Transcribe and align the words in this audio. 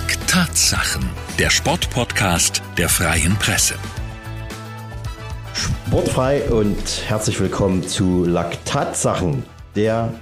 Lack 0.00 0.26
Tatsachen, 0.26 1.10
der 1.38 1.50
Sportpodcast 1.50 2.62
der 2.78 2.88
Freien 2.88 3.36
Presse. 3.36 3.74
Sportfrei 5.52 6.42
und 6.44 7.02
herzlich 7.06 7.38
willkommen 7.38 7.86
zu 7.86 8.24
Lack 8.24 8.64
Tatsachen, 8.64 9.42
der 9.76 10.14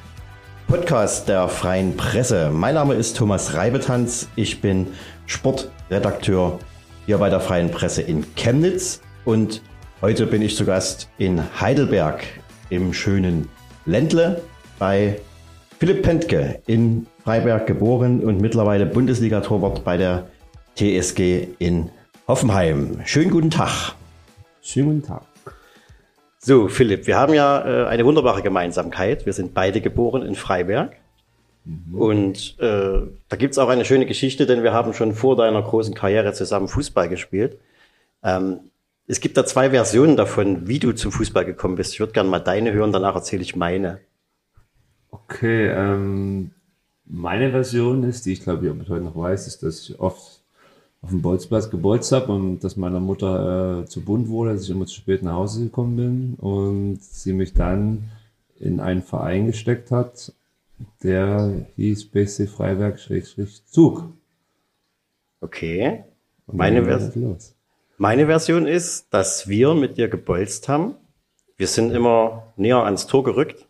Podcast 0.66 1.28
der 1.28 1.48
Freien 1.48 1.96
Presse. 1.96 2.50
Mein 2.50 2.74
Name 2.74 2.94
ist 2.94 3.16
Thomas 3.16 3.54
Reibetanz. 3.54 4.28
Ich 4.34 4.60
bin 4.60 4.88
Sportredakteur 5.26 6.58
hier 7.06 7.18
bei 7.18 7.30
der 7.30 7.40
Freien 7.40 7.70
Presse 7.70 8.02
in 8.02 8.26
Chemnitz 8.34 9.00
und 9.24 9.62
heute 10.00 10.26
bin 10.26 10.42
ich 10.42 10.56
zu 10.56 10.64
Gast 10.64 11.08
in 11.18 11.40
Heidelberg 11.60 12.24
im 12.68 12.92
schönen 12.92 13.48
Ländle 13.86 14.42
bei 14.80 15.20
Philipp 15.78 16.02
Pentke 16.02 16.60
in 16.66 17.06
Freiberg 17.22 17.68
geboren 17.68 18.24
und 18.24 18.40
mittlerweile 18.40 18.84
Bundesliga-Torwart 18.84 19.84
bei 19.84 19.96
der 19.96 20.26
TSG 20.74 21.46
in 21.60 21.90
Hoffenheim. 22.26 23.00
Schönen 23.04 23.30
guten 23.30 23.50
Tag. 23.50 23.94
Schönen 24.60 24.88
guten 24.88 25.06
Tag. 25.06 25.22
So, 26.40 26.66
Philipp, 26.66 27.06
wir 27.06 27.16
haben 27.16 27.32
ja 27.32 27.84
äh, 27.84 27.86
eine 27.86 28.04
wunderbare 28.04 28.42
Gemeinsamkeit. 28.42 29.24
Wir 29.24 29.32
sind 29.32 29.54
beide 29.54 29.80
geboren 29.80 30.22
in 30.22 30.34
Freiberg. 30.34 30.96
Mhm. 31.64 31.94
Und 31.94 32.58
äh, 32.58 33.02
da 33.28 33.36
gibt's 33.36 33.58
auch 33.58 33.68
eine 33.68 33.84
schöne 33.84 34.06
Geschichte, 34.06 34.46
denn 34.46 34.64
wir 34.64 34.72
haben 34.72 34.94
schon 34.94 35.14
vor 35.14 35.36
deiner 35.36 35.62
großen 35.62 35.94
Karriere 35.94 36.32
zusammen 36.32 36.66
Fußball 36.66 37.08
gespielt. 37.08 37.56
Ähm, 38.24 38.58
es 39.06 39.20
gibt 39.20 39.36
da 39.36 39.46
zwei 39.46 39.70
Versionen 39.70 40.16
davon, 40.16 40.66
wie 40.66 40.80
du 40.80 40.90
zum 40.90 41.12
Fußball 41.12 41.44
gekommen 41.44 41.76
bist. 41.76 41.92
Ich 41.92 42.00
würde 42.00 42.14
gerne 42.14 42.28
mal 42.28 42.40
deine 42.40 42.72
hören, 42.72 42.90
danach 42.90 43.14
erzähle 43.14 43.42
ich 43.42 43.54
meine. 43.54 44.00
Okay, 45.10 45.68
ähm, 45.68 46.50
meine 47.04 47.50
Version 47.50 48.04
ist, 48.04 48.26
die 48.26 48.32
ich 48.32 48.42
glaube 48.42 48.66
ich 48.66 48.72
auch 48.72 48.88
heute 48.88 49.04
noch 49.04 49.16
weiß, 49.16 49.46
ist, 49.46 49.62
dass 49.62 49.80
ich 49.80 49.98
oft 49.98 50.42
auf 51.00 51.10
dem 51.10 51.22
Bolzplatz 51.22 51.70
gebolzt 51.70 52.12
habe 52.12 52.32
und 52.32 52.60
dass 52.60 52.76
meiner 52.76 53.00
Mutter 53.00 53.82
äh, 53.82 53.86
zu 53.86 54.04
bunt 54.04 54.28
wurde, 54.28 54.54
dass 54.54 54.64
ich 54.64 54.70
immer 54.70 54.86
zu 54.86 54.96
spät 54.96 55.22
nach 55.22 55.34
Hause 55.34 55.64
gekommen 55.64 55.96
bin 55.96 56.34
und 56.34 57.02
sie 57.02 57.32
mich 57.32 57.54
dann 57.54 58.10
in 58.58 58.80
einen 58.80 59.02
Verein 59.02 59.46
gesteckt 59.46 59.90
hat, 59.90 60.32
der 61.02 61.66
hieß 61.76 62.06
BC 62.06 62.48
Freiberg-Zug. 62.48 64.04
Okay. 65.40 66.04
Meine, 66.50 66.84
Vers 66.84 67.54
meine 67.98 68.26
Version 68.26 68.66
ist, 68.66 69.06
dass 69.10 69.48
wir 69.48 69.74
mit 69.74 69.98
dir 69.98 70.08
gebolzt 70.08 70.68
haben. 70.68 70.94
Wir 71.56 71.66
sind 71.66 71.92
immer 71.92 72.52
näher 72.56 72.84
ans 72.84 73.06
Tor 73.06 73.22
gerückt 73.22 73.67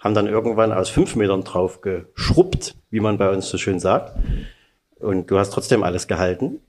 haben 0.00 0.14
dann 0.14 0.26
irgendwann 0.26 0.72
aus 0.72 0.88
fünf 0.88 1.14
Metern 1.14 1.44
drauf 1.44 1.82
geschrubbt, 1.82 2.74
wie 2.90 3.00
man 3.00 3.18
bei 3.18 3.30
uns 3.30 3.48
so 3.48 3.58
schön 3.58 3.78
sagt. 3.78 4.18
Und 4.98 5.30
du 5.30 5.38
hast 5.38 5.50
trotzdem 5.50 5.82
alles 5.82 6.08
gehalten, 6.08 6.60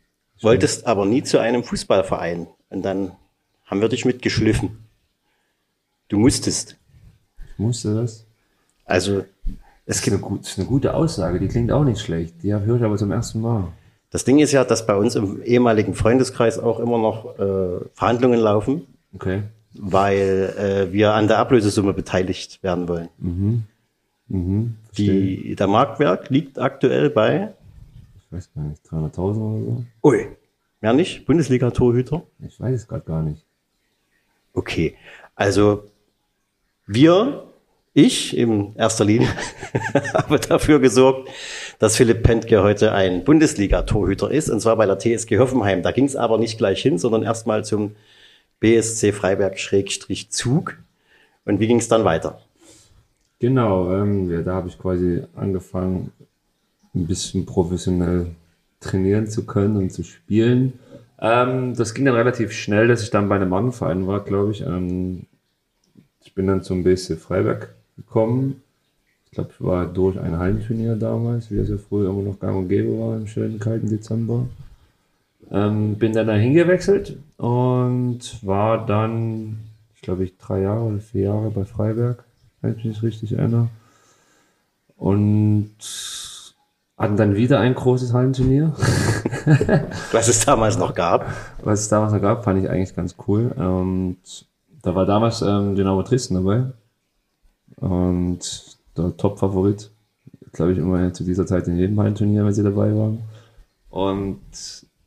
wolltest 0.41 0.85
aber 0.85 1.05
nie 1.05 1.23
zu 1.23 1.39
einem 1.39 1.63
Fußballverein. 1.63 2.47
Und 2.69 2.83
dann 2.83 3.13
haben 3.65 3.81
wir 3.81 3.89
dich 3.89 4.05
mitgeschliffen. 4.05 4.85
Du 6.09 6.19
musstest. 6.19 6.77
Ich 7.53 7.59
musste 7.59 7.95
das? 7.95 8.25
Also, 8.85 9.19
es 9.85 9.97
das 9.97 10.01
gibt. 10.01 10.17
Ist 10.17 10.23
eine, 10.23 10.37
das 10.39 10.49
ist 10.49 10.59
eine 10.59 10.67
gute 10.67 10.93
Aussage, 10.93 11.39
die 11.39 11.47
klingt 11.47 11.71
auch 11.71 11.85
nicht 11.85 12.01
schlecht. 12.01 12.43
Die 12.43 12.53
höre 12.53 12.77
ich 12.77 12.83
aber 12.83 12.97
zum 12.97 13.11
ersten 13.11 13.39
Mal. 13.39 13.69
Das 14.09 14.25
Ding 14.25 14.39
ist 14.39 14.51
ja, 14.51 14.65
dass 14.65 14.85
bei 14.85 14.95
uns 14.95 15.15
im 15.15 15.41
ehemaligen 15.41 15.93
Freundeskreis 15.93 16.59
auch 16.59 16.79
immer 16.79 16.97
noch 16.97 17.39
äh, 17.39 17.85
Verhandlungen 17.93 18.41
laufen. 18.41 18.87
Okay 19.13 19.43
weil 19.73 20.53
äh, 20.89 20.93
wir 20.93 21.13
an 21.13 21.27
der 21.27 21.37
Ablösesumme 21.39 21.93
beteiligt 21.93 22.61
werden 22.63 22.87
wollen. 22.87 23.09
Mhm. 23.19 23.63
Mhm, 24.27 24.77
Die, 24.97 25.55
der 25.55 25.67
Marktwert 25.67 26.29
liegt 26.29 26.57
aktuell 26.57 27.09
bei? 27.09 27.51
Ich 28.17 28.31
weiß 28.31 28.49
gar 28.55 28.63
nicht, 28.63 28.81
300.000 28.85 29.17
oder 29.17 29.33
so. 29.35 29.83
Ui, 30.03 30.27
mehr 30.79 30.93
nicht? 30.93 31.25
Bundesliga-Torhüter? 31.25 32.23
Ich 32.47 32.57
weiß 32.57 32.73
es 32.81 32.87
gerade 32.87 33.03
gar 33.03 33.21
nicht. 33.23 33.43
Okay, 34.53 34.95
also 35.35 35.83
wir, 36.87 37.43
ich 37.93 38.37
in 38.37 38.73
erster 38.77 39.03
Linie, 39.03 39.27
habe 40.13 40.39
dafür 40.39 40.79
gesorgt, 40.79 41.29
dass 41.79 41.97
Philipp 41.97 42.23
Pentke 42.23 42.63
heute 42.63 42.93
ein 42.93 43.25
Bundesliga-Torhüter 43.25 44.31
ist, 44.31 44.49
und 44.49 44.61
zwar 44.61 44.77
bei 44.77 44.85
der 44.85 44.97
TSG 44.97 45.39
Hoffenheim. 45.39 45.83
Da 45.83 45.91
ging 45.91 46.05
es 46.05 46.15
aber 46.15 46.37
nicht 46.37 46.57
gleich 46.57 46.81
hin, 46.81 46.97
sondern 46.97 47.23
erstmal 47.23 47.65
zum 47.65 47.95
BSC 48.61 49.11
Freiberg-Zug. 49.11 50.77
Und 51.43 51.59
wie 51.59 51.67
ging 51.67 51.79
es 51.79 51.89
dann 51.89 52.05
weiter? 52.05 52.39
Genau, 53.39 53.91
ähm, 53.91 54.29
ja, 54.31 54.41
da 54.41 54.53
habe 54.53 54.69
ich 54.69 54.77
quasi 54.77 55.23
angefangen, 55.35 56.11
ein 56.93 57.07
bisschen 57.07 57.45
professionell 57.45 58.27
trainieren 58.79 59.27
zu 59.27 59.45
können 59.45 59.77
und 59.77 59.91
zu 59.91 60.03
spielen. 60.03 60.73
Ähm, 61.19 61.73
das 61.75 61.93
ging 61.93 62.05
dann 62.05 62.15
relativ 62.15 62.51
schnell, 62.51 62.87
dass 62.87 63.03
ich 63.03 63.09
dann 63.09 63.29
bei 63.29 63.35
einem 63.35 63.49
Mannverein 63.49 64.07
war, 64.07 64.23
glaube 64.23 64.51
ich. 64.51 64.61
Ähm, 64.61 65.25
ich 66.23 66.35
bin 66.35 66.47
dann 66.47 66.61
zum 66.61 66.83
BSC 66.83 67.15
Freiberg 67.15 67.73
gekommen. 67.97 68.61
Ich 69.25 69.31
glaube, 69.31 69.51
ich 69.53 69.63
war 69.63 69.85
durch 69.87 70.19
ein 70.19 70.37
Heimturnier 70.37 70.95
damals, 70.95 71.49
wie 71.49 71.57
das 71.57 71.69
ja 71.69 71.77
früher 71.77 72.09
immer 72.09 72.21
noch 72.21 72.39
gang 72.39 72.57
und 72.57 72.67
gäbe 72.67 72.99
war 72.99 73.17
im 73.17 73.27
schönen 73.27 73.59
kalten 73.59 73.89
Dezember. 73.89 74.47
Ähm, 75.51 75.95
bin 75.95 76.13
dann 76.13 76.27
dahin 76.27 76.53
gewechselt 76.53 77.17
und 77.37 78.19
war 78.41 78.85
dann, 78.85 79.59
ich 79.95 80.01
glaube, 80.01 80.23
ich 80.23 80.37
drei 80.37 80.61
Jahre 80.61 80.81
oder 80.81 80.99
vier 80.99 81.23
Jahre 81.23 81.49
bei 81.51 81.65
Freiberg, 81.65 82.23
wenn 82.61 82.77
ich 82.77 82.85
mich 82.85 83.03
richtig 83.03 83.33
erinnere. 83.33 83.67
Und 84.95 85.75
hatten 86.97 87.17
dann 87.17 87.35
wieder 87.35 87.59
ein 87.59 87.73
großes 87.73 88.13
Hallenturnier. 88.13 88.73
Was 90.11 90.27
es 90.27 90.45
damals 90.45 90.77
noch 90.77 90.93
gab. 90.93 91.25
Was 91.63 91.81
es 91.81 91.89
damals 91.89 92.13
noch 92.13 92.21
gab, 92.21 92.43
fand 92.43 92.63
ich 92.63 92.69
eigentlich 92.69 92.95
ganz 92.95 93.15
cool. 93.27 93.47
Und 93.47 94.19
da 94.83 94.93
war 94.93 95.05
damals 95.05 95.41
ähm, 95.41 95.75
Dynamo 95.75 96.03
Dresden 96.03 96.35
dabei. 96.35 96.65
Und 97.77 98.77
der 98.95 99.17
Top-Favorit, 99.17 99.89
glaube 100.53 100.73
ich, 100.73 100.77
immer 100.77 101.11
zu 101.11 101.23
dieser 101.23 101.47
Zeit 101.47 101.67
in 101.67 101.77
jedem 101.77 101.99
Hallenturnier, 101.99 102.45
wenn 102.45 102.53
sie 102.53 102.63
dabei 102.63 102.95
waren. 102.95 103.23
Und 103.89 104.39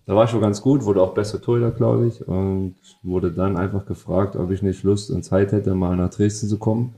da 0.06 0.14
war 0.14 0.24
ich 0.24 0.30
schon 0.30 0.40
ganz 0.40 0.60
gut, 0.60 0.84
wurde 0.84 1.02
auch 1.02 1.14
besser 1.14 1.40
Torhüter, 1.40 1.70
glaube 1.70 2.08
ich, 2.08 2.26
und 2.26 2.74
wurde 3.02 3.30
dann 3.30 3.56
einfach 3.56 3.86
gefragt, 3.86 4.36
ob 4.36 4.50
ich 4.50 4.62
nicht 4.62 4.82
Lust 4.82 5.10
und 5.10 5.22
Zeit 5.22 5.52
hätte, 5.52 5.74
mal 5.74 5.96
nach 5.96 6.10
Dresden 6.10 6.48
zu 6.48 6.58
kommen, 6.58 6.94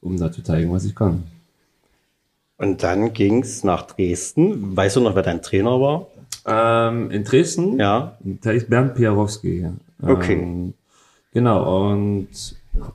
um 0.00 0.16
da 0.16 0.30
zu 0.30 0.42
zeigen, 0.42 0.72
was 0.72 0.84
ich 0.84 0.94
kann. 0.94 1.24
Und 2.56 2.82
dann 2.84 3.12
ging 3.12 3.42
es 3.42 3.64
nach 3.64 3.82
Dresden. 3.82 4.76
Weißt 4.76 4.96
du 4.96 5.00
noch, 5.00 5.16
wer 5.16 5.22
dein 5.22 5.42
Trainer 5.42 5.80
war? 5.80 6.06
Ähm, 6.46 7.10
in 7.10 7.24
Dresden? 7.24 7.78
Ja. 7.80 8.16
Da 8.20 8.52
ist 8.52 8.70
Bernd 8.70 8.94
Piarowski. 8.94 9.66
Okay. 10.00 10.34
Ähm, 10.34 10.74
genau, 11.32 11.90
und 11.90 12.28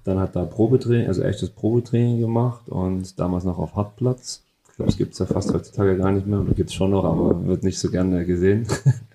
dann 0.06 0.20
hat 0.20 0.36
da 0.36 0.46
Probetraining, 0.46 1.08
also 1.08 1.24
echtes 1.24 1.50
Probetraining 1.50 2.22
gemacht 2.22 2.70
und 2.70 3.20
damals 3.20 3.44
noch 3.44 3.58
auf 3.58 3.76
Hartplatz 3.76 4.44
glaube, 4.80 4.92
es 4.92 4.98
gibt 4.98 5.14
es 5.14 5.20
ja 5.20 5.26
fast 5.26 5.54
heutzutage 5.54 5.98
gar 5.98 6.12
nicht 6.12 6.26
mehr. 6.26 6.40
Oder 6.40 6.54
gibt 6.54 6.70
es 6.70 6.76
schon 6.76 6.92
noch, 6.92 7.04
aber 7.04 7.46
wird 7.46 7.64
nicht 7.64 7.80
so 7.80 7.92
gerne 7.92 8.26
gesehen. 8.26 8.66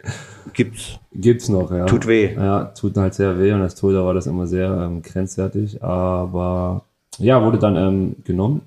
Gibt's. 0.52 0.98
Gibt's 1.12 1.48
noch, 1.48 1.70
ja. 1.70 1.86
Tut 1.86 2.06
weh. 2.06 2.34
Ja, 2.34 2.64
tut 2.66 2.96
halt 2.96 3.14
sehr 3.14 3.38
weh 3.38 3.52
und 3.52 3.62
als 3.62 3.74
Torhüter 3.74 4.04
war 4.04 4.14
das 4.14 4.26
immer 4.26 4.46
sehr 4.46 4.70
ähm, 4.70 5.02
grenzwertig. 5.02 5.82
Aber 5.82 6.84
ja, 7.18 7.44
wurde 7.44 7.58
dann 7.58 7.76
ähm, 7.76 8.16
genommen. 8.24 8.62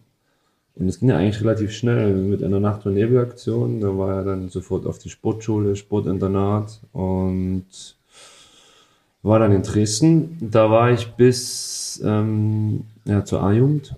Und 0.75 0.87
es 0.87 0.99
ging 0.99 1.09
ja 1.09 1.17
eigentlich 1.17 1.41
relativ 1.41 1.71
schnell 1.71 2.13
mit 2.13 2.43
einer 2.43 2.59
Nacht- 2.59 2.85
und 2.85 2.93
Nebelaktion. 2.93 3.81
Da 3.81 3.97
war 3.97 4.17
er 4.17 4.23
dann 4.23 4.49
sofort 4.49 4.85
auf 4.85 4.99
die 4.99 5.09
Sportschule, 5.09 5.75
Sportinternat 5.75 6.81
und 6.93 7.65
war 9.23 9.39
dann 9.39 9.51
in 9.53 9.63
Dresden. 9.63 10.37
Da 10.39 10.69
war 10.69 10.91
ich 10.91 11.07
bis 11.13 12.01
ähm, 12.05 12.81
ja, 13.05 13.25
zur 13.25 13.41
A-Jugend. 13.41 13.95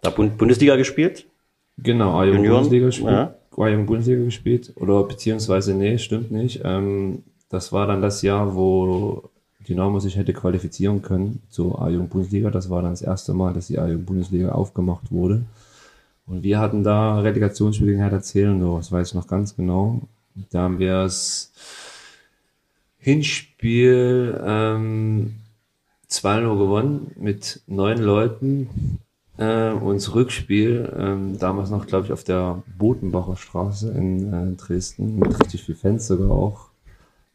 Da 0.00 0.10
Bundesliga 0.10 0.76
gespielt? 0.76 1.26
Genau, 1.78 2.18
A-Jugend 2.18 2.48
Bundesliga 2.48 2.86
gespielt. 2.86 3.10
Ja. 3.10 3.34
A-Jugend 3.64 3.86
Bundesliga 3.86 4.24
gespielt. 4.24 4.72
Oder 4.76 5.04
beziehungsweise, 5.04 5.74
nee, 5.74 5.98
stimmt 5.98 6.30
nicht. 6.30 6.62
Ähm, 6.64 7.22
das 7.48 7.72
war 7.72 7.86
dann 7.86 8.02
das 8.02 8.22
Jahr, 8.22 8.54
wo 8.54 9.30
Dynamo 9.68 9.98
sich 10.00 10.16
hätte 10.16 10.32
qualifizieren 10.32 11.02
können 11.02 11.42
zur 11.48 11.80
A-Jugend 11.80 12.10
Bundesliga. 12.10 12.50
Das 12.50 12.70
war 12.70 12.82
dann 12.82 12.92
das 12.92 13.02
erste 13.02 13.34
Mal, 13.34 13.52
dass 13.52 13.68
die 13.68 13.78
A-Jugend 13.78 14.06
Bundesliga 14.06 14.52
aufgemacht 14.52 15.10
wurde. 15.10 15.42
Und 16.26 16.42
wir 16.42 16.58
hatten 16.58 16.82
da 16.82 17.20
Relegationsspiele 17.20 17.92
gegen 17.92 18.02
Hertha 18.02 18.20
Zehlendorf, 18.20 18.80
das 18.80 18.92
weiß 18.92 19.08
ich 19.08 19.14
noch 19.14 19.28
ganz 19.28 19.54
genau. 19.54 20.02
Da 20.50 20.62
haben 20.62 20.78
wir 20.78 21.02
das 21.02 21.52
Hinspiel 22.98 24.38
ähm, 24.44 25.36
2-0 26.10 26.58
gewonnen 26.58 27.12
mit 27.16 27.62
neun 27.66 27.98
Leuten 27.98 28.98
äh, 29.38 29.70
und 29.70 30.14
Rückspiel, 30.14 30.92
ähm, 30.98 31.38
damals 31.38 31.70
noch, 31.70 31.86
glaube 31.86 32.06
ich, 32.06 32.12
auf 32.12 32.24
der 32.24 32.62
Botenbacher 32.78 33.36
Straße 33.36 33.90
in 33.90 34.32
äh, 34.32 34.56
Dresden, 34.56 35.18
mit 35.18 35.38
richtig 35.38 35.64
viel 35.64 35.74
Fans 35.74 36.06
sogar 36.06 36.30
auch. 36.30 36.68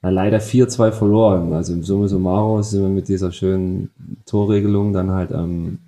Na, 0.01 0.09
leider 0.09 0.39
4-2 0.39 0.91
verloren. 0.91 1.53
Also 1.53 1.73
im 1.73 1.83
Summe 1.83 2.07
summarum 2.07 2.63
sind 2.63 2.81
wir 2.81 2.89
mit 2.89 3.07
dieser 3.07 3.31
schönen 3.31 3.91
Torregelung 4.25 4.93
dann 4.93 5.11
halt 5.11 5.31
ähm, 5.31 5.79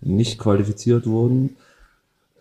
nicht 0.00 0.38
qualifiziert 0.38 1.06
worden. 1.06 1.56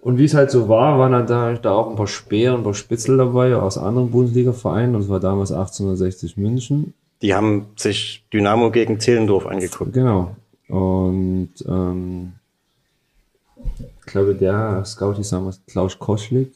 Und 0.01 0.17
wie 0.17 0.25
es 0.25 0.33
halt 0.33 0.51
so 0.51 0.67
war, 0.67 0.99
waren 0.99 1.13
dann 1.13 1.27
da, 1.27 1.53
da 1.53 1.71
auch 1.73 1.89
ein 1.89 1.95
paar 1.95 2.07
Speer 2.07 2.53
und 2.53 2.61
ein 2.61 2.63
paar 2.63 2.73
Spitzel 2.73 3.17
dabei 3.17 3.55
aus 3.55 3.77
anderen 3.77 4.11
Bundesliga-Vereinen. 4.11 4.93
Das 4.93 5.07
war 5.07 5.19
damals 5.19 5.51
1860 5.51 6.37
München. 6.37 6.93
Die 7.21 7.33
haben 7.33 7.67
sich 7.77 8.25
Dynamo 8.33 8.69
gegen 8.71 8.99
Zehlendorf 8.99 9.45
angeguckt. 9.45 9.93
Genau. 9.93 10.35
Und 10.67 11.53
ähm, 11.65 12.33
ich 14.05 14.11
glaube, 14.11 14.35
der 14.35 14.83
Scout 14.85 15.13
hieß 15.15 15.29
damals 15.29 15.61
Klaus 15.65 15.97
Koschlik. 15.97 16.51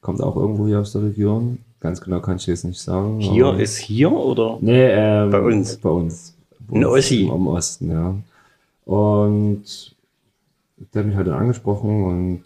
Kommt 0.00 0.22
auch 0.22 0.36
irgendwo 0.36 0.66
hier 0.66 0.80
aus 0.80 0.92
der 0.92 1.02
Region. 1.02 1.58
Ganz 1.80 2.00
genau 2.00 2.20
kann 2.20 2.36
ich 2.36 2.46
jetzt 2.46 2.64
nicht 2.64 2.80
sagen. 2.80 3.20
Hier 3.20 3.54
ist 3.58 3.76
hier 3.76 4.10
oder? 4.10 4.58
Nee, 4.60 4.88
ähm, 4.90 5.30
Bei 5.30 5.40
uns. 5.40 5.76
Bei 5.76 5.90
uns. 5.90 6.36
Ein 6.72 6.84
Ossi. 6.84 7.26
Im 7.26 7.46
Osten, 7.46 7.90
ja. 7.90 8.14
Und 8.84 9.94
der 10.94 11.00
hat 11.00 11.06
mich 11.06 11.16
halt 11.16 11.26
dann 11.26 11.38
angesprochen 11.38 12.04
und 12.04 12.42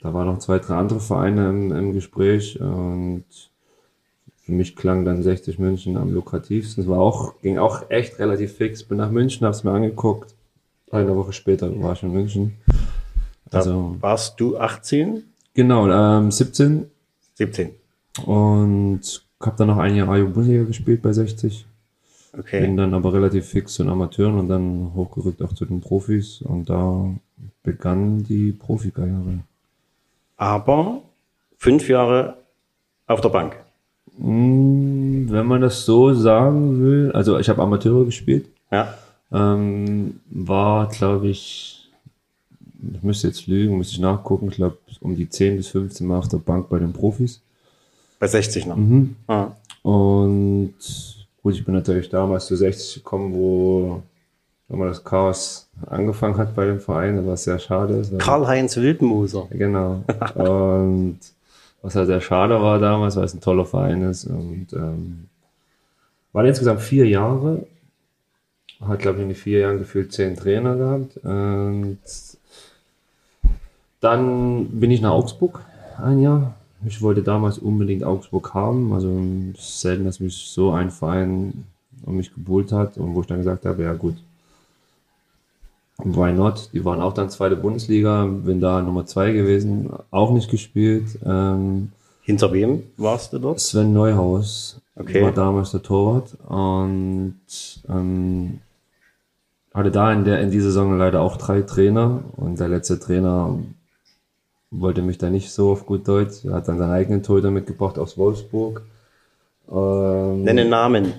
da 0.00 0.14
waren 0.14 0.26
noch 0.26 0.38
zwei, 0.38 0.58
drei 0.58 0.76
andere 0.76 1.00
Vereine 1.00 1.48
im, 1.50 1.72
im 1.72 1.92
Gespräch 1.92 2.60
und 2.60 3.24
für 4.44 4.52
mich 4.52 4.76
klang 4.76 5.04
dann 5.04 5.22
60 5.22 5.58
München 5.58 5.96
am 5.96 6.12
lukrativsten. 6.12 6.84
Es 6.84 6.88
war 6.88 7.00
auch, 7.00 7.40
ging 7.42 7.58
auch 7.58 7.90
echt 7.90 8.18
relativ 8.18 8.54
fix. 8.54 8.82
Bin 8.84 8.98
nach 8.98 9.10
München, 9.10 9.46
hab's 9.46 9.64
mir 9.64 9.72
angeguckt. 9.72 10.34
Eine 10.90 11.16
Woche 11.16 11.32
später 11.32 11.70
war 11.82 11.94
ich 11.94 12.02
in 12.02 12.12
München. 12.12 12.56
Also, 13.52 13.96
Da 14.00 14.02
warst 14.02 14.40
du 14.40 14.56
18? 14.58 15.22
genau, 15.54 15.88
ähm, 15.88 16.30
17 16.30 16.86
17. 17.34 17.70
und 18.26 19.00
habe 19.40 19.56
dann 19.56 19.68
noch 19.68 19.78
ein 19.78 19.96
Jahr 19.96 20.08
A-Jugend-Bundesliga 20.08 20.64
gespielt 20.64 21.02
bei 21.02 21.12
60. 21.12 21.66
Bin 22.32 22.40
Okay. 22.40 22.76
dann 22.76 22.94
aber 22.94 23.12
relativ 23.12 23.46
fix 23.46 23.74
zu 23.74 23.82
den 23.82 23.90
Amateuren 23.92 24.38
und 24.38 24.48
dann 24.48 24.92
hochgerückt 24.94 25.42
auch 25.42 25.52
zu 25.52 25.66
den 25.66 25.80
Profis 25.80 26.40
und 26.40 26.70
da 26.70 27.04
begann 27.62 28.22
die 28.24 28.52
Profikarriere. 28.52 29.40
Aber 30.38 31.02
fünf 31.58 31.88
Jahre 31.88 32.36
auf 33.06 33.20
der 33.20 33.28
Bank. 33.28 33.56
Mm, 34.18 35.28
Wenn 35.30 35.46
man 35.46 35.60
das 35.60 35.84
so 35.84 36.14
sagen 36.14 36.82
will, 36.82 37.12
also 37.12 37.38
ich 37.38 37.48
habe 37.48 37.60
Amateure 37.62 38.04
gespielt, 38.04 38.46
Ja. 38.70 38.94
ähm, 39.30 40.20
war 40.30 40.88
glaube 40.88 41.28
ich, 41.28 41.81
ich 42.94 43.02
müsste 43.02 43.28
jetzt 43.28 43.46
lügen, 43.46 43.78
müsste 43.78 43.94
ich 43.94 44.00
nachgucken, 44.00 44.48
ich 44.48 44.56
glaube 44.56 44.78
um 45.00 45.16
die 45.16 45.28
10 45.28 45.56
bis 45.56 45.68
15 45.68 46.06
Mal 46.06 46.18
auf 46.18 46.28
der 46.28 46.38
Bank 46.38 46.68
bei 46.68 46.78
den 46.78 46.92
Profis. 46.92 47.40
Bei 48.18 48.26
60 48.26 48.66
noch. 48.66 48.76
Mhm. 48.76 49.16
Ah. 49.26 49.48
Und 49.82 50.74
gut, 51.42 51.54
ich 51.54 51.64
bin 51.64 51.74
natürlich 51.74 52.08
damals 52.08 52.46
zu 52.46 52.56
60 52.56 53.02
gekommen, 53.02 53.34
wo 53.34 54.02
man 54.68 54.88
das 54.88 55.04
Chaos 55.04 55.68
angefangen 55.86 56.36
hat 56.38 56.54
bei 56.54 56.64
dem 56.64 56.80
Verein, 56.80 57.26
was 57.26 57.44
sehr 57.44 57.58
schade 57.58 57.94
ist. 57.94 58.18
Karl-Heinz 58.18 58.76
Wildmoser. 58.76 59.48
Genau. 59.50 60.02
Und 60.34 61.18
was 61.82 61.96
halt 61.96 62.06
sehr 62.06 62.20
schade 62.20 62.60
war 62.60 62.78
damals, 62.78 63.16
weil 63.16 63.24
es 63.24 63.34
ein 63.34 63.40
toller 63.40 63.66
Verein 63.66 64.02
ist. 64.02 64.24
Und 64.24 64.68
ähm, 64.72 65.28
war 66.32 66.44
insgesamt 66.44 66.80
vier 66.80 67.06
Jahre. 67.06 67.66
Hat, 68.80 69.00
glaube 69.00 69.18
ich, 69.18 69.22
in 69.22 69.28
den 69.28 69.36
vier 69.36 69.60
Jahren 69.60 69.78
gefühlt 69.78 70.12
zehn 70.12 70.36
Trainer 70.36 70.76
gehabt. 70.76 71.16
Und 71.18 71.98
dann 74.02 74.66
bin 74.80 74.90
ich 74.90 75.00
nach 75.00 75.12
Augsburg 75.12 75.60
ein 76.02 76.20
Jahr. 76.20 76.54
Ich 76.84 77.00
wollte 77.00 77.22
damals 77.22 77.58
unbedingt 77.58 78.04
Augsburg 78.04 78.52
haben. 78.52 78.92
Also 78.92 79.08
selten, 79.56 80.04
dass 80.04 80.20
mich 80.20 80.36
so 80.50 80.72
ein 80.72 80.90
Verein 80.90 81.64
um 82.04 82.16
mich 82.16 82.34
gebuhlt 82.34 82.72
hat 82.72 82.98
und 82.98 83.14
wo 83.14 83.20
ich 83.20 83.28
dann 83.28 83.38
gesagt 83.38 83.64
habe, 83.64 83.84
ja 83.84 83.94
gut, 83.94 84.16
Why 85.98 86.32
not? 86.32 86.70
Die 86.72 86.84
waren 86.84 87.00
auch 87.00 87.12
dann 87.12 87.30
zweite 87.30 87.54
Bundesliga, 87.54 88.24
bin 88.24 88.60
da 88.60 88.82
Nummer 88.82 89.06
zwei 89.06 89.30
gewesen, 89.32 89.90
auch 90.10 90.32
nicht 90.32 90.50
gespielt. 90.50 91.18
Ähm, 91.24 91.92
Hinter 92.22 92.52
wem 92.52 92.82
warst 92.96 93.32
du 93.32 93.38
dort? 93.38 93.60
Sven 93.60 93.92
Neuhaus 93.92 94.80
Okay. 94.96 95.22
war 95.22 95.32
damals 95.32 95.70
der 95.70 95.82
Torwart 95.82 96.36
und 96.48 97.36
ähm, 97.88 98.58
hatte 99.72 99.90
da 99.90 100.12
in 100.12 100.24
der 100.24 100.40
in 100.40 100.50
dieser 100.50 100.66
Saison 100.66 100.98
leider 100.98 101.20
auch 101.20 101.36
drei 101.36 101.62
Trainer 101.62 102.24
und 102.36 102.58
der 102.58 102.68
letzte 102.68 102.98
Trainer 102.98 103.58
wollte 104.72 105.02
mich 105.02 105.18
da 105.18 105.30
nicht 105.30 105.52
so 105.52 105.70
auf 105.70 105.86
gut 105.86 106.08
Deutsch. 106.08 106.44
Er 106.44 106.54
hat 106.54 106.68
dann 106.68 106.78
seinen 106.78 106.90
eigenen 106.90 107.22
Torhüter 107.22 107.50
mitgebracht 107.50 107.98
aus 107.98 108.18
Wolfsburg. 108.18 108.82
Ähm, 109.70 110.42
Nenne 110.42 110.64
Namen. 110.64 111.12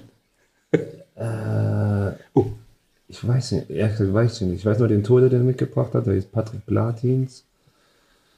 Ich 3.08 3.28
weiß 3.28 3.52
nicht, 3.52 3.70
ehrlich 3.70 3.98
gesagt 3.98 4.14
weiß 4.14 4.42
ich 4.42 4.48
nicht. 4.48 4.60
Ich 4.60 4.66
weiß 4.66 4.80
nur 4.80 4.88
den 4.88 5.04
Tode, 5.04 5.30
den 5.30 5.42
er 5.42 5.46
mitgebracht 5.46 5.94
hat, 5.94 6.08
der 6.08 6.16
ist 6.16 6.32
Patrick 6.32 6.66
Platins. 6.66 7.46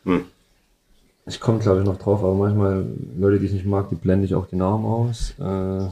Hm. 0.04 0.26
Ich 1.28 1.40
komme, 1.40 1.60
glaube 1.60 1.80
ich, 1.80 1.86
noch 1.86 1.98
drauf, 1.98 2.20
aber 2.20 2.36
manchmal, 2.36 2.86
Leute, 3.18 3.40
die 3.40 3.46
ich 3.48 3.54
nicht 3.54 3.66
mag, 3.66 3.90
die 3.90 3.96
blende 3.96 4.26
ich 4.26 4.36
auch 4.36 4.46
die 4.46 4.58
Namen 4.58 4.86
aus. 4.86 5.34
Äh, 5.40 5.88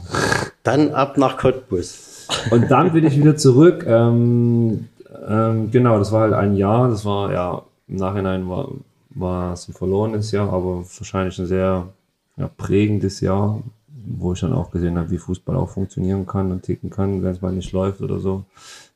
Dann 0.62 0.90
ab 0.92 1.16
nach 1.16 1.38
Cottbus. 1.38 2.28
und 2.50 2.70
dann 2.70 2.92
bin 2.92 3.04
ich 3.04 3.18
wieder 3.18 3.36
zurück. 3.36 3.84
Ähm, 3.88 4.88
ähm, 5.26 5.70
genau, 5.70 5.98
das 5.98 6.12
war 6.12 6.20
halt 6.20 6.34
ein 6.34 6.54
Jahr. 6.54 6.88
Das 6.88 7.04
war, 7.04 7.32
ja, 7.32 7.62
im 7.88 7.96
Nachhinein 7.96 8.48
war, 8.48 8.68
war 9.14 9.52
es 9.52 9.68
ein 9.68 9.74
verlorenes 9.74 10.30
Jahr, 10.32 10.52
aber 10.52 10.78
wahrscheinlich 10.78 11.38
ein 11.38 11.46
sehr 11.46 11.88
ja, 12.36 12.48
prägendes 12.56 13.20
Jahr, 13.20 13.62
wo 14.06 14.32
ich 14.32 14.40
dann 14.40 14.52
auch 14.52 14.70
gesehen 14.70 14.98
habe, 14.98 15.10
wie 15.10 15.18
Fußball 15.18 15.56
auch 15.56 15.70
funktionieren 15.70 16.26
kann 16.26 16.50
und 16.50 16.62
ticken 16.62 16.90
kann, 16.90 17.22
wenn 17.22 17.30
es 17.30 17.42
mal 17.42 17.52
nicht 17.52 17.72
läuft 17.72 18.00
oder 18.00 18.18
so. 18.18 18.44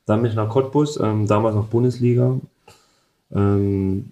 Dann 0.05 0.21
bin 0.21 0.31
ich 0.31 0.35
nach 0.35 0.49
Cottbus, 0.49 0.99
ähm, 0.99 1.27
damals 1.27 1.55
noch 1.55 1.67
Bundesliga, 1.67 2.39
ähm, 3.33 4.11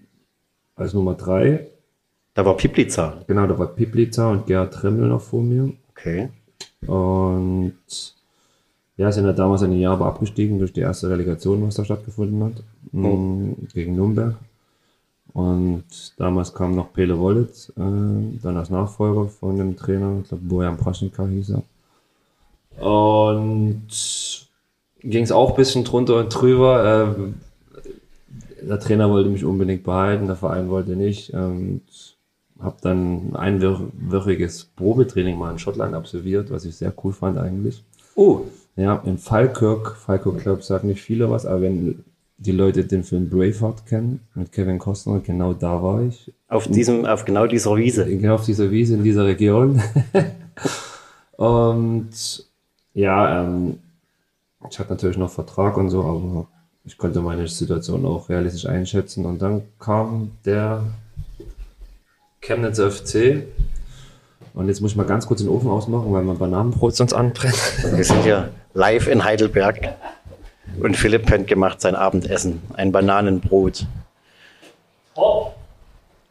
als 0.76 0.94
Nummer 0.94 1.14
drei. 1.14 1.66
Da 2.34 2.44
war 2.44 2.56
Pipliza. 2.56 3.18
Genau, 3.26 3.46
da 3.46 3.58
war 3.58 3.66
Piplica 3.66 4.30
und 4.30 4.46
Gerhard 4.46 4.72
Tremmel 4.74 5.08
noch 5.08 5.20
vor 5.20 5.42
mir. 5.42 5.72
Okay. 5.90 6.28
Und 6.86 7.74
ja, 8.96 9.10
sind 9.12 9.26
ja 9.26 9.32
damals 9.32 9.62
ein 9.62 9.72
Jahr 9.72 9.94
aber 9.94 10.06
abgestiegen 10.06 10.58
durch 10.58 10.72
die 10.72 10.80
erste 10.80 11.10
Relegation, 11.10 11.66
was 11.66 11.74
da 11.74 11.84
stattgefunden 11.84 12.42
hat, 12.44 12.62
mh, 12.92 13.54
gegen 13.72 13.96
Nürnberg. 13.96 14.36
Und 15.34 15.84
damals 16.16 16.54
kam 16.54 16.74
noch 16.74 16.92
Pele 16.92 17.18
Wollitz, 17.18 17.70
äh, 17.70 17.72
dann 18.42 18.56
als 18.56 18.70
Nachfolger 18.70 19.28
von 19.28 19.56
dem 19.56 19.76
Trainer, 19.76 20.18
ich 20.22 20.28
glaube 20.28 20.44
Bojan 20.44 20.76
Praschnika 20.76 21.26
hieß 21.26 21.50
er. 21.50 22.84
Und 22.84 23.86
ging 25.00 25.24
es 25.24 25.32
auch 25.32 25.50
ein 25.50 25.56
bisschen 25.56 25.84
drunter 25.84 26.16
und 26.20 26.28
drüber. 26.30 27.14
Ähm, 27.16 27.34
der 28.62 28.80
Trainer 28.80 29.10
wollte 29.10 29.30
mich 29.30 29.44
unbedingt 29.44 29.84
behalten, 29.84 30.26
der 30.26 30.36
Verein 30.36 30.68
wollte 30.68 30.96
nicht. 30.96 31.32
Und 31.32 31.82
habe 32.60 32.76
dann 32.82 33.30
ein 33.32 33.36
einwöchiges 33.36 34.64
Probetraining 34.76 35.38
mal 35.38 35.52
in 35.52 35.58
Schottland 35.58 35.94
absolviert, 35.94 36.50
was 36.50 36.64
ich 36.64 36.76
sehr 36.76 36.92
cool 37.04 37.12
fand 37.12 37.38
eigentlich. 37.38 37.84
Oh, 38.16 38.40
Ja, 38.76 39.00
in 39.04 39.18
Falkirk. 39.18 39.96
Falkirk, 39.96 40.40
glaube 40.42 40.60
ich, 40.60 40.66
sagt 40.66 40.84
nicht 40.84 41.00
viele 41.00 41.30
was, 41.30 41.46
aber 41.46 41.62
wenn 41.62 42.04
die 42.38 42.52
Leute 42.52 42.84
den 42.84 43.02
Film 43.02 43.28
Braveheart 43.28 43.84
kennen, 43.86 44.20
mit 44.34 44.52
Kevin 44.52 44.78
Costner, 44.78 45.20
genau 45.20 45.52
da 45.52 45.82
war 45.82 46.02
ich. 46.02 46.32
auf 46.48 46.68
diesem, 46.68 47.04
auf 47.04 47.24
genau 47.24 47.46
dieser 47.46 47.76
Wiese. 47.76 48.06
Genau 48.06 48.36
auf 48.36 48.44
dieser 48.44 48.70
Wiese 48.70 48.94
in 48.94 49.02
dieser 49.02 49.26
Region. 49.26 49.82
und 51.36 52.10
ja, 52.94 53.42
ähm, 53.42 53.78
ich 54.70 54.78
hatte 54.78 54.90
natürlich 54.90 55.18
noch 55.18 55.30
Vertrag 55.30 55.76
und 55.76 55.90
so, 55.90 56.02
aber 56.02 56.46
ich 56.84 56.96
konnte 56.96 57.20
meine 57.20 57.46
Situation 57.48 58.06
auch 58.06 58.28
realistisch 58.28 58.66
einschätzen. 58.66 59.26
Und 59.26 59.42
dann 59.42 59.62
kam 59.78 60.32
der 60.44 60.84
Chemnitz 62.40 62.80
FC. 62.80 63.44
Und 64.54 64.68
jetzt 64.68 64.80
muss 64.80 64.92
ich 64.92 64.96
mal 64.96 65.06
ganz 65.06 65.26
kurz 65.26 65.40
den 65.40 65.48
Ofen 65.48 65.68
ausmachen, 65.68 66.12
weil 66.12 66.22
mein 66.22 66.38
Bananenbrot 66.38 66.96
sonst 66.96 67.12
anbrennt. 67.12 67.60
Wir 67.94 68.04
sind 68.04 68.22
hier 68.22 68.50
live 68.74 69.06
in 69.06 69.22
Heidelberg. 69.22 69.94
Und 70.80 70.96
Philipp 70.96 71.30
hat 71.30 71.46
gemacht 71.46 71.80
sein 71.80 71.94
Abendessen. 71.96 72.62
Ein 72.74 72.92
Bananenbrot. 72.92 73.86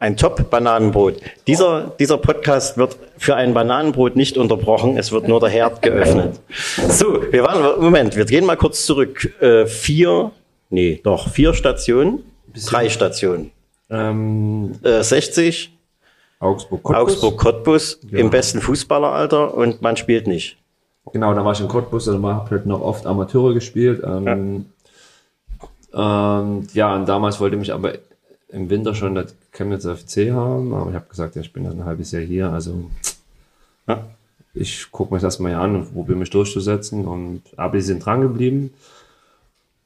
Ein 0.00 0.16
Top-Bananenbrot. 0.16 1.16
Dieser, 1.46 1.92
dieser 1.98 2.18
Podcast 2.18 2.78
wird 2.78 2.96
für 3.18 3.34
ein 3.34 3.52
Bananenbrot 3.52 4.14
nicht 4.14 4.38
unterbrochen. 4.38 4.96
Es 4.96 5.10
wird 5.10 5.26
nur 5.26 5.40
der 5.40 5.48
Herd 5.48 5.82
geöffnet. 5.82 6.38
So, 6.88 7.20
wir 7.32 7.42
waren, 7.42 7.80
Moment, 7.82 8.14
wir 8.16 8.24
gehen 8.24 8.46
mal 8.46 8.56
kurz 8.56 8.86
zurück. 8.86 9.34
Äh, 9.42 9.66
vier, 9.66 10.30
nee, 10.70 11.00
doch, 11.02 11.28
vier 11.28 11.52
Stationen. 11.52 12.22
Drei 12.66 12.88
Stationen. 12.88 13.50
Ähm, 13.90 14.78
Äh, 14.84 15.02
60, 15.02 15.76
Augsburg, 16.38 16.82
Cottbus. 16.84 17.02
Augsburg, 17.14 17.36
Cottbus, 17.38 18.00
im 18.12 18.30
besten 18.30 18.60
Fußballeralter 18.60 19.52
und 19.54 19.82
man 19.82 19.96
spielt 19.96 20.28
nicht. 20.28 20.56
Genau, 21.12 21.34
da 21.34 21.44
war 21.44 21.52
ich 21.52 21.60
in 21.60 21.68
Cottbus, 21.68 22.08
also 22.08 22.22
habe 22.28 22.50
halt 22.50 22.66
noch 22.66 22.80
oft 22.80 23.06
Amateure 23.06 23.54
gespielt. 23.54 24.02
Ähm, 24.04 24.66
ja. 25.92 26.40
Ähm, 26.40 26.66
ja, 26.74 26.94
und 26.94 27.08
damals 27.08 27.40
wollte 27.40 27.56
mich 27.56 27.72
aber 27.72 27.94
im 28.50 28.70
Winter 28.70 28.94
schon 28.94 29.14
das 29.14 29.34
Chemnitz 29.52 29.84
FC 29.86 30.30
haben, 30.32 30.74
aber 30.74 30.90
ich 30.90 30.96
habe 30.96 31.08
gesagt, 31.08 31.34
ja, 31.36 31.40
ich 31.42 31.52
bin 31.52 31.64
dann 31.64 31.80
ein 31.80 31.84
halbes 31.84 32.12
Jahr 32.12 32.22
hier, 32.22 32.50
also 32.50 32.84
Ja. 33.86 34.06
ich 34.54 34.90
gucke 34.90 35.14
mir 35.14 35.20
das 35.20 35.38
mal 35.38 35.50
hier 35.50 35.58
an 35.60 35.74
und 35.76 35.92
probiere 35.94 36.18
mich 36.18 36.30
durchzusetzen. 36.30 37.06
Und 37.06 37.42
aber 37.56 37.76
die 37.76 37.82
sind 37.82 38.04
dran 38.04 38.20
geblieben. 38.22 38.72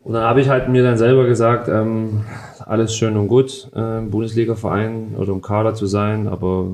Und 0.00 0.14
dann 0.14 0.24
habe 0.24 0.40
ich 0.40 0.48
halt 0.48 0.68
mir 0.68 0.82
dann 0.82 0.98
selber 0.98 1.26
gesagt, 1.26 1.68
ähm, 1.68 2.24
alles 2.66 2.94
schön 2.96 3.16
und 3.16 3.28
gut, 3.28 3.68
äh, 3.74 4.00
Bundesliga-Verein 4.00 5.14
oder 5.16 5.32
im 5.32 5.42
Kader 5.42 5.74
zu 5.74 5.86
sein, 5.86 6.26
aber 6.26 6.66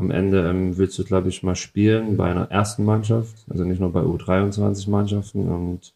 am 0.00 0.10
Ende 0.10 0.48
ähm, 0.48 0.76
willst 0.76 0.98
du, 0.98 1.04
glaube 1.04 1.28
ich, 1.28 1.42
mal 1.42 1.54
spielen 1.54 2.16
bei 2.16 2.30
einer 2.30 2.50
ersten 2.50 2.84
Mannschaft, 2.84 3.36
also 3.48 3.64
nicht 3.64 3.80
nur 3.80 3.92
bei 3.92 4.00
U23-Mannschaften 4.00 5.48
und 5.48 5.92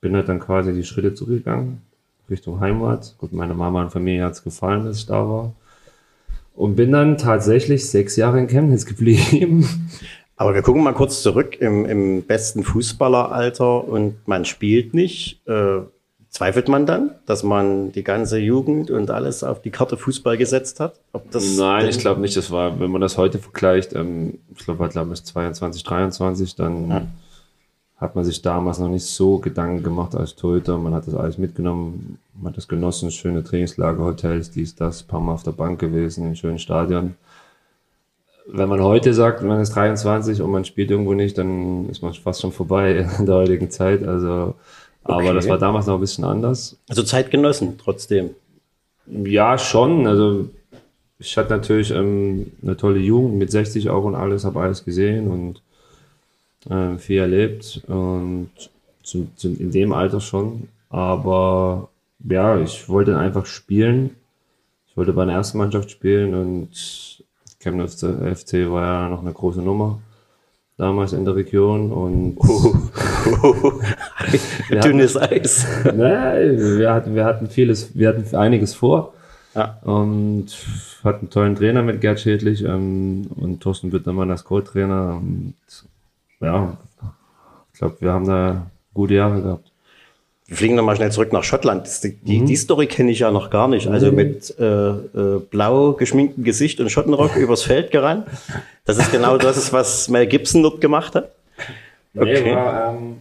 bin 0.00 0.14
halt 0.14 0.28
dann 0.28 0.40
quasi 0.40 0.72
die 0.72 0.84
Schritte 0.84 1.14
zurückgegangen 1.14 1.82
Richtung 2.28 2.60
Heimat. 2.60 3.14
Gut, 3.18 3.32
meine 3.32 3.54
Mama 3.54 3.82
und 3.82 3.90
Familie 3.90 4.24
hat 4.24 4.32
es 4.32 4.42
gefallen, 4.42 4.84
dass 4.84 4.98
ich 4.98 5.06
da 5.06 5.28
war. 5.28 5.52
Und 6.54 6.74
bin 6.74 6.90
dann 6.92 7.18
tatsächlich 7.18 7.88
sechs 7.88 8.16
Jahre 8.16 8.38
in 8.38 8.48
Chemnitz 8.48 8.86
geblieben. 8.86 9.68
Aber 10.36 10.54
wir 10.54 10.62
gucken 10.62 10.82
mal 10.82 10.92
kurz 10.92 11.22
zurück 11.22 11.60
im, 11.60 11.86
im 11.86 12.22
besten 12.22 12.62
Fußballeralter 12.62 13.86
und 13.86 14.26
man 14.26 14.44
spielt 14.44 14.92
nicht. 14.92 15.40
Äh, 15.46 15.80
zweifelt 16.36 16.68
man 16.68 16.84
dann, 16.84 17.12
dass 17.24 17.42
man 17.42 17.92
die 17.92 18.04
ganze 18.04 18.38
Jugend 18.38 18.90
und 18.90 19.10
alles 19.10 19.42
auf 19.42 19.62
die 19.62 19.70
Karte 19.70 19.96
Fußball 19.96 20.36
gesetzt 20.36 20.80
hat? 20.80 21.00
Nein, 21.56 21.88
ich 21.88 21.98
glaube 21.98 22.20
nicht. 22.20 22.36
Das 22.36 22.50
war, 22.50 22.78
wenn 22.78 22.90
man 22.90 23.00
das 23.00 23.16
heute 23.16 23.38
vergleicht, 23.38 23.94
ähm, 23.94 24.38
ich 24.54 24.64
glaube, 24.64 24.80
war 24.80 24.88
glaube 24.90 25.14
ich 25.14 25.24
22, 25.24 25.82
23, 25.82 26.54
dann 26.54 26.90
ja. 26.90 27.06
hat 27.96 28.16
man 28.16 28.24
sich 28.26 28.42
damals 28.42 28.78
noch 28.78 28.90
nicht 28.90 29.06
so 29.06 29.38
Gedanken 29.38 29.82
gemacht 29.82 30.14
als 30.14 30.36
Torhüter. 30.36 30.76
Man 30.76 30.92
hat 30.92 31.06
das 31.06 31.14
alles 31.14 31.38
mitgenommen, 31.38 32.18
man 32.34 32.50
hat 32.50 32.58
das 32.58 32.68
genossen, 32.68 33.10
schöne 33.10 33.42
Trainingslager, 33.42 34.04
Hotels, 34.04 34.50
dies, 34.50 34.74
das, 34.74 35.04
paar 35.04 35.20
Mal 35.20 35.32
auf 35.32 35.42
der 35.42 35.52
Bank 35.52 35.78
gewesen, 35.78 36.26
in 36.26 36.36
schönen 36.36 36.58
Stadion 36.58 37.14
wenn 38.48 38.68
man 38.68 38.80
heute 38.80 39.12
sagt, 39.12 39.42
man 39.42 39.60
ist 39.60 39.74
23 39.74 40.40
und 40.40 40.52
man 40.52 40.64
spielt 40.64 40.92
irgendwo 40.92 41.14
nicht, 41.14 41.36
dann 41.36 41.88
ist 41.88 42.00
man 42.00 42.14
fast 42.14 42.42
schon 42.42 42.52
vorbei 42.52 43.06
in 43.18 43.26
der 43.26 43.34
heutigen 43.34 43.70
Zeit. 43.70 44.06
Also, 44.06 44.54
okay. 45.08 45.24
aber 45.24 45.34
das 45.34 45.48
war 45.48 45.58
damals 45.58 45.86
noch 45.86 45.94
ein 45.94 46.00
bisschen 46.00 46.24
anders. 46.24 46.76
Also 46.88 47.02
Zeitgenossen 47.02 47.78
trotzdem. 47.78 48.30
Ja, 49.06 49.58
schon. 49.58 50.06
Also 50.06 50.48
ich 51.18 51.36
hatte 51.36 51.50
natürlich 51.50 51.90
ähm, 51.90 52.52
eine 52.62 52.76
tolle 52.76 52.98
Jugend 52.98 53.38
mit 53.38 53.50
60 53.50 53.88
auch 53.90 54.04
und 54.04 54.14
alles, 54.14 54.44
habe 54.44 54.60
alles 54.60 54.84
gesehen 54.84 55.28
und 55.30 55.62
äh, 56.70 56.98
viel 56.98 57.18
erlebt 57.20 57.82
und 57.86 58.50
zu, 59.02 59.28
zu, 59.36 59.48
in 59.48 59.70
dem 59.70 59.92
Alter 59.92 60.20
schon. 60.20 60.68
Aber 60.90 61.88
ja, 62.28 62.58
ich 62.58 62.88
wollte 62.88 63.18
einfach 63.18 63.46
spielen. 63.46 64.16
Ich 64.88 64.96
wollte 64.96 65.12
bei 65.12 65.22
einer 65.22 65.34
ersten 65.34 65.58
Mannschaft 65.58 65.90
spielen 65.90 66.34
und 66.34 67.24
Chemnitz 67.60 68.00
FC 68.02 68.70
war 68.70 68.84
ja 68.84 69.08
noch 69.08 69.20
eine 69.20 69.32
große 69.32 69.60
Nummer 69.62 70.00
damals 70.76 71.12
in 71.12 71.24
der 71.24 71.34
Region 71.34 71.90
und 71.90 72.36
uh, 73.42 73.80
dünnes 74.82 75.16
Eis. 75.16 75.66
Ne, 75.84 76.56
wir 76.78 76.92
hatten, 76.92 77.14
wir 77.14 77.24
hatten 77.24 77.48
vieles, 77.48 77.96
wir 77.96 78.08
hatten 78.08 78.36
einiges 78.36 78.74
vor. 78.74 79.14
Ja. 79.54 79.78
Und 79.82 80.48
hatten 81.02 81.20
einen 81.20 81.30
tollen 81.30 81.56
Trainer 81.56 81.82
mit 81.82 82.02
Gerd 82.02 82.20
Schädlich 82.20 82.62
ähm, 82.62 83.26
und 83.36 83.62
Thorsten 83.62 83.90
Wittnermann 83.90 84.30
als 84.30 84.44
Co-Trainer. 84.44 85.16
Und 85.16 85.54
ja, 86.40 86.76
ich 87.72 87.78
glaube, 87.78 87.96
wir 88.00 88.12
haben 88.12 88.26
da 88.26 88.66
gute 88.92 89.14
Jahre 89.14 89.40
gehabt. 89.40 89.72
Wir 90.48 90.56
fliegen 90.56 90.76
nochmal 90.76 90.94
schnell 90.94 91.10
zurück 91.10 91.32
nach 91.32 91.42
Schottland. 91.42 91.88
Die, 92.04 92.38
mhm. 92.38 92.46
die 92.46 92.56
Story 92.56 92.86
kenne 92.86 93.10
ich 93.10 93.18
ja 93.18 93.32
noch 93.32 93.50
gar 93.50 93.66
nicht. 93.66 93.88
Also 93.88 94.12
mit 94.12 94.54
äh, 94.60 94.64
äh, 94.64 95.40
blau 95.50 95.94
geschminktem 95.94 96.44
Gesicht 96.44 96.78
und 96.78 96.88
Schottenrock 96.88 97.34
übers 97.36 97.64
Feld 97.64 97.90
gerannt. 97.90 98.28
Das 98.84 98.98
ist 98.98 99.10
genau 99.10 99.38
das, 99.38 99.72
was 99.72 100.08
Mel 100.08 100.26
Gibson 100.26 100.62
dort 100.62 100.80
gemacht 100.80 101.16
hat. 101.16 101.32
Okay. 102.16 102.42
Nee, 102.44 102.54
war, 102.54 102.94
ähm, 102.94 103.16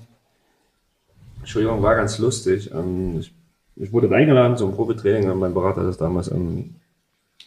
Entschuldigung, 1.39 1.81
war 1.81 1.95
ganz 1.95 2.19
lustig. 2.19 2.69
Ähm, 2.71 3.19
ich, 3.19 3.33
ich, 3.75 3.91
wurde 3.91 4.13
eingeladen 4.15 4.55
zum 4.55 4.75
Probetraining. 4.75 5.35
Mein 5.39 5.55
Berater 5.55 5.81
hat 5.81 5.87
das 5.87 5.97
damals 5.97 6.29
ähm, 6.29 6.75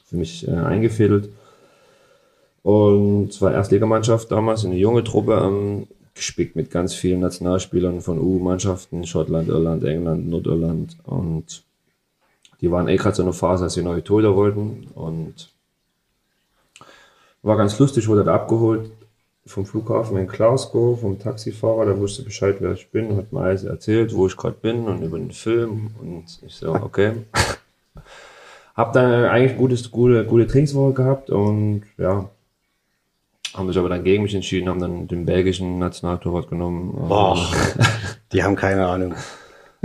für 0.06 0.16
mich 0.16 0.46
äh, 0.48 0.50
eingefädelt. 0.50 1.28
Und 2.64 3.28
es 3.28 3.40
war 3.40 3.52
Erstligamannschaft 3.52 4.32
damals, 4.32 4.64
eine 4.64 4.74
junge 4.74 5.04
Truppe. 5.04 5.40
Ähm, 5.44 5.86
gespickt 6.18 6.54
mit 6.56 6.70
ganz 6.70 6.94
vielen 6.94 7.20
Nationalspielern 7.20 8.02
von 8.02 8.18
U-Mannschaften, 8.18 9.06
Schottland, 9.06 9.48
Irland, 9.48 9.82
England, 9.84 10.28
Nordirland 10.28 10.96
und 11.04 11.64
die 12.60 12.70
waren 12.70 12.88
eh 12.88 12.96
gerade 12.96 13.16
so 13.16 13.22
eine 13.22 13.32
Phase, 13.32 13.64
als 13.64 13.74
sie 13.74 13.82
neue 13.82 14.04
Tode 14.04 14.34
wollten 14.34 14.88
und 14.94 15.50
war 17.42 17.56
ganz 17.56 17.78
lustig, 17.78 18.08
wurde 18.08 18.24
da 18.24 18.34
abgeholt 18.34 18.90
vom 19.46 19.64
Flughafen 19.64 20.18
in 20.18 20.26
Glasgow, 20.26 21.00
vom 21.00 21.18
Taxifahrer, 21.18 21.86
der 21.86 21.98
wusste 21.98 22.22
Bescheid, 22.22 22.56
wer 22.60 22.72
ich 22.72 22.90
bin, 22.90 23.16
hat 23.16 23.32
mir 23.32 23.40
alles 23.40 23.64
erzählt, 23.64 24.14
wo 24.14 24.26
ich 24.26 24.36
gerade 24.36 24.56
bin 24.60 24.86
und 24.86 25.02
über 25.02 25.18
den 25.18 25.30
Film 25.30 25.90
und 26.00 26.24
ich 26.44 26.54
so, 26.54 26.74
okay. 26.74 27.24
Hab 28.74 28.92
dann 28.92 29.24
eigentlich 29.24 29.56
gutes, 29.56 29.90
gute, 29.90 30.24
gute 30.24 30.46
Trainingswoche 30.46 30.92
gehabt 30.92 31.30
und 31.30 31.82
ja, 31.96 32.28
haben 33.54 33.68
sich 33.68 33.78
aber 33.78 33.88
dann 33.88 34.04
gegen 34.04 34.22
mich 34.22 34.34
entschieden, 34.34 34.68
haben 34.68 34.80
dann 34.80 35.08
den 35.08 35.24
belgischen 35.24 35.78
Nationaltorwart 35.78 36.48
genommen. 36.48 36.94
Boah, 37.08 37.38
die 38.32 38.42
haben 38.42 38.56
keine 38.56 38.86
Ahnung. 38.86 39.14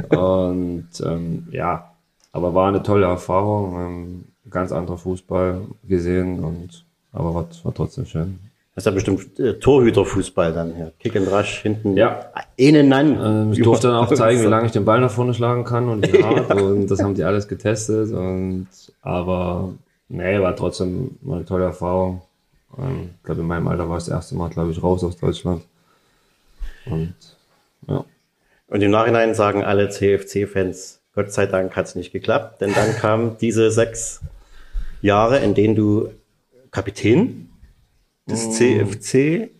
Und 0.09 0.89
ähm, 1.05 1.47
ja, 1.51 1.91
aber 2.31 2.53
war 2.53 2.67
eine 2.67 2.83
tolle 2.83 3.05
Erfahrung, 3.05 3.79
ähm, 3.79 4.25
ganz 4.49 4.71
anderer 4.71 4.97
Fußball 4.97 5.61
gesehen 5.87 6.43
und 6.43 6.85
aber 7.11 7.33
war, 7.33 7.47
war 7.63 7.73
trotzdem 7.73 8.05
schön. 8.05 8.39
Das 8.75 8.81
ist 8.81 8.85
ja 8.87 8.91
bestimmt 8.91 9.39
äh, 9.39 9.59
Torhüterfußball 9.59 10.51
dann 10.51 10.73
hier. 10.75 10.93
Kick 10.99 11.15
and 11.15 11.31
Rush 11.31 11.61
hinten. 11.61 11.95
Ja. 11.95 12.31
Innen 12.55 12.91
an. 12.91 13.19
Ähm, 13.23 13.51
ich 13.53 13.61
durfte 13.61 13.87
dann 13.87 13.97
auch 13.97 14.11
zeigen, 14.15 14.41
wie 14.41 14.47
lange 14.47 14.65
ich 14.65 14.71
den 14.71 14.83
Ball 14.83 14.99
nach 14.99 15.11
vorne 15.11 15.35
schlagen 15.35 15.63
kann 15.63 15.89
und 15.89 16.11
wie 16.11 16.23
hart. 16.23 16.49
ja. 16.49 16.55
Und 16.55 16.89
das 16.89 17.03
haben 17.03 17.13
die 17.13 17.23
alles 17.23 17.47
getestet. 17.47 18.11
Und 18.11 18.67
aber 19.03 19.73
nee, 20.09 20.39
war 20.39 20.55
trotzdem 20.55 21.17
eine 21.23 21.45
tolle 21.45 21.65
Erfahrung. 21.65 22.21
Ähm, 22.77 23.11
ich 23.17 23.23
glaube, 23.23 23.41
in 23.41 23.47
meinem 23.47 23.67
Alter 23.67 23.89
war 23.89 23.97
es 23.97 24.05
das 24.05 24.13
erste 24.13 24.35
Mal, 24.35 24.49
glaube 24.49 24.71
ich, 24.71 24.81
raus 24.81 25.03
aus 25.03 25.17
Deutschland. 25.17 25.63
Und 26.85 27.15
ja. 27.87 28.05
Und 28.67 28.81
im 28.81 28.91
Nachhinein 28.91 29.35
sagen 29.35 29.63
alle 29.63 29.89
CFC-Fans, 29.89 31.01
Gott 31.13 31.31
sei 31.31 31.45
Dank 31.45 31.75
hat 31.75 31.85
es 31.85 31.95
nicht 31.95 32.11
geklappt, 32.11 32.61
denn 32.61 32.73
dann 32.73 32.95
kamen 32.99 33.37
diese 33.39 33.71
sechs 33.71 34.21
Jahre, 35.01 35.39
in 35.39 35.53
denen 35.53 35.75
du 35.75 36.09
Kapitän 36.71 37.49
des 38.25 38.51
CFC, 38.51 39.51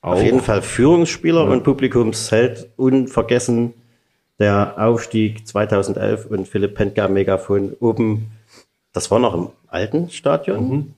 auch. 0.00 0.12
auf 0.12 0.22
jeden 0.22 0.40
Fall 0.40 0.62
Führungsspieler 0.62 1.44
ja. 1.44 1.50
und 1.50 1.64
Publikumsheld, 1.64 2.70
unvergessen 2.76 3.74
der 4.38 4.74
Aufstieg 4.78 5.46
2011 5.46 6.26
und 6.26 6.48
Philipp 6.48 6.74
Pentger 6.74 7.08
Megafon 7.08 7.74
oben, 7.80 8.32
das 8.92 9.10
war 9.10 9.18
noch 9.18 9.34
im 9.34 9.50
alten 9.68 10.10
Stadion. 10.10 10.68
Mhm 10.68 10.94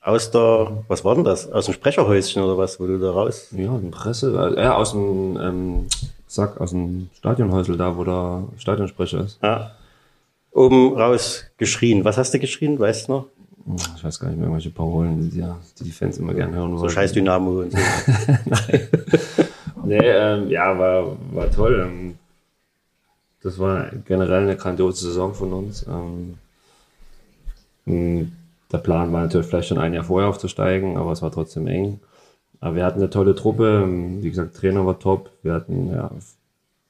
aus 0.00 0.30
der, 0.30 0.84
was 0.88 1.04
war 1.04 1.14
denn 1.14 1.24
das? 1.24 1.50
Aus 1.50 1.66
dem 1.66 1.74
Sprecherhäuschen 1.74 2.42
oder 2.42 2.56
was, 2.56 2.78
wo 2.80 2.86
du 2.86 2.98
da 2.98 3.10
raus? 3.10 3.48
Ja, 3.52 3.76
in 3.76 3.90
Presse, 3.90 4.54
äh, 4.56 4.62
ja, 4.62 4.74
aus 4.74 4.92
dem, 4.92 5.38
ähm, 5.40 5.86
sag, 6.26 6.60
aus 6.60 6.70
dem 6.70 7.10
Stadionhäusel 7.14 7.76
da, 7.76 7.96
wo 7.96 8.04
der 8.04 8.44
Stadionsprecher 8.58 9.24
ist. 9.24 9.38
Ja. 9.42 9.72
Oben 10.52 10.96
raus 10.96 11.44
geschrien. 11.56 12.04
Was 12.04 12.16
hast 12.16 12.32
du 12.32 12.38
geschrien, 12.38 12.78
weißt 12.78 13.08
du 13.08 13.12
noch? 13.12 13.26
Hm, 13.66 13.76
ich 13.96 14.04
weiß 14.04 14.18
gar 14.18 14.28
nicht 14.28 14.38
mehr, 14.38 14.46
irgendwelche 14.46 14.70
Parolen, 14.70 15.30
die, 15.30 15.40
ja, 15.40 15.58
die 15.78 15.84
die 15.84 15.90
Fans 15.90 16.18
immer 16.18 16.34
gerne 16.34 16.56
hören 16.56 16.70
wollen. 16.70 16.80
So 16.80 16.88
scheiß 16.88 17.12
Dynamo 17.12 17.60
und 17.60 17.72
so. 17.72 17.78
Nein. 18.46 18.88
nee, 19.84 19.98
ähm, 19.98 20.48
ja, 20.48 20.78
war, 20.78 21.16
war 21.32 21.50
toll. 21.50 21.86
Ähm, 21.86 22.18
das 23.42 23.58
war 23.58 23.90
generell 24.06 24.42
eine 24.42 24.56
grandiose 24.56 25.06
Saison 25.06 25.34
von 25.34 25.52
uns. 25.52 25.86
Ähm, 25.86 26.38
hm, 27.84 28.32
der 28.72 28.78
Plan 28.78 29.12
war 29.12 29.22
natürlich 29.22 29.46
vielleicht 29.46 29.68
schon 29.68 29.78
ein 29.78 29.94
Jahr 29.94 30.04
vorher 30.04 30.28
aufzusteigen, 30.28 30.96
aber 30.96 31.12
es 31.12 31.22
war 31.22 31.32
trotzdem 31.32 31.66
eng. 31.66 32.00
Aber 32.60 32.76
wir 32.76 32.84
hatten 32.84 33.00
eine 33.00 33.10
tolle 33.10 33.34
Truppe. 33.34 33.86
Wie 34.20 34.28
gesagt, 34.28 34.56
Trainer 34.56 34.84
war 34.84 34.98
top. 34.98 35.30
Wir 35.42 35.54
hatten, 35.54 35.90
ja, 35.90 36.10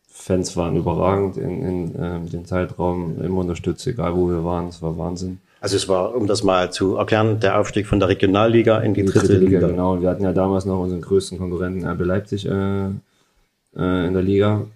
Fans 0.07 0.57
waren 0.57 0.77
überragend 0.77 1.37
in, 1.37 1.63
in 1.63 1.95
äh, 1.95 2.21
den 2.29 2.45
Zeitraum, 2.45 3.21
immer 3.23 3.41
unterstützt, 3.41 3.87
egal 3.87 4.17
wo 4.17 4.29
wir 4.29 4.45
waren. 4.45 4.69
Es 4.69 4.83
war 4.83 4.99
Wahnsinn. 4.99 5.39
Also 5.61 5.77
es 5.77 5.89
war, 5.89 6.15
um 6.15 6.27
das 6.27 6.43
mal 6.43 6.73
zu 6.73 6.97
erklären, 6.97 7.41
der 7.41 7.59
Aufstieg 7.59 7.87
von 7.87 7.99
der 7.99 8.09
Regionalliga 8.09 8.79
in 8.79 8.95
die, 8.95 9.03
die 9.03 9.09
dritte, 9.09 9.27
dritte, 9.27 9.39
Liga. 9.39 9.59
Liga. 9.59 9.69
Genau, 9.69 10.01
wir 10.01 10.09
hatten 10.09 10.23
ja 10.23 10.33
damals 10.33 10.65
noch 10.65 10.81
unseren 10.81 11.01
größten 11.01 11.39
Konkurrenten 11.39 11.87
RB 11.87 12.01
Leipzig 12.01 12.47
äh, 12.47 12.87
äh, 13.77 14.07
in 14.07 14.13
der 14.13 14.23
Liga, 14.23 14.67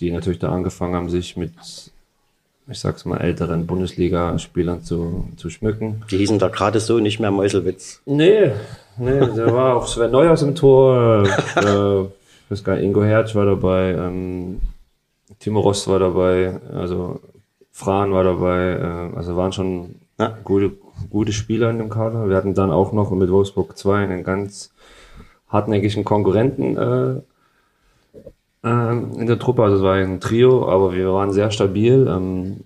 die 0.00 0.10
natürlich 0.10 0.38
da 0.38 0.50
angefangen 0.50 0.94
haben, 0.94 1.08
sich 1.08 1.36
mit 1.36 1.52
ich 2.72 2.80
sag's 2.80 3.04
mal, 3.04 3.18
älteren 3.18 3.66
Bundesligaspielern 3.66 4.82
zu, 4.82 5.28
zu 5.36 5.50
schmücken. 5.50 6.02
Die 6.10 6.18
hießen 6.18 6.38
da 6.38 6.48
gerade 6.48 6.80
so 6.80 6.98
nicht 6.98 7.20
mehr 7.20 7.30
Meuselwitz. 7.30 8.00
Nee, 8.06 8.50
nee, 8.98 9.20
da 9.20 9.52
war 9.52 9.76
auch 9.76 9.86
Sven 9.86 10.10
Neuhaus 10.10 10.42
im 10.42 10.54
Tor, 10.54 11.24
äh, 11.56 12.02
ich 12.02 12.50
weiß 12.50 12.64
gar 12.64 12.74
nicht, 12.74 12.84
Ingo 12.84 13.04
Hertz 13.04 13.34
war 13.34 13.46
dabei, 13.46 13.92
ähm, 13.92 14.60
Timo 15.38 15.60
Rost 15.60 15.88
war 15.88 15.98
dabei, 15.98 16.58
also 16.74 17.20
Fran 17.70 18.12
war 18.12 18.24
dabei, 18.24 19.12
äh, 19.12 19.16
also 19.16 19.36
waren 19.36 19.52
schon 19.52 19.94
ja. 20.18 20.36
gute, 20.44 20.72
gute 21.10 21.32
Spieler 21.32 21.70
in 21.70 21.78
dem 21.78 21.90
Kader. 21.90 22.28
Wir 22.28 22.36
hatten 22.36 22.54
dann 22.54 22.70
auch 22.70 22.92
noch 22.92 23.10
mit 23.10 23.30
Wolfsburg 23.30 23.76
2 23.76 24.04
einen 24.04 24.24
ganz 24.24 24.72
hartnäckigen 25.48 26.04
Konkurrenten 26.04 26.76
äh, 26.76 27.20
Ähm, 28.64 29.12
in 29.18 29.26
der 29.26 29.38
Truppe, 29.38 29.62
also 29.64 29.76
es 29.76 29.82
war 29.82 29.94
ein 29.94 30.20
Trio, 30.20 30.68
aber 30.68 30.94
wir 30.94 31.12
waren 31.12 31.32
sehr 31.32 31.50
stabil, 31.50 32.06
ähm, 32.08 32.60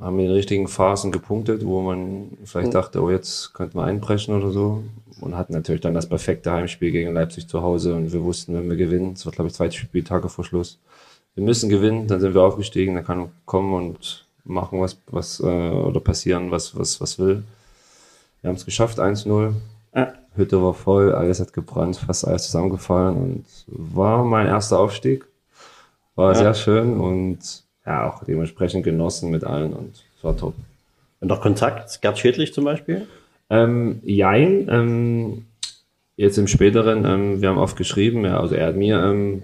haben 0.00 0.18
in 0.18 0.26
den 0.26 0.34
richtigen 0.34 0.66
Phasen 0.66 1.12
gepunktet, 1.12 1.64
wo 1.64 1.80
man 1.82 2.38
vielleicht 2.44 2.68
mhm. 2.68 2.72
dachte, 2.72 3.02
oh, 3.02 3.10
jetzt 3.10 3.52
könnten 3.54 3.78
wir 3.78 3.84
einbrechen 3.84 4.34
oder 4.34 4.50
so. 4.50 4.82
Und 5.20 5.36
hatten 5.36 5.52
natürlich 5.52 5.82
dann 5.82 5.94
das 5.94 6.08
perfekte 6.08 6.50
Heimspiel 6.50 6.90
gegen 6.90 7.12
Leipzig 7.12 7.46
zu 7.46 7.62
Hause 7.62 7.94
und 7.94 8.12
wir 8.12 8.24
wussten, 8.24 8.54
wenn 8.54 8.68
wir 8.68 8.76
gewinnen, 8.76 9.12
es 9.12 9.24
wird 9.24 9.36
glaube 9.36 9.48
ich 9.48 9.54
zwei 9.54 9.70
Spieltage 9.70 10.28
vor 10.28 10.44
Schluss, 10.44 10.80
wir 11.34 11.44
müssen 11.44 11.68
gewinnen, 11.68 12.08
dann 12.08 12.20
sind 12.20 12.34
wir 12.34 12.42
aufgestiegen, 12.42 12.94
dann 12.94 13.04
kann 13.04 13.30
kommen 13.44 13.72
und 13.74 14.26
machen 14.44 14.80
was, 14.80 14.98
was 15.06 15.40
äh, 15.40 15.44
oder 15.44 16.00
passieren, 16.00 16.50
was, 16.50 16.76
was, 16.76 17.00
was 17.00 17.18
will. 17.18 17.44
Wir 18.40 18.48
haben 18.48 18.56
es 18.56 18.64
geschafft, 18.64 18.98
1-0. 18.98 19.52
Ja. 19.94 20.12
Hütte 20.34 20.62
war 20.62 20.74
voll, 20.74 21.14
alles 21.14 21.40
hat 21.40 21.52
gebrannt, 21.52 21.96
fast 21.96 22.26
alles 22.26 22.46
zusammengefallen 22.46 23.16
und 23.16 23.44
war 23.66 24.24
mein 24.24 24.46
erster 24.46 24.78
Aufstieg. 24.80 25.26
War 26.14 26.32
ja. 26.32 26.38
sehr 26.38 26.54
schön 26.54 27.00
und 27.00 27.38
ja, 27.86 28.08
auch 28.08 28.24
dementsprechend 28.24 28.84
genossen 28.84 29.30
mit 29.30 29.44
allen 29.44 29.72
und 29.72 29.94
es 30.16 30.24
war 30.24 30.36
top. 30.36 30.54
Und 31.20 31.28
noch 31.28 31.40
Kontakt, 31.40 32.00
Gerd 32.02 32.18
Schädlich 32.18 32.52
zum 32.52 32.64
Beispiel? 32.64 33.06
Ähm, 33.50 34.00
jein, 34.04 34.68
ähm, 34.70 35.46
jetzt 36.16 36.38
im 36.38 36.48
späteren, 36.48 37.04
ähm, 37.04 37.40
wir 37.40 37.48
haben 37.48 37.58
oft 37.58 37.76
geschrieben, 37.76 38.24
ja, 38.24 38.38
also 38.38 38.54
er 38.54 38.68
hat 38.68 38.76
mir 38.76 39.02
ähm, 39.02 39.42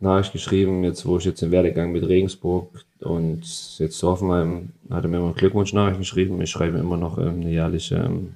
Nachricht 0.00 0.32
geschrieben, 0.32 0.82
jetzt 0.84 1.06
wo 1.06 1.18
ich 1.18 1.24
jetzt 1.24 1.42
im 1.42 1.52
Werdegang 1.52 1.92
mit 1.92 2.06
Regensburg 2.06 2.84
und 3.00 3.42
jetzt 3.78 3.98
zu 3.98 4.08
Hoffenheim 4.08 4.70
hat 4.90 5.04
er 5.04 5.08
mir 5.08 5.18
immer 5.18 5.32
Glückwunsch-Nachricht 5.32 5.98
geschrieben. 5.98 6.40
Ich 6.40 6.50
schreibe 6.50 6.78
immer 6.78 6.96
noch 6.96 7.18
ähm, 7.18 7.40
eine 7.40 7.50
jährliche 7.50 7.96
ähm, 7.96 8.34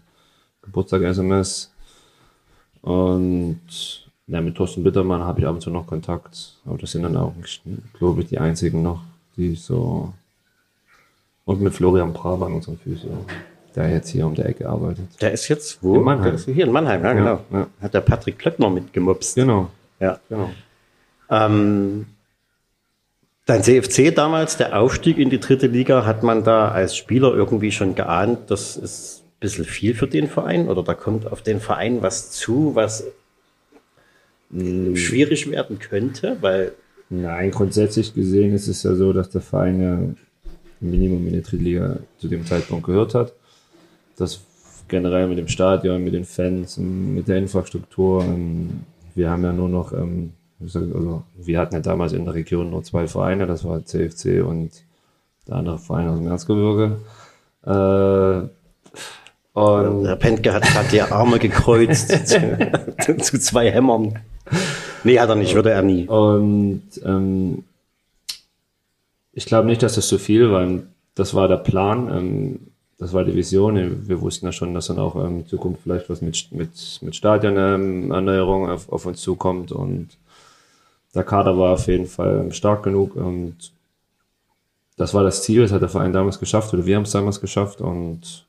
Geburtstag-SMS. 0.62 1.72
Und 2.82 4.05
ja, 4.28 4.40
mit 4.40 4.56
Thorsten 4.56 4.82
Bittermann 4.82 5.22
habe 5.22 5.40
ich 5.40 5.46
ab 5.46 5.54
und 5.54 5.60
zu 5.60 5.70
noch 5.70 5.86
Kontakt. 5.86 6.54
Aber 6.64 6.78
das 6.78 6.90
sind 6.90 7.04
dann 7.04 7.16
auch, 7.16 7.32
glaube 7.98 8.22
ich, 8.22 8.28
die 8.28 8.38
einzigen 8.38 8.82
noch, 8.82 9.02
die 9.36 9.54
so. 9.54 10.12
Und 11.44 11.60
mit 11.60 11.74
Florian 11.74 12.12
Brabant, 12.12 12.56
unserem 12.56 12.76
Physio, 12.78 13.24
der 13.76 13.90
jetzt 13.90 14.08
hier 14.08 14.26
um 14.26 14.34
der 14.34 14.46
Ecke 14.46 14.68
arbeitet. 14.68 15.06
Der 15.20 15.30
ist 15.30 15.46
jetzt 15.46 15.80
wo? 15.80 15.94
In 15.94 16.02
Mannheim. 16.02 16.36
hier 16.36 16.64
in 16.64 16.72
Mannheim, 16.72 17.04
ja, 17.04 17.12
genau. 17.12 17.40
Ja. 17.52 17.66
Hat 17.80 17.94
der 17.94 18.00
Patrick 18.00 18.36
Plöckner 18.36 18.68
mitgemupst. 18.68 19.36
Genau. 19.36 19.70
Ja, 20.00 20.18
genau. 20.28 20.50
Ähm, 21.30 22.06
dein 23.44 23.62
CFC 23.62 24.12
damals, 24.12 24.56
der 24.56 24.76
Aufstieg 24.76 25.18
in 25.18 25.30
die 25.30 25.38
dritte 25.38 25.68
Liga, 25.68 26.04
hat 26.04 26.24
man 26.24 26.42
da 26.42 26.68
als 26.68 26.96
Spieler 26.96 27.32
irgendwie 27.32 27.70
schon 27.70 27.94
geahnt, 27.94 28.50
das 28.50 28.76
ist 28.76 29.22
ein 29.22 29.38
bisschen 29.38 29.64
viel 29.64 29.94
für 29.94 30.08
den 30.08 30.26
Verein 30.26 30.68
oder 30.68 30.82
da 30.82 30.94
kommt 30.94 31.30
auf 31.30 31.42
den 31.42 31.60
Verein 31.60 32.02
was 32.02 32.32
zu, 32.32 32.74
was 32.74 33.04
schwierig 34.50 35.50
werden 35.50 35.78
könnte, 35.78 36.36
weil. 36.40 36.72
Nein, 37.08 37.52
grundsätzlich 37.52 38.14
gesehen 38.14 38.52
ist 38.52 38.66
es 38.66 38.82
ja 38.82 38.94
so, 38.94 39.12
dass 39.12 39.30
der 39.30 39.40
Verein 39.40 39.80
ja 39.80 40.00
Minimum 40.80 41.26
in 41.26 41.34
der 41.34 41.42
Drittliga 41.42 42.00
zu 42.18 42.26
dem 42.26 42.44
Zeitpunkt 42.44 42.84
gehört 42.84 43.14
hat. 43.14 43.32
Das 44.16 44.40
generell 44.88 45.28
mit 45.28 45.38
dem 45.38 45.48
Stadion, 45.48 46.02
mit 46.02 46.14
den 46.14 46.24
Fans, 46.24 46.78
mit 46.78 47.28
der 47.28 47.36
Infrastruktur. 47.36 48.24
Ähm, 48.24 48.80
wir 49.14 49.30
haben 49.30 49.44
ja 49.44 49.52
nur 49.52 49.68
noch 49.68 49.92
ähm, 49.92 50.32
also 50.60 51.22
wir 51.36 51.58
hatten 51.58 51.74
ja 51.74 51.80
damals 51.80 52.12
in 52.12 52.24
der 52.24 52.34
Region 52.34 52.70
nur 52.70 52.82
zwei 52.82 53.06
Vereine, 53.06 53.46
das 53.46 53.64
war 53.64 53.84
CFC 53.84 54.42
und 54.44 54.70
der 55.46 55.56
andere 55.56 55.78
Verein 55.78 56.08
aus 56.08 56.18
dem 56.18 56.28
Erzgebirge. 56.28 56.96
Und 59.56 60.04
der 60.04 60.16
Pentke 60.16 60.52
hat 60.52 60.64
gerade 60.64 60.88
die 60.90 61.00
Arme 61.00 61.38
gekreuzt 61.38 62.10
zu, 62.28 63.16
zu, 63.16 63.40
zwei 63.40 63.70
Hämmern. 63.70 64.18
Nee, 65.02 65.18
hat 65.18 65.30
er 65.30 65.34
nicht, 65.34 65.54
würde 65.54 65.70
er 65.70 65.80
nie. 65.80 66.06
Und 66.06 66.82
ähm, 67.02 67.64
ich 69.32 69.46
glaube 69.46 69.66
nicht, 69.66 69.82
dass 69.82 69.94
das 69.94 70.08
so 70.08 70.18
viel 70.18 70.52
war. 70.52 70.68
Das 71.14 71.32
war 71.32 71.48
der 71.48 71.56
Plan, 71.56 72.10
ähm, 72.14 72.58
das 72.98 73.14
war 73.14 73.24
die 73.24 73.34
Vision. 73.34 74.06
Wir 74.06 74.20
wussten 74.20 74.44
ja 74.44 74.52
schon, 74.52 74.74
dass 74.74 74.88
dann 74.88 74.98
auch 74.98 75.16
ähm, 75.16 75.38
in 75.38 75.46
Zukunft 75.46 75.80
vielleicht 75.84 76.10
was 76.10 76.20
mit, 76.20 76.52
mit, 76.52 76.98
mit 77.00 77.16
Stadionerneuerung 77.16 78.64
ähm, 78.64 78.70
auf, 78.70 78.92
auf 78.92 79.06
uns 79.06 79.22
zukommt 79.22 79.72
und 79.72 80.18
der 81.14 81.24
Kader 81.24 81.56
war 81.56 81.72
auf 81.72 81.86
jeden 81.86 82.04
Fall 82.04 82.52
stark 82.52 82.82
genug 82.82 83.16
und 83.16 83.72
das 84.98 85.14
war 85.14 85.22
das 85.22 85.42
Ziel, 85.44 85.62
das 85.62 85.72
hat 85.72 85.80
der 85.80 85.88
Verein 85.88 86.12
damals 86.12 86.38
geschafft 86.38 86.74
oder 86.74 86.84
wir 86.84 86.96
haben 86.96 87.04
es 87.04 87.12
damals 87.12 87.40
geschafft 87.40 87.80
und 87.80 88.44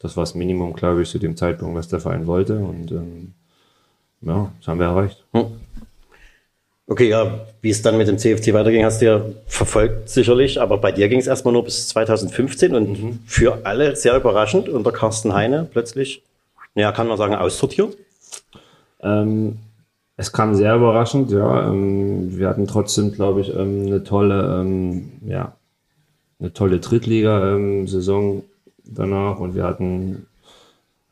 das 0.00 0.16
war 0.16 0.22
das 0.22 0.34
Minimum, 0.34 0.72
glaube 0.72 1.02
ich, 1.02 1.10
zu 1.10 1.18
dem 1.18 1.36
Zeitpunkt, 1.36 1.76
was 1.76 1.88
der 1.88 2.00
Verein 2.00 2.26
wollte 2.26 2.58
und 2.58 2.90
ähm, 2.90 3.32
ja, 4.22 4.50
das 4.58 4.68
haben 4.68 4.80
wir 4.80 4.86
erreicht. 4.86 5.24
Hm. 5.32 5.46
Okay, 6.86 7.08
ja, 7.08 7.46
wie 7.62 7.70
es 7.70 7.82
dann 7.82 7.96
mit 7.98 8.08
dem 8.08 8.18
CFC 8.18 8.52
weiterging, 8.52 8.84
hast 8.84 9.00
du 9.00 9.06
ja 9.06 9.24
verfolgt 9.46 10.08
sicherlich, 10.08 10.60
aber 10.60 10.78
bei 10.78 10.90
dir 10.90 11.08
ging 11.08 11.20
es 11.20 11.28
erstmal 11.28 11.52
nur 11.52 11.62
bis 11.62 11.86
2015 11.88 12.74
und 12.74 13.02
mhm. 13.02 13.18
für 13.26 13.64
alle 13.64 13.94
sehr 13.94 14.16
überraschend 14.16 14.68
unter 14.68 14.90
Carsten 14.90 15.32
Heine 15.32 15.68
plötzlich, 15.70 16.24
ja, 16.74 16.90
kann 16.90 17.06
man 17.06 17.16
sagen, 17.16 17.36
aussortiert. 17.36 17.96
Ähm, 19.02 19.58
es 20.16 20.32
kam 20.32 20.56
sehr 20.56 20.74
überraschend, 20.74 21.30
ja. 21.30 21.68
Ähm, 21.68 22.36
wir 22.36 22.48
hatten 22.48 22.66
trotzdem, 22.66 23.12
glaube 23.12 23.42
ich, 23.42 23.54
ähm, 23.54 23.86
eine 23.86 24.02
tolle, 24.02 24.60
ähm, 24.60 25.12
ja, 25.26 25.52
eine 26.40 26.52
tolle 26.52 26.80
Drittliga-Saison 26.80 28.42
danach 28.84 29.38
und 29.38 29.54
wir 29.54 29.64
hatten 29.64 30.26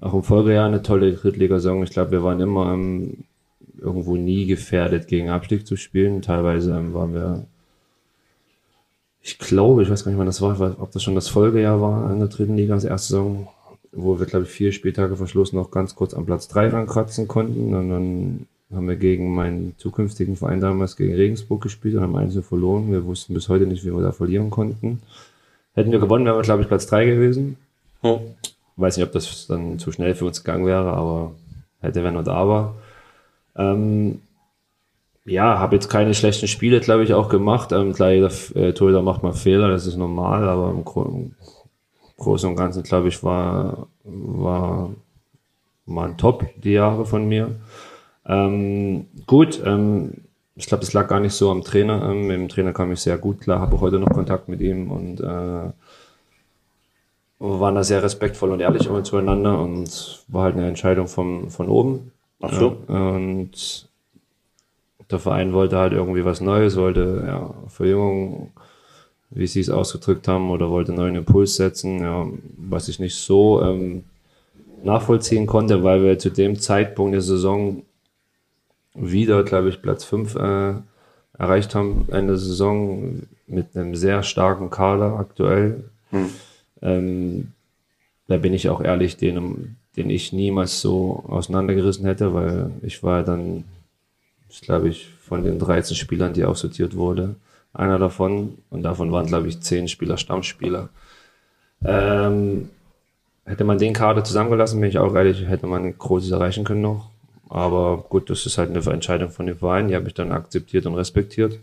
auch 0.00 0.14
im 0.14 0.22
Folgejahr 0.22 0.66
eine 0.66 0.82
tolle 0.82 1.12
Drittligasaison. 1.12 1.82
Ich 1.82 1.90
glaube, 1.90 2.12
wir 2.12 2.22
waren 2.22 2.40
immer 2.40 2.76
irgendwo 3.78 4.16
nie 4.16 4.46
gefährdet, 4.46 5.08
gegen 5.08 5.30
Abstieg 5.30 5.66
zu 5.66 5.76
spielen. 5.76 6.22
Teilweise 6.22 6.72
waren 6.94 7.14
wir, 7.14 7.46
ich 9.22 9.38
glaube, 9.38 9.82
ich 9.82 9.90
weiß 9.90 10.04
gar 10.04 10.10
nicht, 10.10 10.18
wann 10.18 10.26
das 10.26 10.40
war, 10.40 10.76
ob 10.80 10.92
das 10.92 11.02
schon 11.02 11.14
das 11.14 11.28
Folgejahr 11.28 11.80
war 11.80 12.12
in 12.12 12.18
der 12.18 12.28
dritten 12.28 12.56
Liga, 12.56 12.74
als 12.74 12.84
erste 12.84 13.08
Saison, 13.08 13.48
wo 13.92 14.18
wir, 14.18 14.26
glaube 14.26 14.44
ich, 14.44 14.50
vier 14.50 14.72
Spieltage 14.72 15.16
vor 15.16 15.26
Schluss 15.26 15.52
noch 15.52 15.70
ganz 15.70 15.94
kurz 15.94 16.14
am 16.14 16.26
Platz 16.26 16.48
drei 16.48 16.68
rankratzen 16.68 17.26
konnten 17.26 17.74
und 17.74 17.88
dann 17.88 18.46
haben 18.74 18.88
wir 18.88 18.96
gegen 18.96 19.34
meinen 19.34 19.74
zukünftigen 19.78 20.36
Verein 20.36 20.60
damals 20.60 20.96
gegen 20.96 21.14
Regensburg 21.14 21.62
gespielt 21.62 21.94
und 21.96 22.02
haben 22.02 22.16
einzeln 22.16 22.42
verloren. 22.42 22.92
Wir 22.92 23.04
wussten 23.06 23.32
bis 23.32 23.48
heute 23.48 23.66
nicht, 23.66 23.84
wie 23.84 23.94
wir 23.94 24.02
da 24.02 24.12
verlieren 24.12 24.50
konnten. 24.50 25.00
Hätten 25.74 25.92
wir 25.92 25.98
gewonnen, 25.98 26.24
wären 26.24 26.36
wir, 26.36 26.42
glaube 26.42 26.62
ich, 26.62 26.68
Platz 26.68 26.86
3 26.86 27.04
gewesen. 27.04 27.56
Hm. 28.02 28.18
Weiß 28.76 28.96
nicht, 28.96 29.06
ob 29.06 29.12
das 29.12 29.46
dann 29.46 29.78
zu 29.78 29.92
schnell 29.92 30.14
für 30.14 30.24
uns 30.24 30.42
gegangen 30.44 30.66
wäre, 30.66 30.92
aber 30.92 31.32
hätte, 31.80 32.04
wenn 32.04 32.16
und 32.16 32.28
aber. 32.28 32.74
Ähm, 33.56 34.20
ja, 35.24 35.58
habe 35.58 35.76
jetzt 35.76 35.88
keine 35.88 36.14
schlechten 36.14 36.48
Spiele, 36.48 36.80
glaube 36.80 37.04
ich, 37.04 37.12
auch 37.12 37.28
gemacht. 37.28 37.72
Ähm, 37.72 37.92
klar, 37.92 38.10
jeder 38.10 38.30
äh, 38.54 38.72
Torhüter 38.72 39.02
macht 39.02 39.22
mal 39.22 39.32
Fehler, 39.32 39.68
das 39.68 39.86
ist 39.86 39.96
normal, 39.96 40.48
aber 40.48 40.70
im, 40.70 40.84
Gro 40.84 41.02
im 41.04 41.34
Großen 42.16 42.48
und 42.48 42.56
Ganzen, 42.56 42.82
glaube 42.82 43.08
ich, 43.08 43.22
war, 43.22 43.88
war, 44.04 44.90
waren 45.86 46.16
top 46.16 46.46
die 46.56 46.72
Jahre 46.72 47.04
von 47.04 47.28
mir. 47.28 47.56
Ähm, 48.26 49.06
gut, 49.26 49.62
ähm, 49.64 50.12
ich 50.58 50.66
glaube, 50.66 50.84
das 50.84 50.92
lag 50.92 51.06
gar 51.06 51.20
nicht 51.20 51.34
so 51.34 51.50
am 51.50 51.62
Trainer. 51.62 52.10
Ähm, 52.10 52.26
mit 52.26 52.36
dem 52.36 52.48
Trainer 52.48 52.72
kam 52.72 52.90
ich 52.92 53.00
sehr 53.00 53.16
gut 53.16 53.40
klar, 53.40 53.60
habe 53.60 53.80
heute 53.80 54.00
noch 54.00 54.10
Kontakt 54.10 54.48
mit 54.48 54.60
ihm 54.60 54.90
und 54.90 55.20
äh, 55.20 55.70
waren 57.38 57.74
da 57.76 57.84
sehr 57.84 58.02
respektvoll 58.02 58.50
und 58.50 58.60
ehrlich 58.60 58.86
immer 58.86 59.04
zueinander 59.04 59.60
und 59.60 60.24
war 60.26 60.42
halt 60.44 60.56
eine 60.56 60.66
Entscheidung 60.66 61.06
vom, 61.06 61.48
von 61.48 61.68
oben. 61.68 62.10
Ach 62.42 62.52
so. 62.52 62.76
Ja, 62.88 63.10
und 63.10 63.88
der 65.08 65.18
Verein 65.20 65.52
wollte 65.52 65.78
halt 65.78 65.92
irgendwie 65.92 66.24
was 66.24 66.40
Neues, 66.40 66.76
wollte 66.76 67.24
ja, 67.24 67.54
Verjüngung, 67.68 68.50
wie 69.30 69.46
sie 69.46 69.60
es 69.60 69.70
ausgedrückt 69.70 70.26
haben, 70.26 70.50
oder 70.50 70.70
wollte 70.70 70.92
neuen 70.92 71.14
Impuls 71.14 71.54
setzen, 71.54 72.00
ja, 72.00 72.26
was 72.56 72.88
ich 72.88 72.98
nicht 72.98 73.14
so 73.14 73.62
ähm, 73.62 74.02
nachvollziehen 74.82 75.46
konnte, 75.46 75.84
weil 75.84 76.02
wir 76.02 76.18
zu 76.18 76.30
dem 76.30 76.58
Zeitpunkt 76.58 77.14
der 77.14 77.22
Saison 77.22 77.82
wieder, 79.00 79.42
glaube 79.44 79.68
ich, 79.68 79.82
Platz 79.82 80.04
5 80.04 80.34
äh, 80.34 80.74
erreicht 81.38 81.74
haben, 81.74 82.08
eine 82.10 82.36
Saison 82.36 83.22
mit 83.46 83.76
einem 83.76 83.94
sehr 83.94 84.22
starken 84.22 84.70
Kader 84.70 85.18
aktuell. 85.18 85.84
Hm. 86.10 86.30
Ähm, 86.82 87.52
da 88.26 88.36
bin 88.36 88.52
ich 88.52 88.68
auch 88.68 88.80
ehrlich, 88.80 89.16
den, 89.16 89.76
den 89.96 90.10
ich 90.10 90.32
niemals 90.32 90.80
so 90.80 91.24
auseinandergerissen 91.28 92.04
hätte, 92.04 92.34
weil 92.34 92.70
ich 92.82 93.02
war 93.02 93.22
dann, 93.22 93.64
ich 94.48 94.60
glaube 94.60 94.88
ich, 94.88 95.08
von 95.20 95.44
den 95.44 95.58
13 95.58 95.96
Spielern, 95.96 96.32
die 96.32 96.44
aussortiert 96.44 96.96
wurde, 96.96 97.36
einer 97.72 97.98
davon. 97.98 98.58
Und 98.70 98.82
davon 98.82 99.12
waren, 99.12 99.26
glaube 99.26 99.48
ich, 99.48 99.60
10 99.60 99.88
Spieler 99.88 100.16
Stammspieler. 100.16 100.88
Ähm, 101.84 102.70
hätte 103.44 103.64
man 103.64 103.78
den 103.78 103.94
Kader 103.94 104.24
zusammengelassen, 104.24 104.80
bin 104.80 104.90
ich 104.90 104.98
auch 104.98 105.14
ehrlich, 105.14 105.46
hätte 105.46 105.66
man 105.66 105.96
Großes 105.96 106.30
erreichen 106.30 106.64
können 106.64 106.82
noch. 106.82 107.10
Aber 107.48 108.04
gut, 108.08 108.30
das 108.30 108.46
ist 108.46 108.58
halt 108.58 108.70
eine 108.70 108.80
Entscheidung 108.92 109.30
von 109.30 109.46
dem 109.46 109.56
Verein, 109.56 109.88
die 109.88 109.94
habe 109.96 110.08
ich 110.08 110.14
dann 110.14 110.32
akzeptiert 110.32 110.86
und 110.86 110.94
respektiert. 110.94 111.58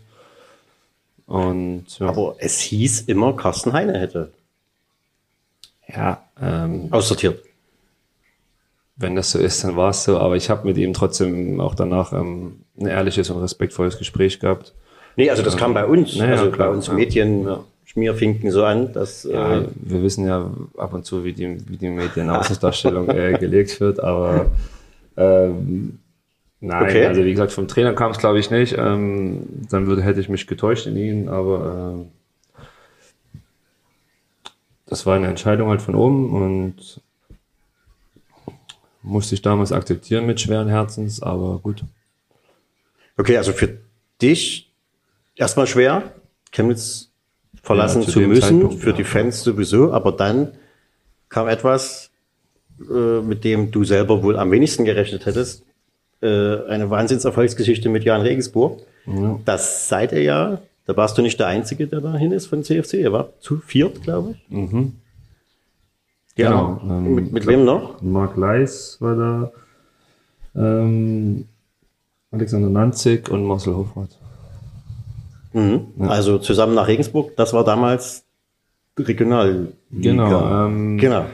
Und, 1.26 1.98
ja. 1.98 2.08
Aber 2.08 2.36
es 2.38 2.60
hieß 2.60 3.02
immer, 3.02 3.34
Carsten 3.34 3.72
Heine 3.72 3.98
hätte. 3.98 4.30
Ja. 5.88 6.22
Ähm, 6.40 6.88
Aussortiert. 6.90 7.42
Wenn 8.96 9.14
das 9.14 9.30
so 9.30 9.38
ist, 9.38 9.62
dann 9.62 9.76
war 9.76 9.90
es 9.90 10.04
so. 10.04 10.18
Aber 10.18 10.36
ich 10.36 10.48
habe 10.50 10.66
mit 10.66 10.76
ihm 10.76 10.92
trotzdem 10.92 11.60
auch 11.60 11.74
danach 11.74 12.12
ähm, 12.12 12.60
ein 12.80 12.86
ehrliches 12.86 13.30
und 13.30 13.40
respektvolles 13.42 13.98
Gespräch 13.98 14.40
gehabt. 14.40 14.72
Nee, 15.16 15.30
also 15.30 15.42
das 15.42 15.56
kam 15.56 15.74
bei 15.74 15.86
uns, 15.86 16.16
Naja, 16.16 16.32
also 16.32 16.50
klar, 16.50 16.68
bei 16.68 16.74
uns 16.74 16.86
ja. 16.88 16.92
Medien, 16.94 17.44
Ja. 17.44 17.64
Schmierfinken 17.84 18.50
so 18.50 18.64
an, 18.64 18.92
dass 18.92 19.24
Ja, 19.24 19.58
äh, 19.58 19.68
wir 19.74 20.02
wissen 20.02 20.26
ja 20.26 20.50
ab 20.76 20.92
und 20.92 21.04
zu, 21.06 21.24
wie 21.24 21.32
die, 21.32 21.58
wie 21.68 21.76
die 21.76 21.88
Medienaußendarstellung 21.88 23.08
äh, 23.08 23.38
gelegt 23.38 23.80
wird, 23.80 24.00
aber 24.00 24.50
ähm, 25.16 25.98
nein, 26.60 26.82
Okay. 26.84 27.06
also 27.06 27.24
wie 27.24 27.30
gesagt, 27.30 27.52
vom 27.52 27.68
Trainer 27.68 27.94
kam 27.94 28.10
es 28.10 28.18
glaube 28.18 28.38
ich 28.38 28.50
nicht. 28.50 28.76
Ähm, 28.78 29.46
dann 29.70 29.86
würde, 29.86 30.02
hätte 30.02 30.20
ich 30.20 30.28
mich 30.28 30.46
getäuscht 30.46 30.86
in 30.86 30.96
ihn, 30.96 31.28
aber 31.28 31.94
ähm, 31.94 32.10
das 34.86 35.04
war 35.06 35.16
eine 35.16 35.26
Entscheidung 35.28 35.68
halt 35.68 35.82
von 35.82 35.94
oben 35.94 36.32
und 36.32 37.00
musste 39.02 39.34
ich 39.34 39.42
damals 39.42 39.72
akzeptieren 39.72 40.26
mit 40.26 40.40
schweren 40.40 40.68
Herzens, 40.68 41.22
aber 41.22 41.58
gut. 41.58 41.84
okay, 43.16 43.36
also 43.36 43.52
für 43.52 43.78
dich 44.20 44.72
erstmal 45.36 45.66
schwer, 45.66 46.12
Chemnitz 46.52 47.10
verlassen 47.62 48.00
Ja, 48.02 48.06
zu 48.06 48.12
zu 48.12 48.20
müssen, 48.20 48.40
Zeitpunkt, 48.42 48.80
für 48.82 48.90
ja. 48.90 48.96
die 48.96 49.04
Fans 49.04 49.42
sowieso, 49.42 49.92
aber 49.92 50.12
dann 50.12 50.52
kam 51.28 51.48
etwas, 51.48 52.10
äh, 52.80 53.20
mit 53.20 53.44
dem 53.44 53.70
du 53.70 53.84
selber 53.84 54.22
wohl 54.22 54.36
am 54.36 54.50
wenigsten 54.50 54.84
gerechnet 54.84 55.26
hättest, 55.26 55.64
äh, 56.22 56.64
eine 56.66 56.90
Wahnsinnserfolgsgeschichte 56.90 57.88
mit 57.88 58.04
Jan 58.04 58.20
Regensburg. 58.20 58.80
Ja. 59.06 59.38
Das 59.44 59.88
seid 59.88 60.12
ihr 60.12 60.22
ja, 60.22 60.58
da 60.86 60.96
warst 60.96 61.16
du 61.18 61.22
nicht 61.22 61.38
der 61.38 61.46
Einzige, 61.48 61.86
der 61.86 62.00
dahin 62.00 62.32
ist 62.32 62.46
von 62.46 62.62
CFC, 62.62 62.94
ihr 62.94 63.12
wart 63.12 63.42
zu 63.42 63.58
viert, 63.58 64.02
glaube 64.02 64.32
ich. 64.32 64.50
Mhm. 64.50 64.92
Ja, 66.36 66.50
Genau, 66.50 66.80
ähm, 66.84 67.14
mit, 67.14 67.32
mit 67.32 67.46
wem 67.46 67.64
noch? 67.64 68.02
Marc 68.02 68.36
Leis 68.36 68.98
war 69.00 69.16
da, 69.16 69.52
ähm, 70.54 71.46
Alexander 72.30 72.68
Nanzig 72.68 73.30
und 73.30 73.44
Marcel 73.44 73.74
Hofrath. 73.74 74.18
Mhm. 75.52 75.86
Also 76.00 76.38
zusammen 76.38 76.74
nach 76.74 76.88
Regensburg, 76.88 77.34
das 77.36 77.52
war 77.54 77.64
damals 77.64 78.24
Regional. 78.98 79.68
Genau, 79.90 80.66
ähm, 80.66 80.98
genau. 80.98 81.26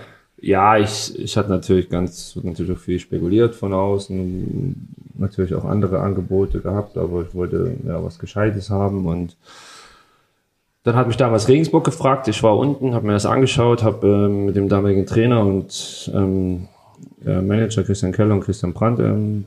Ja, 0.44 0.76
ich, 0.76 1.16
ich 1.16 1.37
hatte 1.37 1.50
natürlich 1.50 1.88
ganz, 1.88 2.37
natürlich 2.42 2.72
auch 2.72 2.81
viel 2.81 2.98
spekuliert 2.98 3.55
von 3.55 3.72
außen, 3.72 4.88
natürlich 5.14 5.55
auch 5.55 5.64
andere 5.64 6.00
Angebote 6.00 6.61
gehabt, 6.61 6.98
aber 6.98 7.22
ich 7.22 7.33
wollte 7.33 7.76
ja 7.87 8.02
was 8.02 8.18
Gescheites 8.18 8.68
haben 8.68 9.07
und 9.07 9.37
dann 10.83 10.96
hat 10.96 11.07
mich 11.07 11.16
damals 11.16 11.46
Regensburg 11.46 11.85
gefragt, 11.85 12.26
ich 12.26 12.42
war 12.42 12.59
unten, 12.59 12.92
habe 12.92 13.07
mir 13.07 13.12
das 13.12 13.24
angeschaut, 13.24 13.85
habe 13.85 14.05
ähm, 14.09 14.46
mit 14.46 14.57
dem 14.57 14.68
damaligen 14.68 15.07
Trainer 15.07 15.46
und 15.46 16.11
ähm, 16.12 16.66
äh, 17.24 17.40
Manager 17.40 17.85
Christian 17.85 18.11
Keller 18.11 18.35
und 18.35 18.40
Christian 18.40 18.72
Brandt 18.72 18.98
ähm, 18.98 19.44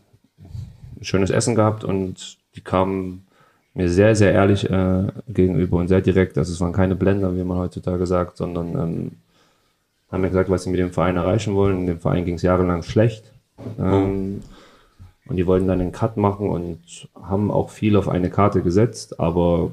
ein 0.98 1.04
schönes 1.04 1.30
Essen 1.30 1.56
gehabt 1.56 1.84
und 1.84 2.38
die 2.56 2.62
kamen 2.62 3.28
mir 3.74 3.90
sehr, 3.90 4.16
sehr 4.16 4.32
ehrlich 4.32 4.70
äh, 4.70 5.08
gegenüber 5.28 5.76
und 5.76 5.90
sehr 5.90 6.00
direkt. 6.00 6.38
Also 6.38 6.54
es 6.54 6.62
waren 6.62 6.72
keine 6.72 6.96
Blender, 6.96 7.36
wie 7.36 7.44
man 7.44 7.58
heutzutage 7.58 8.06
sagt, 8.06 8.38
sondern 8.38 8.76
ähm, 8.76 9.12
haben 10.16 10.22
mir 10.22 10.30
gesagt, 10.30 10.50
was 10.50 10.64
sie 10.64 10.70
mit 10.70 10.80
dem 10.80 10.92
Verein 10.92 11.18
erreichen 11.18 11.56
wollen. 11.56 11.86
Dem 11.86 12.00
Verein 12.00 12.26
ging 12.26 12.36
es 12.36 12.42
jahrelang 12.42 12.84
schlecht. 12.84 13.32
Ähm, 13.80 14.42
und 15.28 15.36
die 15.36 15.46
wollten 15.46 15.68
dann 15.68 15.82
einen 15.82 15.92
Cut 15.92 16.18
machen 16.18 16.50
und 16.50 17.10
haben 17.16 17.52
auch 17.52 17.70
viel 17.70 17.96
auf 17.98 18.08
eine 18.08 18.30
Karte 18.30 18.62
gesetzt, 18.62 19.20
aber 19.20 19.72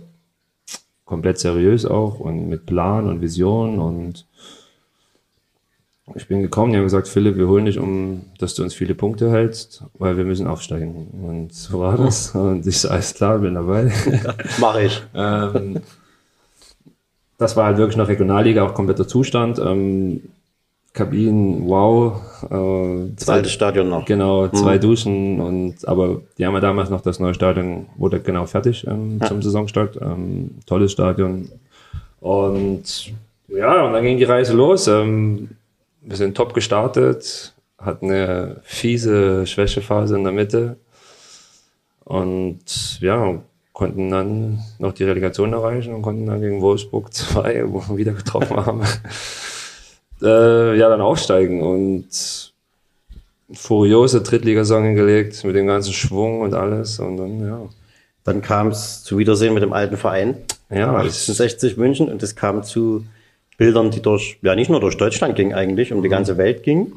komplett 1.05 1.39
seriös 1.39 1.85
auch 1.85 2.21
und 2.21 2.49
mit 2.49 2.67
Plan 2.67 3.09
und 3.09 3.21
Vision 3.21 3.79
und 3.79 4.27
ich 6.15 6.27
bin 6.27 6.43
gekommen, 6.43 6.73
die 6.73 6.79
haben 6.79 6.85
gesagt, 6.85 7.09
Philipp, 7.09 7.37
wir 7.37 7.49
holen 7.49 7.65
dich, 7.65 7.79
um, 7.79 8.25
dass 8.39 8.55
du 8.55 8.63
uns 8.63 8.75
viele 8.75 8.95
Punkte 8.95 9.31
hältst, 9.31 9.85
weil 9.95 10.17
wir 10.17 10.25
müssen 10.25 10.47
aufsteigen. 10.47 11.07
Und 11.23 11.55
so 11.55 11.79
war 11.81 11.97
das. 11.97 12.35
Und 12.35 12.67
ich 12.67 12.81
so, 12.81 12.89
alles 12.89 13.15
klar, 13.15 13.39
bin 13.39 13.55
dabei. 13.55 13.93
Mache 14.61 14.83
ich. 14.83 15.03
ähm, 15.15 15.81
das 17.43 17.57
war 17.57 17.67
halt 17.67 17.77
wirklich 17.77 17.97
noch 17.97 18.09
Regionalliga, 18.09 18.65
auch 18.65 18.75
kompletter 18.75 19.07
Zustand. 19.07 19.59
Ähm, 19.59 20.23
Kabinen, 20.93 21.69
wow. 21.69 22.21
Äh, 22.51 23.31
alte 23.31 23.49
Stadion 23.49 23.89
noch. 23.89 24.05
Genau, 24.05 24.49
zwei 24.49 24.77
Duschen 24.79 25.41
und 25.41 25.89
aber 25.89 26.21
die 26.37 26.45
haben 26.45 26.55
ja 26.55 26.61
damals 26.61 26.91
noch 26.91 27.01
das 27.01 27.19
neue 27.19 27.33
Stadion, 27.35 27.87
wurde 27.97 28.21
genau 28.21 28.45
fertig 28.45 28.87
ähm, 28.87 29.19
zum 29.27 29.41
Saisonstart. 29.41 29.99
Ähm, 30.01 30.51
tolles 30.67 30.93
Stadion. 30.93 31.49
Und 32.21 33.13
ja, 33.49 33.87
und 33.87 33.95
dann 33.95 34.05
ging 34.05 34.19
die 34.19 34.25
Reise 34.25 34.55
los. 34.55 34.87
Ähm, 34.87 35.51
wir 36.03 36.17
sind 36.17 36.37
top 36.37 36.53
gestartet, 36.53 37.55
hatten 37.79 38.11
eine 38.11 38.61
fiese 38.63 39.47
Schwächephase 39.47 40.17
in 40.17 40.25
der 40.25 40.33
Mitte 40.33 40.77
und 42.05 43.01
ja, 43.01 43.39
konnten 43.73 44.11
dann 44.11 44.61
noch 44.79 44.93
die 44.93 45.05
Relegation 45.05 45.53
erreichen 45.53 45.95
und 45.95 46.03
konnten 46.03 46.27
dann 46.27 46.41
gegen 46.41 46.61
Wolfsburg 46.61 47.13
2, 47.13 47.65
wo 47.69 47.83
wir 47.89 47.97
wieder 47.97 48.13
getroffen 48.13 48.57
haben, 48.57 48.83
äh, 50.23 50.79
ja, 50.79 50.89
dann 50.89 51.01
aufsteigen 51.01 51.63
und 51.63 52.53
furiose 53.53 54.23
Drittligasaison 54.23 54.85
hingelegt 54.85 55.43
mit 55.45 55.57
dem 55.57 55.67
ganzen 55.67 55.93
Schwung 55.93 56.41
und 56.41 56.55
alles 56.55 56.99
und 56.99 57.17
dann, 57.17 57.47
ja. 57.47 57.61
Dann 58.25 58.41
kam 58.41 58.69
es 58.69 59.03
zu 59.03 59.19
Wiedersehen 59.19 59.53
mit 59.53 59.65
dem 59.65 59.73
alten 59.73 59.97
Verein. 59.97 60.37
Ja, 60.71 60.99
ich, 61.01 61.07
1860 61.07 61.77
München 61.77 62.09
und 62.09 62.23
es 62.23 62.37
kam 62.37 62.63
zu 62.63 63.05
Bildern, 63.59 63.91
die 63.91 64.01
durch, 64.01 64.39
ja 64.43 64.55
nicht 64.55 64.71
nur 64.71 64.79
durch 64.79 64.97
Deutschland 64.97 65.35
ging 65.35 65.53
eigentlich, 65.55 65.93
um 65.93 66.03
die 66.03 66.09
ganze 66.09 66.39
Welt 66.39 66.63
ging. 66.63 66.93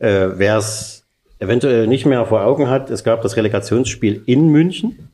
Äh, 0.00 0.30
Wer 0.34 0.58
es 0.58 1.04
eventuell 1.38 1.86
nicht 1.86 2.04
mehr 2.04 2.26
vor 2.26 2.42
Augen 2.42 2.68
hat, 2.68 2.90
es 2.90 3.04
gab 3.04 3.22
das 3.22 3.36
Relegationsspiel 3.36 4.22
in 4.26 4.48
München 4.48 5.09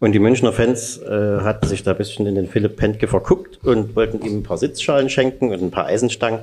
und 0.00 0.12
die 0.12 0.18
Münchner 0.18 0.52
Fans 0.52 0.98
äh, 0.98 1.40
hatten 1.40 1.66
sich 1.66 1.82
da 1.82 1.92
ein 1.92 1.96
bisschen 1.96 2.26
in 2.26 2.34
den 2.34 2.46
Philipp 2.46 2.76
Pentke 2.76 3.08
verguckt 3.08 3.58
und 3.64 3.96
wollten 3.96 4.24
ihm 4.24 4.38
ein 4.38 4.42
paar 4.42 4.58
Sitzschalen 4.58 5.10
schenken 5.10 5.50
und 5.52 5.60
ein 5.62 5.70
paar 5.70 5.86
Eisenstangen. 5.86 6.40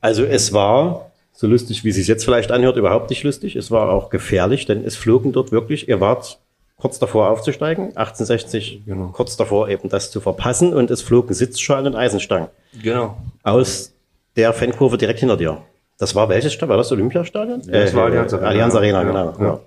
Also 0.00 0.24
es 0.24 0.52
war, 0.52 1.10
so 1.32 1.46
lustig 1.46 1.84
wie 1.84 1.90
es 1.90 1.96
sich 1.96 2.06
jetzt 2.08 2.24
vielleicht 2.24 2.50
anhört, 2.50 2.76
überhaupt 2.76 3.10
nicht 3.10 3.22
lustig. 3.22 3.56
Es 3.56 3.70
war 3.70 3.90
auch 3.90 4.10
gefährlich, 4.10 4.66
denn 4.66 4.84
es 4.84 4.96
flogen 4.96 5.32
dort 5.32 5.52
wirklich, 5.52 5.88
ihr 5.88 6.00
wart 6.00 6.38
kurz 6.78 6.98
davor 6.98 7.30
aufzusteigen, 7.30 7.96
1860 7.96 8.82
Genau. 8.84 9.06
kurz 9.08 9.36
davor 9.36 9.68
eben 9.68 9.88
das 9.88 10.10
zu 10.10 10.20
verpassen 10.20 10.74
und 10.74 10.90
es 10.90 11.02
flogen 11.02 11.34
Sitzschalen 11.34 11.86
und 11.86 11.94
Eisenstangen 11.96 12.48
genau. 12.82 13.16
aus 13.42 13.92
der 14.36 14.52
Fankurve 14.52 14.98
direkt 14.98 15.20
hinter 15.20 15.36
dir. 15.36 15.62
Das 15.98 16.14
war 16.14 16.28
welches 16.28 16.52
Stadion? 16.52 16.70
War 16.70 16.76
das 16.76 16.92
Olympiastadion? 16.92 17.60
Äh, 17.68 17.84
das 17.84 17.94
war 17.94 18.04
Allianz 18.06 18.32
Arena. 18.34 18.48
Allianz 18.48 18.74
Arena, 18.74 19.02
Ja, 19.02 19.08
genau. 19.30 19.34
ja. 19.40 19.60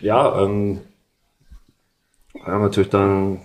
Ja, 0.00 0.42
ähm, 0.42 0.74
wir 0.74 0.82
haben 2.46 2.62
natürlich 2.62 2.90
dann 2.90 3.40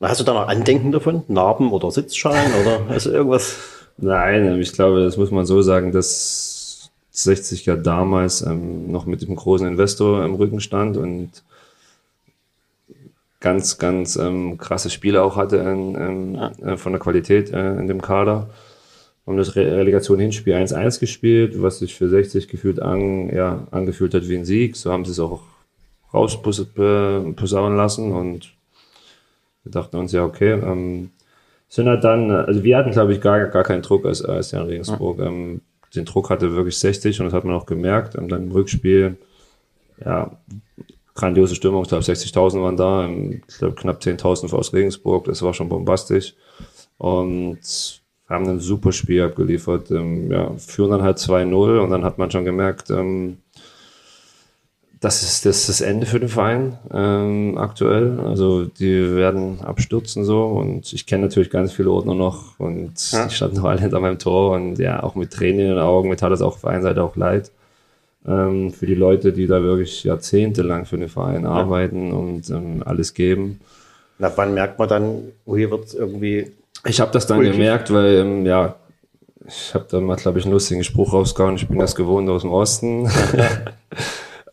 Hast 0.00 0.20
du 0.20 0.24
da 0.24 0.34
noch 0.34 0.48
Andenken 0.48 0.92
davon? 0.92 1.22
Narben 1.28 1.72
oder 1.72 1.90
Sitzschalen 1.90 2.52
oder 2.60 2.80
also 2.90 3.10
irgendwas? 3.10 3.56
Nein, 3.96 4.60
ich 4.60 4.72
glaube, 4.72 5.02
das 5.02 5.16
muss 5.16 5.30
man 5.30 5.46
so 5.46 5.62
sagen, 5.62 5.90
dass 5.90 6.90
60 7.12 7.64
ja 7.64 7.76
damals 7.76 8.42
ähm, 8.42 8.92
noch 8.92 9.06
mit 9.06 9.22
dem 9.22 9.34
großen 9.34 9.66
Investor 9.66 10.22
im 10.24 10.34
Rücken 10.34 10.60
stand 10.60 10.98
und 10.98 11.30
ganz, 13.40 13.78
ganz 13.78 14.16
ähm, 14.16 14.58
krasse 14.58 14.90
Spiele 14.90 15.22
auch 15.22 15.36
hatte 15.36 15.56
in, 15.56 15.94
in, 15.94 16.34
äh, 16.34 16.76
von 16.76 16.92
der 16.92 17.00
Qualität 17.00 17.50
äh, 17.52 17.78
in 17.78 17.88
dem 17.88 18.02
Kader. 18.02 18.50
Haben 19.26 19.38
das 19.38 19.56
Re 19.56 19.76
Relegation 19.78 20.18
Hinspiel 20.18 20.54
1-1 20.54 21.00
gespielt, 21.00 21.60
was 21.62 21.78
sich 21.78 21.94
für 21.94 22.08
60 22.08 22.48
gefühlt 22.48 22.80
an, 22.82 23.34
ja, 23.34 23.66
angefühlt 23.70 24.12
hat 24.12 24.28
wie 24.28 24.36
ein 24.36 24.44
Sieg. 24.44 24.76
So 24.76 24.92
haben 24.92 25.06
sie 25.06 25.12
es 25.12 25.20
auch 25.20 25.40
rausposaunen 26.12 27.76
lassen 27.76 28.12
und 28.12 28.54
wir 29.64 29.72
dachten 29.72 29.96
uns, 29.96 30.12
ja, 30.12 30.24
okay, 30.24 30.52
ähm, 30.52 31.10
sind 31.68 31.88
halt 31.88 32.04
dann, 32.04 32.30
also 32.30 32.62
wir 32.62 32.76
hatten, 32.76 32.92
glaube 32.92 33.12
ich, 33.12 33.20
gar, 33.20 33.46
gar 33.46 33.64
keinen 33.64 33.82
Druck 33.82 34.06
als, 34.06 34.24
als 34.24 34.52
Jan 34.52 34.66
Regensburg. 34.66 35.18
Ähm, 35.18 35.60
den 35.94 36.04
Druck 36.04 36.30
hatte 36.30 36.54
wirklich 36.54 36.78
60 36.78 37.20
und 37.20 37.26
das 37.26 37.34
hat 37.34 37.44
man 37.44 37.54
auch 37.54 37.66
gemerkt. 37.66 38.14
Ähm, 38.16 38.28
dann 38.28 38.44
im 38.44 38.52
Rückspiel, 38.52 39.16
ja, 40.04 40.30
grandiose 41.14 41.54
Stimmung. 41.54 41.82
Ich 41.82 41.88
glaube, 41.88 42.04
60.000 42.04 42.62
waren 42.62 42.76
da, 42.76 43.06
ähm, 43.06 43.42
ich 43.48 43.58
glaube, 43.58 43.74
knapp 43.74 44.00
10.000 44.00 44.54
aus 44.54 44.72
Regensburg. 44.72 45.24
Das 45.24 45.42
war 45.42 45.54
schon 45.54 45.68
bombastisch. 45.68 46.34
Und 46.98 47.58
haben 48.28 48.48
ein 48.48 48.60
super 48.60 48.92
Spiel 48.92 49.22
abgeliefert. 49.22 49.90
Ähm, 49.90 50.30
ja, 50.30 50.52
führen 50.56 50.90
dann 50.90 51.02
halt 51.02 51.18
2-0 51.18 51.80
und 51.80 51.90
dann 51.90 52.04
hat 52.04 52.18
man 52.18 52.30
schon 52.30 52.44
gemerkt, 52.44 52.90
ähm, 52.90 53.38
das 55.00 55.22
ist, 55.22 55.44
das 55.44 55.58
ist 55.60 55.68
das 55.68 55.80
Ende 55.82 56.06
für 56.06 56.18
den 56.18 56.28
Verein 56.30 56.78
ähm, 56.92 57.58
aktuell. 57.58 58.18
Also 58.20 58.64
die 58.64 59.14
werden 59.14 59.60
abstürzen 59.62 60.24
so 60.24 60.44
und 60.44 60.92
ich 60.92 61.06
kenne 61.06 61.24
natürlich 61.26 61.50
ganz 61.50 61.72
viele 61.72 61.90
Ordner 61.90 62.14
noch 62.14 62.58
und 62.58 62.92
Ja. 63.12 63.26
die 63.26 63.34
standen 63.34 63.56
noch 63.56 63.64
alle 63.64 63.80
hinter 63.80 64.00
meinem 64.00 64.18
Tor 64.18 64.52
und 64.54 64.78
ja, 64.78 65.02
auch 65.02 65.14
mit 65.14 65.32
Tränen 65.32 65.60
in 65.60 65.68
den 65.68 65.78
Augen, 65.78 66.08
mir 66.08 66.16
tat 66.16 66.32
es 66.32 66.40
auch 66.40 66.54
auf 66.54 66.60
der 66.62 66.70
einen 66.70 66.82
Seite 66.82 67.02
auch 67.02 67.14
leid. 67.16 67.50
Ähm, 68.26 68.72
für 68.72 68.86
die 68.86 68.94
Leute, 68.94 69.32
die 69.32 69.46
da 69.46 69.62
wirklich 69.62 70.02
jahrzehntelang 70.02 70.86
für 70.86 70.96
den 70.98 71.08
Verein 71.08 71.46
arbeiten 71.46 72.12
und 72.12 72.48
ähm, 72.50 72.82
alles 72.84 73.14
geben. 73.14 73.60
Na, 74.18 74.32
wann 74.34 74.54
merkt 74.54 74.78
man 74.78 74.88
dann, 74.88 75.18
oh, 75.44 75.56
hier 75.56 75.70
wird 75.70 75.92
irgendwie 75.94 76.50
Ich 76.86 77.00
habe 77.00 77.12
das 77.12 77.26
dann 77.26 77.38
Ulkig. 77.38 77.52
gemerkt, 77.52 77.92
weil 77.92 78.14
ähm, 78.16 78.46
ja, 78.46 78.74
ich 79.46 79.74
habe 79.74 79.86
da 79.88 80.00
mal, 80.00 80.16
glaube 80.16 80.38
ich, 80.40 80.44
einen 80.44 80.54
lustigen 80.54 80.82
Spruch 80.82 81.12
rausgehauen. 81.12 81.54
Ich 81.54 81.68
bin 81.68 81.78
das 81.78 81.94
gewohnt 81.94 82.28
aus 82.30 82.42
dem 82.42 82.50
Osten. 82.50 83.08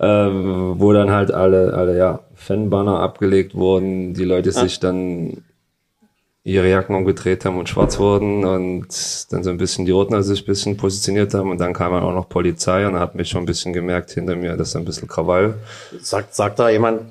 ähm, 0.03 0.75
wo 0.77 0.93
dann 0.93 1.11
halt 1.11 1.31
alle, 1.31 1.73
alle 1.73 1.97
ja, 1.97 2.19
Fanbanner 2.35 2.99
abgelegt 2.99 3.55
wurden, 3.55 4.13
die 4.13 4.25
Leute 4.25 4.51
sich 4.51 4.79
dann 4.79 5.43
ihre 6.43 6.69
Jacken 6.69 6.95
umgedreht 6.95 7.45
haben 7.45 7.57
und 7.57 7.69
schwarz 7.69 7.99
wurden 7.99 8.43
und 8.43 8.87
dann 9.31 9.43
so 9.43 9.49
ein 9.49 9.57
bisschen 9.57 9.85
die 9.85 9.93
Ordner 9.93 10.23
sich 10.23 10.43
ein 10.43 10.45
bisschen 10.45 10.75
positioniert 10.75 11.33
haben 11.33 11.49
und 11.51 11.59
dann 11.59 11.73
kam 11.73 11.93
dann 11.93 12.03
auch 12.03 12.13
noch 12.13 12.27
Polizei 12.27 12.85
und 12.85 12.99
hat 12.99 13.15
mich 13.15 13.29
schon 13.29 13.43
ein 13.43 13.45
bisschen 13.45 13.71
gemerkt 13.71 14.11
hinter 14.11 14.35
mir, 14.35 14.57
dass 14.57 14.73
da 14.73 14.79
ein 14.79 14.85
bisschen 14.85 15.07
Krawall. 15.07 15.55
Sagt, 16.01 16.35
sagt 16.35 16.59
da 16.59 16.69
jemand 16.69 17.01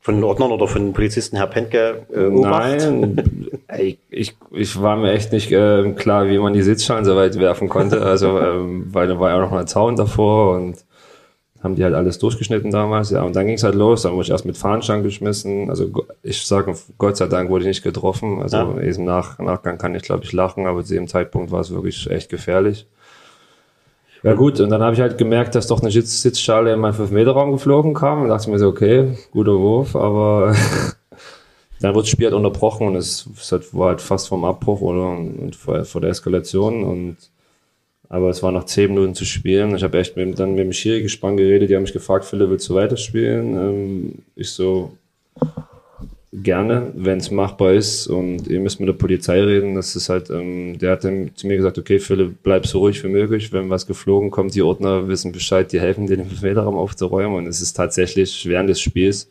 von 0.00 0.16
den 0.16 0.24
Ordnern 0.24 0.50
oder 0.50 0.66
von 0.66 0.84
den 0.84 0.92
Polizisten, 0.92 1.36
Herr 1.36 1.46
Pentke, 1.46 2.06
äh, 2.12 2.24
Obacht? 2.24 2.80
Nein, 2.80 3.50
ey, 3.68 3.98
ich, 4.10 4.34
ich 4.50 4.82
war 4.82 4.96
mir 4.96 5.12
echt 5.12 5.30
nicht 5.30 5.52
äh, 5.52 5.92
klar, 5.92 6.26
wie 6.28 6.38
man 6.38 6.52
die 6.52 6.62
Sitzschalen 6.62 7.04
so 7.04 7.14
weit 7.14 7.38
werfen 7.38 7.68
konnte, 7.68 8.02
also 8.02 8.40
ähm, 8.40 8.88
weil 8.92 9.06
da 9.06 9.20
war 9.20 9.30
ja 9.30 9.38
noch 9.38 9.52
mal 9.52 9.60
ein 9.60 9.68
Zaun 9.68 9.94
davor 9.94 10.56
und 10.56 10.78
haben 11.62 11.76
die 11.76 11.84
halt 11.84 11.94
alles 11.94 12.18
durchgeschnitten 12.18 12.70
damals, 12.70 13.10
ja, 13.10 13.22
und 13.22 13.36
dann 13.36 13.46
ging 13.46 13.54
es 13.54 13.62
halt 13.62 13.74
los, 13.76 14.02
dann 14.02 14.12
wurde 14.12 14.24
ich 14.24 14.30
erst 14.30 14.44
mit 14.44 14.56
Fahnenstangen 14.56 15.04
geschmissen, 15.04 15.70
also 15.70 15.90
ich 16.22 16.44
sage, 16.44 16.74
Gott 16.98 17.16
sei 17.16 17.26
Dank 17.26 17.50
wurde 17.50 17.62
ich 17.64 17.68
nicht 17.68 17.82
getroffen, 17.82 18.42
also 18.42 18.56
Ja. 18.56 18.72
im 18.80 19.04
Nach 19.04 19.38
Nachgang 19.38 19.78
kann 19.78 19.94
ich 19.94 20.02
glaube 20.02 20.24
ich 20.24 20.32
lachen, 20.32 20.66
aber 20.66 20.84
zu 20.84 20.94
dem 20.94 21.06
Zeitpunkt 21.06 21.50
war 21.52 21.60
es 21.60 21.70
wirklich 21.72 22.10
echt 22.10 22.28
gefährlich. 22.30 22.86
Ja 24.24 24.34
gut, 24.34 24.60
und 24.60 24.70
dann 24.70 24.82
habe 24.82 24.94
ich 24.94 25.00
halt 25.00 25.18
gemerkt, 25.18 25.56
dass 25.56 25.66
doch 25.66 25.80
eine 25.82 25.90
Sitz 25.90 26.22
Sitzschale 26.22 26.72
in 26.72 26.78
meinen 26.78 26.94
5-Meter-Raum 26.94 27.50
geflogen 27.52 27.92
kam 27.92 28.22
und 28.22 28.28
dachte 28.28 28.50
mir 28.50 28.58
so, 28.58 28.68
okay, 28.68 29.16
guter 29.32 29.58
Wurf, 29.58 29.96
aber 29.96 30.54
dann 31.80 31.94
wurde 31.94 32.04
das 32.04 32.10
Spiel 32.10 32.26
halt 32.26 32.34
unterbrochen 32.36 32.86
und 32.88 32.94
es, 32.96 33.28
es 33.36 33.74
war 33.74 33.88
halt 33.88 34.00
fast 34.00 34.28
vom 34.28 34.44
Abbruch 34.44 34.80
oder 34.80 35.08
und 35.10 35.56
vor, 35.56 35.84
vor 35.84 36.00
der 36.00 36.10
Eskalation 36.10 36.84
und 36.84 37.16
aber 38.12 38.28
es 38.28 38.42
war 38.42 38.52
nach 38.52 38.64
zehn 38.64 38.90
Minuten 38.90 39.14
zu 39.14 39.24
spielen. 39.24 39.74
Ich 39.74 39.82
habe 39.82 39.98
echt 39.98 40.16
mit, 40.16 40.38
dann 40.38 40.54
mit 40.54 40.64
dem 40.64 40.72
Schiri 40.72 41.00
gespannt 41.00 41.38
geredet. 41.38 41.70
Die 41.70 41.74
haben 41.74 41.82
mich 41.82 41.94
gefragt, 41.94 42.26
Philipp, 42.26 42.50
willst 42.50 42.68
du 42.68 42.74
weiterspielen? 42.74 43.56
Ähm, 43.56 44.12
ich 44.36 44.50
so, 44.50 44.92
gerne, 46.30 46.92
wenn 46.94 47.16
es 47.16 47.30
machbar 47.30 47.72
ist. 47.72 48.06
Und 48.06 48.48
ihr 48.48 48.60
müsst 48.60 48.80
mit 48.80 48.88
der 48.90 48.92
Polizei 48.92 49.42
reden. 49.42 49.74
Das 49.76 49.96
ist 49.96 50.10
halt, 50.10 50.28
ähm, 50.28 50.78
der 50.78 50.92
hat 50.92 51.04
dann 51.04 51.30
zu 51.34 51.46
mir 51.46 51.56
gesagt, 51.56 51.78
okay, 51.78 51.98
Philipp, 51.98 52.42
bleib 52.42 52.66
so 52.66 52.80
ruhig 52.80 53.02
wie 53.02 53.08
möglich. 53.08 53.50
Wenn 53.50 53.70
was 53.70 53.86
geflogen 53.86 54.30
kommt, 54.30 54.54
die 54.54 54.62
Ordner 54.62 55.08
wissen 55.08 55.32
Bescheid, 55.32 55.72
die 55.72 55.80
helfen 55.80 56.06
dir, 56.06 56.18
den 56.18 56.30
Meterraum 56.42 56.76
aufzuräumen. 56.76 57.38
Und 57.38 57.46
es 57.46 57.62
ist 57.62 57.72
tatsächlich 57.72 58.46
während 58.46 58.68
des 58.68 58.82
Spiels 58.82 59.30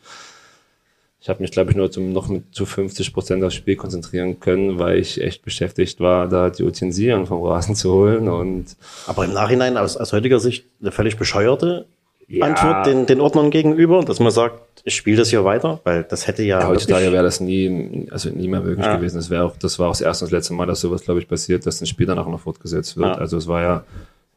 ich 1.22 1.30
habe 1.30 1.42
mich, 1.42 1.52
glaube 1.52 1.70
ich, 1.70 1.78
nur 1.78 1.92
zum, 1.92 2.14
noch 2.14 2.30
mit 2.30 2.46
zu 2.52 2.66
50 2.66 3.14
Prozent 3.14 3.44
aufs 3.44 3.54
Spiel 3.54 3.76
konzentrieren 3.76 4.40
können, 4.40 4.80
weil 4.80 4.98
ich 4.98 5.22
echt 5.22 5.44
beschäftigt 5.46 6.00
war, 6.00 6.28
da 6.28 6.50
die 6.50 6.64
Utensilien 6.64 7.28
vom 7.28 7.44
Rasen 7.44 7.76
zu 7.76 7.94
holen. 7.94 8.28
Und 8.28 8.76
Aber 9.06 9.26
im 9.26 9.34
Nachhinein 9.34 9.78
aus, 9.78 9.98
aus 9.98 10.14
heutiger 10.14 10.40
Sicht 10.40 10.66
eine 10.82 10.92
völlig 10.92 11.18
bescheuerte 11.18 11.86
Ja. 12.28 12.46
Antwort 12.48 12.88
den, 12.88 13.06
den 13.06 13.22
Ordnern 13.22 13.52
gegenüber, 13.52 14.04
dass 14.04 14.20
man 14.20 14.32
sagt, 14.32 14.82
ich 14.84 14.96
spiele 14.96 15.18
das 15.18 15.30
hier 15.30 15.46
weiter, 15.46 15.80
weil 15.84 16.04
das 16.04 16.26
hätte 16.28 16.42
ja, 16.42 16.62
ja, 16.62 16.68
heutzutage 16.68 17.12
wäre 17.12 17.24
das 17.24 17.40
nie, 17.40 18.08
also 18.10 18.30
nie 18.32 18.48
mehr 18.48 18.62
möglich 18.62 18.84
Ja. 18.86 18.96
gewesen. 18.96 19.18
Das 19.18 19.30
wäre 19.30 19.44
auch, 19.44 19.56
das 19.58 19.78
war 19.78 19.90
auch 19.90 19.92
das 19.92 20.02
erste 20.02 20.26
und 20.26 20.32
das 20.32 20.38
letzte 20.40 20.54
Mal, 20.56 20.66
dass 20.66 20.82
sowas, 20.82 21.04
glaube 21.04 21.20
ich, 21.20 21.28
passiert, 21.28 21.68
dass 21.68 21.82
ein 21.82 21.86
Spiel 21.88 22.08
danach 22.08 22.26
noch 22.28 22.40
fortgesetzt 22.40 22.98
wird. 22.98 23.20
Also 23.20 23.38
es 23.38 23.48
war 23.48 23.62
ja 23.62 23.84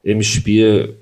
im 0.03 0.23
Spiel 0.23 0.97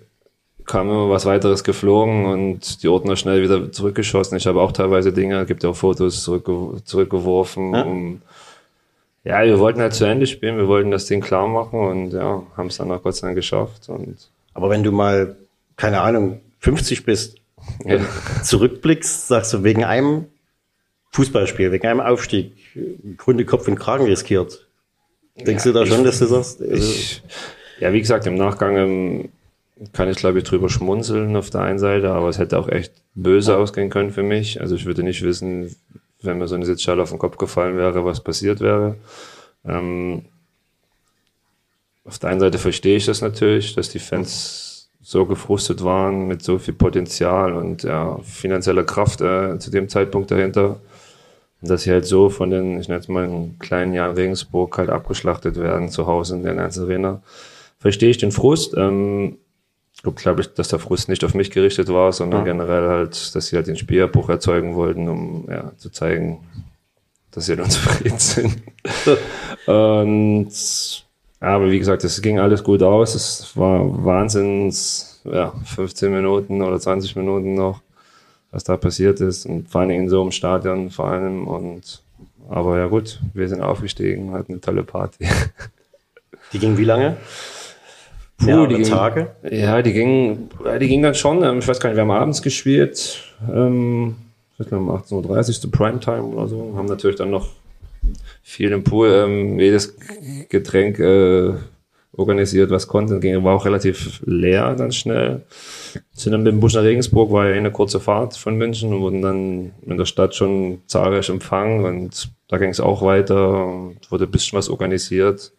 kam 0.67 0.89
immer 0.89 1.11
was 1.11 1.27
weiteres 1.27 1.65
geflogen 1.65 2.27
und 2.27 2.83
die 2.83 2.89
Ordner 2.89 3.17
schnell 3.17 3.43
wieder 3.43 3.71
zurückgeschossen. 3.73 4.37
Ich 4.37 4.47
habe 4.47 4.61
auch 4.61 4.73
teilweise 4.73 5.13
Dinge, 5.13 5.45
gibt 5.47 5.63
ja 5.63 5.71
auch 5.71 5.77
Fotos 5.77 6.23
zurückge 6.23 6.83
zurückgeworfen. 6.85 7.75
Ja. 7.75 7.83
Um, 7.83 8.23
ja, 9.25 9.45
wir 9.45 9.59
wollten 9.61 9.81
halt 9.81 9.95
zu 9.95 10.05
Ende 10.05 10.27
spielen, 10.27 10.57
wir 10.57 10.67
wollten 10.69 10.91
das 10.91 11.07
Ding 11.07 11.21
klar 11.21 11.47
machen 11.47 11.79
und 11.79 12.13
ja, 12.13 12.43
haben 12.57 12.67
es 12.67 12.77
dann 12.79 12.91
auch 12.91 13.03
Gott 13.03 13.15
sei 13.17 13.29
Dank 13.29 13.37
geschafft. 13.37 13.89
Und 13.89 14.17
aber 14.55 14.69
wenn 14.71 14.83
du 14.83 14.91
mal, 14.93 15.37
keine 15.77 16.01
Ahnung, 16.01 16.41
50 16.61 17.05
bist, 17.05 17.37
ja. 17.85 17.99
zurückblickst, 18.43 19.29
sagst 19.29 19.53
du, 19.53 19.63
wegen 19.63 19.85
einem 19.85 20.27
Fußballspiel, 21.13 21.71
wegen 21.73 21.87
einem 21.87 22.01
Aufstieg, 22.01 22.53
im 22.75 23.17
Grunde 23.17 23.45
Kopf 23.45 23.69
und 23.69 23.77
Kragen 23.77 24.07
riskiert. 24.07 24.67
Denkst 25.37 25.65
Ja, 25.67 25.73
du 25.73 25.79
da 25.79 25.85
ich- 25.85 25.89
schon, 25.91 26.05
dass 26.05 26.19
du 26.19 26.27
sagst, 26.27 26.61
also, 26.61 26.75
Ich, 26.75 27.23
ja, 27.81 27.93
wie 27.93 28.01
gesagt, 28.01 28.27
im 28.27 28.35
Nachgang 28.35 28.77
ähm, 28.77 29.29
kann 29.93 30.09
ich, 30.09 30.19
glaube 30.19 30.39
ich, 30.39 30.45
drüber 30.45 30.69
schmunzeln 30.69 31.37
auf 31.37 31.51
der 31.51 31.63
einen 31.63 31.79
Seite, 31.79 32.11
aber 32.11 32.29
es 32.29 32.39
hätte 32.39 32.59
auch 32.59 32.69
echt 32.69 32.93
böse 33.15 33.57
ausgehen 33.57 33.91
können 33.91 34.11
für 34.11 34.23
mich. 34.23 34.61
Also 34.61 34.75
ich 34.75 34.87
würde 34.87 35.03
nicht 35.03 35.23
wissen, 35.23 35.75
wenn 36.21 36.39
mir 36.39 36.49
so 36.49 36.55
eine 36.55 36.67
Sitzschale 36.67 37.03
auf 37.03 37.11
den 37.11 37.19
Kopf 37.19 37.37
gefallen 37.37 37.77
wäre, 37.77 38.05
was 38.05 38.23
passiert 38.23 38.61
wäre. 38.61 38.97
Ähm, 39.65 40.23
auf 42.05 42.19
der 42.19 42.31
einen 42.31 42.41
Seite 42.41 42.59
verstehe 42.59 42.97
ich 42.97 43.07
das 43.07 43.21
natürlich, 43.21 43.75
dass 43.75 43.89
die 43.89 43.99
Fans 43.99 44.91
so 45.01 45.27
gefrustet 45.27 45.83
waren 45.83 46.27
mit 46.29 46.43
so 46.43 46.59
viel 46.59 46.75
Potenzial 46.75 47.55
und 47.55 47.83
ja, 47.83 48.19
finanzieller 48.23 48.85
Kraft 48.85 49.21
äh, 49.21 49.59
zu 49.59 49.71
dem 49.71 49.89
Zeitpunkt 49.89 50.31
dahinter. 50.31 50.81
Und 51.61 51.71
dass 51.71 51.83
sie 51.83 51.91
halt 51.91 52.07
so 52.07 52.29
von 52.29 52.51
den, 52.51 52.81
ich 52.81 52.89
nenne 52.89 53.01
es 53.01 53.09
mal 53.09 53.25
einen 53.25 53.59
kleinen 53.59 53.95
Jahren 53.95 54.15
Regensburg 54.15 54.79
halt 54.79 54.91
abgeschlachtet 54.91 55.57
werden 55.57 55.91
zu 55.91 56.07
Hause 56.07 56.37
in 56.37 56.43
der 56.45 56.55
ganzen 56.55 56.85
Arena. 56.85 57.23
Verstehe 57.79 58.11
ich 58.11 58.19
den 58.19 58.33
Frust. 58.33 58.75
Ähm, 58.77 59.39
glaube 60.03 60.41
ich, 60.41 60.53
dass 60.55 60.69
der 60.69 60.79
Frust 60.79 61.09
nicht 61.09 61.25
auf 61.25 61.35
mich 61.35 61.51
gerichtet 61.51 61.89
war, 61.89 62.13
sondern 62.13 62.41
Ja. 62.41 62.53
generell 62.53 62.89
halt, 62.89 63.35
dass 63.35 63.47
sie 63.47 63.57
halt 63.57 63.69
den 63.69 63.77
Spielabbruch 63.77 64.29
erzeugen 64.29 64.75
wollten, 64.75 65.09
um 65.09 65.47
ja, 65.49 65.73
zu 65.77 65.91
zeigen, 65.91 66.41
dass 67.31 67.47
sie 67.47 67.53
halt 67.53 67.61
unzufrieden 67.65 68.19
sind. 68.19 68.63
Und 69.67 70.53
aber 71.41 71.71
wie 71.73 71.79
gesagt, 71.79 72.05
es 72.05 72.23
ging 72.23 72.39
alles 72.39 72.63
gut 72.63 72.83
aus. 72.85 73.15
Es 73.17 73.57
war 73.57 74.05
Wahnsinns, 74.05 75.21
ja, 75.25 75.53
15 75.65 76.13
Minuten 76.13 76.63
oder 76.63 76.79
20 76.79 77.17
Minuten 77.17 77.55
noch, 77.55 77.81
was 78.53 78.63
da 78.63 78.77
passiert 78.77 79.21
ist. 79.21 79.47
Und 79.47 79.69
vor 79.69 79.81
allem 79.81 79.91
in 79.91 80.09
so 80.09 80.23
einem 80.23 80.31
Stadion 80.31 80.91
vor 80.91 81.09
allem. 81.09 81.49
Und 81.49 82.03
aber 82.49 82.79
ja 82.79 82.87
gut, 82.87 83.21
wir 83.35 83.49
sind 83.49 83.61
aufgestiegen, 83.61 84.33
hatten 84.33 84.53
eine 84.53 84.61
tolle 84.61 84.85
Party. 84.85 85.27
die 86.53 86.59
ging 86.61 86.77
wie 86.77 86.85
lange? 86.85 87.17
Puh, 88.45 88.67
die 88.67 88.77
ging- 88.77 88.85
Tage? 88.85 89.31
Ja, 89.51 89.83
die 89.83 89.93
ging, 89.93 90.49
ja, 90.65 90.79
die 90.79 90.89
ging 90.89 91.03
dann 91.03 91.15
schon. 91.15 91.43
ähm, 91.43 91.59
Ich 91.59 91.69
weiß 91.69 91.81
gar 91.81 91.91
nicht, 91.91 91.97
wir 91.97 92.03
haben 92.03 92.11
abends 92.11 92.43
gespielt. 92.43 93.23
Ähm, 93.53 94.17
ich 94.59 94.67
glaube 94.69 94.85
um 94.85 94.91
18.30 94.91 95.37
Uhr 95.37 95.45
zu 95.61 95.71
Primetime 95.71 96.23
oder 96.25 96.49
so. 96.49 96.73
Haben 96.77 96.87
natürlich 96.87 97.17
dann 97.17 97.31
noch 97.31 97.49
viel 98.43 98.73
im 98.73 98.85
Pool, 98.85 99.09
ähm, 99.13 99.59
jedes 99.61 99.97
Getränk 100.49 100.99
äh, 100.99 101.53
organisiert, 102.15 102.71
was 102.71 102.87
konnte. 102.89 103.19
Ging, 103.21 103.43
war 103.45 103.55
auch 103.57 103.65
relativ 103.65 104.21
leer 104.27 104.75
dann 104.75 104.93
schnell. 104.93 105.43
Sind 106.13 106.33
dann 106.33 106.43
mit 106.43 106.53
dem 106.53 106.61
Bus 106.61 106.75
nach 106.75 106.83
Regensburg, 106.83 107.31
war 107.33 107.49
ja 107.49 107.55
eh 107.55 107.59
eine 107.59 107.71
kurze 107.71 108.01
Fahrt 108.01 108.37
von 108.37 108.57
München 108.57 108.93
und 108.93 109.01
wurden 109.01 109.23
dann 109.23 109.71
in 109.87 109.97
der 109.97 110.05
Stadt 110.05 110.35
schon 110.35 110.81
zahlreich 110.87 111.29
empfangen 111.29 111.85
und 111.85 112.29
da 112.49 112.59
ging 112.59 112.69
es 112.71 112.81
auch 112.81 113.03
weiter 113.03 113.67
und 113.67 113.97
wurde 114.11 114.25
ein 114.25 114.31
bisschen 114.31 114.59
was 114.59 114.69
organisiert 114.69 115.53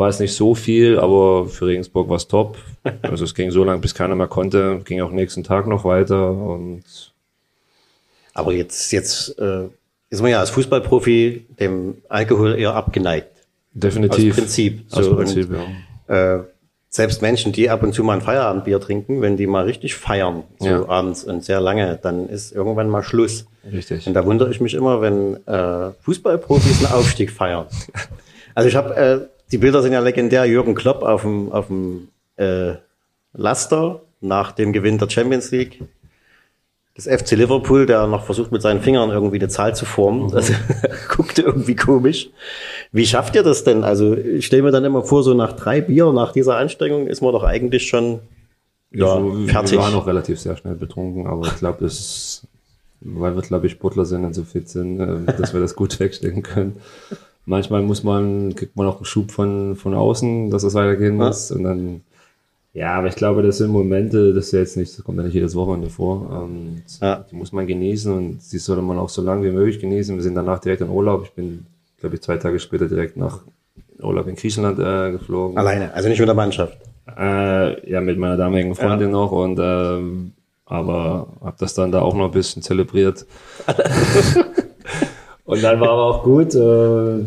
war 0.00 0.08
es 0.08 0.18
nicht 0.18 0.34
so 0.34 0.54
viel, 0.56 0.98
aber 0.98 1.46
für 1.46 1.66
Regensburg 1.66 2.08
war 2.08 2.16
es 2.16 2.26
top. 2.26 2.58
Also 3.02 3.24
es 3.24 3.34
ging 3.34 3.50
so 3.52 3.62
lange, 3.62 3.80
bis 3.80 3.94
keiner 3.94 4.16
mehr 4.16 4.26
konnte, 4.26 4.80
ging 4.84 5.00
auch 5.02 5.12
nächsten 5.12 5.44
Tag 5.44 5.66
noch 5.68 5.84
weiter 5.84 6.30
und 6.32 6.82
Aber 8.34 8.52
jetzt, 8.52 8.90
jetzt 8.92 9.38
äh, 9.38 9.68
ist 10.08 10.22
man 10.22 10.30
ja 10.30 10.40
als 10.40 10.50
Fußballprofi 10.50 11.46
dem 11.60 11.98
Alkohol 12.08 12.58
eher 12.58 12.74
abgeneigt. 12.74 13.28
definitiv. 13.72 14.32
Aus 14.32 14.38
Prinzip. 14.40 14.82
Aus 14.90 15.04
So, 15.04 15.14
Prinzip, 15.16 15.48
ja. 16.08 16.36
Äh, 16.38 16.42
selbst 16.88 17.22
Menschen, 17.22 17.52
die 17.52 17.70
ab 17.70 17.82
und 17.84 17.92
zu 17.92 18.02
mal 18.02 18.14
ein 18.14 18.20
Feierabendbier 18.20 18.80
trinken, 18.80 19.20
wenn 19.20 19.36
die 19.36 19.46
mal 19.46 19.64
richtig 19.64 19.94
feiern, 19.94 20.42
so 20.58 20.66
Ja. 20.68 20.88
abends 20.88 21.22
und 21.22 21.44
sehr 21.44 21.60
lange, 21.60 21.98
dann 22.02 22.28
ist 22.28 22.50
irgendwann 22.52 22.88
mal 22.88 23.04
Schluss. 23.04 23.46
Richtig. 23.70 24.06
Und 24.08 24.14
da 24.14 24.24
wundere 24.24 24.50
ich 24.50 24.60
mich 24.60 24.74
immer, 24.74 25.00
wenn 25.00 25.36
äh, 25.46 25.92
Fußballprofis 26.00 26.78
einen 26.84 26.92
Aufstieg 26.94 27.30
feiern. 27.30 27.66
Also 28.52 28.68
ich 28.68 28.74
habe, 28.74 28.96
äh, 28.96 29.20
die 29.52 29.58
Bilder 29.58 29.82
sind 29.82 29.92
ja 29.92 30.00
legendär, 30.00 30.44
Jürgen 30.44 30.74
Klopp 30.74 31.02
auf 31.02 31.22
dem, 31.22 31.50
auf 31.52 31.66
dem 31.68 32.08
äh, 32.36 32.74
Laster 33.32 34.02
nach 34.20 34.52
dem 34.52 34.72
Gewinn 34.72 34.98
der 34.98 35.08
Champions 35.08 35.50
League. 35.50 35.82
Das 36.94 37.06
FC 37.06 37.32
Liverpool, 37.32 37.86
der 37.86 38.06
noch 38.06 38.24
versucht 38.24 38.52
mit 38.52 38.60
seinen 38.62 38.82
Fingern 38.82 39.10
irgendwie 39.10 39.38
eine 39.38 39.48
Zahl 39.48 39.74
zu 39.74 39.84
formen. 39.84 40.30
Das 40.32 40.52
guckte 41.08 41.42
irgendwie 41.42 41.76
komisch. 41.76 42.30
Wie 42.92 43.06
schafft 43.06 43.34
ihr 43.34 43.42
das 43.42 43.64
denn? 43.64 43.84
Also 43.84 44.14
ich 44.14 44.46
stelle 44.46 44.62
mir 44.62 44.70
dann 44.70 44.84
immer 44.84 45.02
vor, 45.02 45.22
so 45.22 45.34
nach 45.34 45.52
drei 45.52 45.80
Bier, 45.80 46.12
nach 46.12 46.32
dieser 46.32 46.56
Anstrengung 46.56 47.06
ist 47.06 47.20
man 47.20 47.32
doch 47.32 47.44
eigentlich 47.44 47.88
schon 47.88 48.20
ja, 48.92 49.14
Also, 49.14 49.46
fertig. 49.46 49.72
Wir 49.72 49.78
waren 49.78 49.94
auch 49.94 50.06
relativ 50.06 50.40
sehr 50.40 50.56
schnell 50.56 50.74
betrunken, 50.74 51.26
aber 51.26 51.46
ich 51.46 51.56
glaube, 51.56 51.78
das 51.80 51.98
ist, 51.98 52.46
weil 53.00 53.34
wir, 53.34 53.42
glaube 53.42 53.66
ich, 53.66 53.72
Sportler 53.72 54.04
sind 54.04 54.24
und 54.24 54.34
so 54.34 54.42
fit 54.42 54.68
sind, 54.68 55.00
äh, 55.00 55.32
dass 55.32 55.52
wir 55.54 55.60
das 55.60 55.76
gut 55.76 55.98
wegstecken 56.00 56.42
können. 56.42 56.76
Manchmal 57.50 57.82
muss 57.82 58.04
man, 58.04 58.54
kriegt 58.54 58.76
man 58.76 58.86
auch 58.86 58.96
einen 58.96 59.04
Schub 59.04 59.32
von, 59.32 59.74
von 59.74 59.92
außen, 59.92 60.50
dass 60.50 60.62
es 60.62 60.74
weitergehen 60.74 61.18
Ja. 61.18 61.26
muss. 61.26 61.50
Und 61.50 61.64
dann, 61.64 62.00
ja, 62.74 62.94
aber 62.94 63.08
ich 63.08 63.16
glaube, 63.16 63.42
das 63.42 63.58
sind 63.58 63.70
Momente, 63.72 64.32
das 64.32 64.46
ist 64.46 64.52
ja 64.52 64.60
jetzt 64.60 64.76
nicht, 64.76 64.96
das 64.96 65.04
kommt 65.04 65.18
ja 65.18 65.24
nicht 65.24 65.34
jedes 65.34 65.56
Wochenende 65.56 65.90
vor. 65.90 66.30
Und 66.44 66.82
Ja. 67.00 67.24
die 67.28 67.34
muss 67.34 67.50
man 67.50 67.66
genießen 67.66 68.12
und 68.16 68.38
die 68.52 68.58
sollte 68.58 68.82
man 68.82 68.98
auch 68.98 69.08
so 69.08 69.20
lange 69.20 69.44
wie 69.44 69.50
möglich 69.50 69.80
genießen. 69.80 70.14
Wir 70.14 70.22
sind 70.22 70.36
danach 70.36 70.60
direkt 70.60 70.80
in 70.82 70.90
Urlaub. 70.90 71.24
Ich 71.24 71.32
bin, 71.32 71.66
glaube 71.98 72.14
ich, 72.14 72.22
zwei 72.22 72.36
Tage 72.36 72.60
später 72.60 72.86
direkt 72.86 73.16
nach 73.16 73.40
Urlaub 74.00 74.28
in 74.28 74.36
Griechenland 74.36 74.78
äh, 74.78 75.10
geflogen. 75.10 75.58
Alleine, 75.58 75.92
also 75.92 76.08
nicht 76.08 76.20
mit 76.20 76.28
der 76.28 76.36
Mannschaft. 76.36 76.78
Äh, 77.18 77.90
ja, 77.90 78.00
mit 78.00 78.16
meiner 78.16 78.36
damaligen 78.36 78.76
Freundin 78.76 79.10
noch 79.10 79.32
und 79.32 79.58
ähm, 79.60 80.32
aber 80.66 81.26
habe 81.40 81.56
das 81.58 81.74
dann 81.74 81.90
da 81.90 82.00
auch 82.00 82.14
noch 82.14 82.26
ein 82.26 82.30
bisschen 82.30 82.62
zelebriert. 82.62 83.26
und 85.50 85.62
dann 85.62 85.80
war 85.80 85.90
aber 85.90 86.06
auch 86.06 86.22
gut. 86.22 86.54
Äh, 86.54 87.20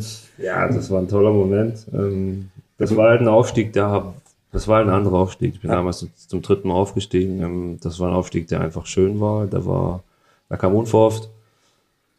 ja, 0.44 0.68
das 0.68 0.90
war 0.90 1.00
ein 1.00 1.08
toller 1.08 1.32
Moment. 1.32 1.86
Ähm, 1.94 2.50
das 2.78 2.96
war 2.96 3.10
halt 3.10 3.22
ein 3.22 3.28
Aufstieg, 3.28 3.74
der 3.74 4.14
das 4.54 4.68
war 4.68 4.78
halt 4.78 4.88
ein 4.88 4.94
anderer 4.94 5.18
Aufstieg. 5.18 5.56
Ich 5.56 5.62
bin 5.62 5.72
damals 5.72 6.06
zum 6.28 6.42
dritten 6.44 6.68
Mal 6.68 6.76
aufgestiegen. 6.76 7.42
Ähm, 7.42 7.80
das 7.82 8.00
war 8.00 8.10
ein 8.10 8.14
Aufstieg, 8.14 8.48
der 8.48 8.62
einfach 8.62 8.86
schön 8.86 9.20
war. 9.20 9.48
Da 9.48 9.66
war, 9.66 10.04
da 10.48 10.58
kam 10.58 10.76
unverhofft. 10.76 11.30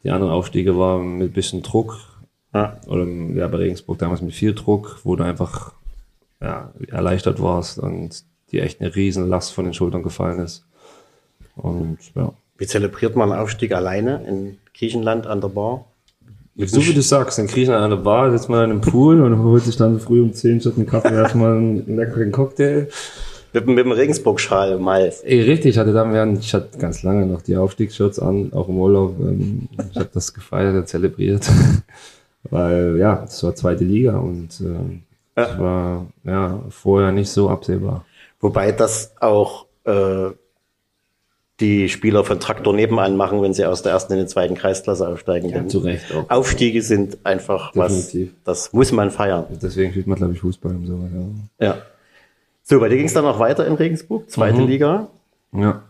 Die 0.03 0.11
anderen 0.11 0.33
Aufstiege 0.33 0.77
waren 0.77 1.17
mit 1.17 1.33
bisschen 1.33 1.63
Druck. 1.63 1.97
Oder 2.53 3.05
ja, 3.35 3.49
bei 3.49 3.59
Regensburg 3.59 3.99
damals 3.99 4.21
mit 4.21 4.33
viel 4.33 4.55
Druck, 4.55 5.01
wo 5.03 5.17
du 5.17 5.25
einfach 5.25 5.73
ja, 6.41 6.73
erleichtert 6.89 7.43
warst 7.43 7.81
und 7.81 8.25
die 8.53 8.61
echt 8.61 8.81
eine 8.81 8.95
riesen 8.95 9.29
Last 9.29 9.53
von 9.53 9.65
den 9.65 9.75
Schultern 9.75 10.03
gefallen 10.03 10.39
ist. 10.39 10.65
Und 11.57 11.99
ja. 12.15 12.33
Wie 12.57 12.67
zelebriert 12.67 13.17
man 13.17 13.33
Aufstieg 13.33 13.73
alleine 13.73 14.25
in 14.27 14.59
Griechenland 14.73 15.27
an 15.27 15.41
der 15.41 15.49
Bar? 15.49 15.85
So 16.57 16.87
wie 16.87 16.95
du 16.95 17.03
sagst, 17.03 17.39
in 17.41 17.49
Griechenland 17.49 17.85
an 17.85 17.91
der 17.91 17.97
Bar 17.97 18.31
sitzt 18.31 18.49
man 18.49 18.65
in 18.65 18.71
einem 18.71 18.81
Pool 18.81 19.21
und 19.23 19.43
holt 19.43 19.65
sich 19.65 19.77
dann 19.77 19.99
früh 19.99 20.23
um 20.23 20.33
10 20.33 20.61
statt 20.61 20.75
einen 20.77 20.87
Kaffee 20.87 21.13
erstmal 21.13 21.57
einen 21.57 21.97
leckeren 21.97 22.31
Cocktail. 22.31 22.89
Mit, 23.53 23.67
mit 23.67 23.79
dem 23.79 23.93
Regensburg-Schal 23.93 24.73
im 24.73 24.89
Hals. 24.89 25.21
Ey, 25.23 25.41
richtig, 25.43 25.71
ich 25.71 25.79
hatte 25.79 25.93
dann 25.93 26.13
während, 26.13 26.41
ich 26.41 26.55
hatte 26.55 26.79
ganz 26.79 27.03
lange 27.03 27.27
noch 27.27 27.43
die 27.43 27.57
Aufstiegsshirts 27.57 28.19
an, 28.19 28.53
auch 28.53 28.69
im 28.69 28.79
Urlaub. 28.79 29.17
Ähm, 29.21 29.69
ich 29.91 29.97
habe 29.97 30.11
das 30.13 30.33
gefeiert 30.33 30.75
und 30.75 30.89
zelebriert. 30.89 31.49
Weil 32.51 32.97
ja, 32.99 33.25
es 33.25 33.43
war 33.43 33.55
zweite 33.55 33.85
Liga 33.85 34.19
und 34.19 34.61
äh, 34.61 34.65
ja. 34.65 35.47
das 35.47 35.59
war 35.59 36.07
ja 36.25 36.63
vorher 36.69 37.11
nicht 37.11 37.31
so 37.31 37.49
absehbar. 37.49 38.05
Wobei 38.41 38.73
das 38.73 39.15
auch 39.21 39.67
äh, 39.85 40.31
die 41.61 41.89
Spieler 41.89 42.25
von 42.25 42.41
Traktor 42.41 42.75
nebenan 42.75 43.17
machen, 43.17 43.41
wenn 43.43 43.55
sie 43.55 43.65
aus 43.65 43.83
der 43.83 43.93
ersten 43.93 44.15
in 44.15 44.19
den 44.21 44.29
zweiten 44.29 44.55
Kreisklasse 44.55 45.07
aufsteigen. 45.07 45.51
Ja, 45.51 45.67
zu 45.69 45.79
Recht 45.79 46.13
auch. 46.13 46.29
Aufstiege 46.29 46.83
sind 46.83 47.19
einfach 47.25 47.73
Definitiv. 47.73 48.33
was, 48.45 48.45
das 48.45 48.73
muss 48.73 48.91
man 48.91 49.11
feiern. 49.11 49.45
Deswegen 49.63 49.93
spielt 49.93 50.07
man, 50.07 50.19
glaube 50.19 50.33
ich, 50.33 50.41
Fußball 50.41 50.75
und 50.75 50.87
so. 50.87 50.99
Ja. 51.61 51.67
ja. 51.67 51.79
So, 52.63 52.81
bei 52.81 52.89
dir 52.89 52.97
ging 52.97 53.07
es 53.07 53.15
dann 53.15 53.25
noch 53.25 53.39
weiter 53.39 53.67
in 53.67 53.75
Regensburg, 53.75 54.31
zweite 54.31 54.63
mhm. 54.63 54.69
Liga. 54.69 55.09
Ja. 55.53 55.83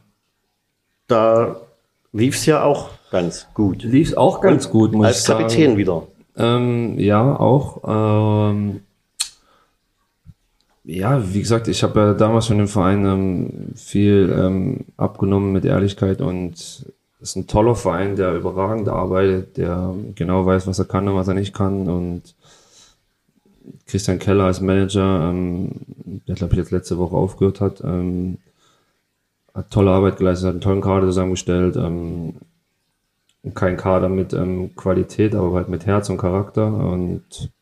Da 1.07 1.61
lief 2.13 2.37
es 2.37 2.47
ja 2.47 2.63
auch 2.63 2.91
ganz 3.11 3.47
gut. 3.55 3.83
Lief 3.83 4.09
es 4.09 4.17
auch 4.17 4.41
ganz 4.41 4.67
und 4.67 4.73
gut, 4.73 4.93
muss 4.93 5.07
als 5.07 5.19
ich 5.19 5.25
sagen. 5.25 5.45
Als 5.45 5.53
Kapitän 5.55 5.77
wieder. 5.77 6.07
Ähm, 6.37 6.99
ja, 6.99 7.39
auch. 7.39 8.51
Ähm, 8.51 8.81
ja, 10.85 11.33
wie 11.33 11.41
gesagt, 11.41 11.69
ich 11.69 11.83
habe 11.83 12.01
ja 12.01 12.15
damals 12.15 12.47
von 12.47 12.59
dem 12.59 12.69
Verein 12.69 13.05
ähm, 13.07 13.73
viel 13.75 14.35
ähm, 14.37 14.85
abgenommen 14.97 15.53
mit 15.53 15.65
Ehrlichkeit 15.65 16.21
und 16.21 16.55
es 16.55 16.87
ist 17.21 17.37
ein 17.37 17.47
toller 17.47 17.75
Verein, 17.75 18.17
der 18.17 18.35
überragend 18.35 18.89
arbeitet, 18.89 19.57
der 19.57 19.95
genau 20.15 20.45
weiß, 20.45 20.67
was 20.67 20.79
er 20.79 20.85
kann 20.85 21.09
und 21.09 21.17
was 21.17 21.29
er 21.29 21.35
nicht 21.35 21.55
kann 21.55 21.89
und 21.89 22.35
Christian 23.87 24.19
Keller 24.19 24.45
als 24.45 24.61
Manager, 24.61 25.31
ähm, 25.31 25.71
der 26.29 26.35
glaube 26.35 26.53
ich 26.53 26.59
jetzt 26.59 26.71
letzte 26.71 26.99
Woche 26.99 27.17
aufgehört 27.17 27.63
hat, 27.63 27.83
ähm, 27.83 28.39
hat 29.55 29.71
tolle 29.71 29.91
Arbeit 29.91 30.19
geleistet, 30.19 30.49
hat 30.49 30.53
einen 30.53 30.61
tollen 30.61 30.81
Kader 30.83 31.07
zusammengestellt, 31.07 31.77
ähm, 31.77 32.35
kein 33.55 33.79
Kader 33.79 34.11
mit 34.11 34.35
ähm, 34.35 34.75
Qualität, 34.77 35.35
aber 35.35 35.55
halt 35.55 35.69
mit 35.69 35.87
Herz 35.87 36.11
und 36.11 36.19
Charakter 36.19 36.67
und 36.67 37.53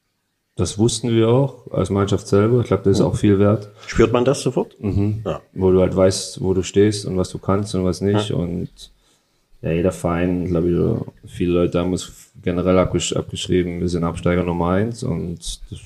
das 0.62 0.78
wussten 0.78 1.10
wir 1.10 1.28
auch 1.28 1.70
als 1.72 1.90
Mannschaft 1.90 2.28
selber. 2.28 2.60
Ich 2.60 2.68
glaube, 2.68 2.84
das 2.84 2.98
ist 2.98 3.02
auch 3.02 3.16
viel 3.16 3.38
wert. 3.38 3.68
Spürt 3.86 4.12
man 4.12 4.24
das 4.24 4.42
sofort? 4.42 4.80
Mhm. 4.80 5.22
Ja. 5.24 5.40
Wo 5.52 5.72
du 5.72 5.80
halt 5.80 5.94
weißt, 5.94 6.40
wo 6.40 6.54
du 6.54 6.62
stehst 6.62 7.04
und 7.04 7.16
was 7.16 7.30
du 7.30 7.38
kannst 7.38 7.74
und 7.74 7.84
was 7.84 8.00
nicht. 8.00 8.30
Ja. 8.30 8.36
Und 8.36 8.70
ja, 9.60 9.72
jeder 9.72 9.92
Verein, 9.92 10.46
glaube 10.46 11.04
ich, 11.24 11.30
viele 11.30 11.52
Leute 11.54 11.80
haben 11.80 11.92
uns 11.92 12.12
generell 12.42 12.78
abgesch 12.78 13.12
abgeschrieben, 13.14 13.80
wir 13.80 13.88
sind 13.88 14.04
Absteiger 14.04 14.44
Nummer 14.44 14.70
eins 14.70 15.02
und 15.02 15.38
das 15.70 15.80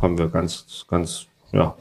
haben 0.00 0.18
wir 0.18 0.28
ganz, 0.28 0.84
ganz, 0.88 1.26
ja, 1.52 1.76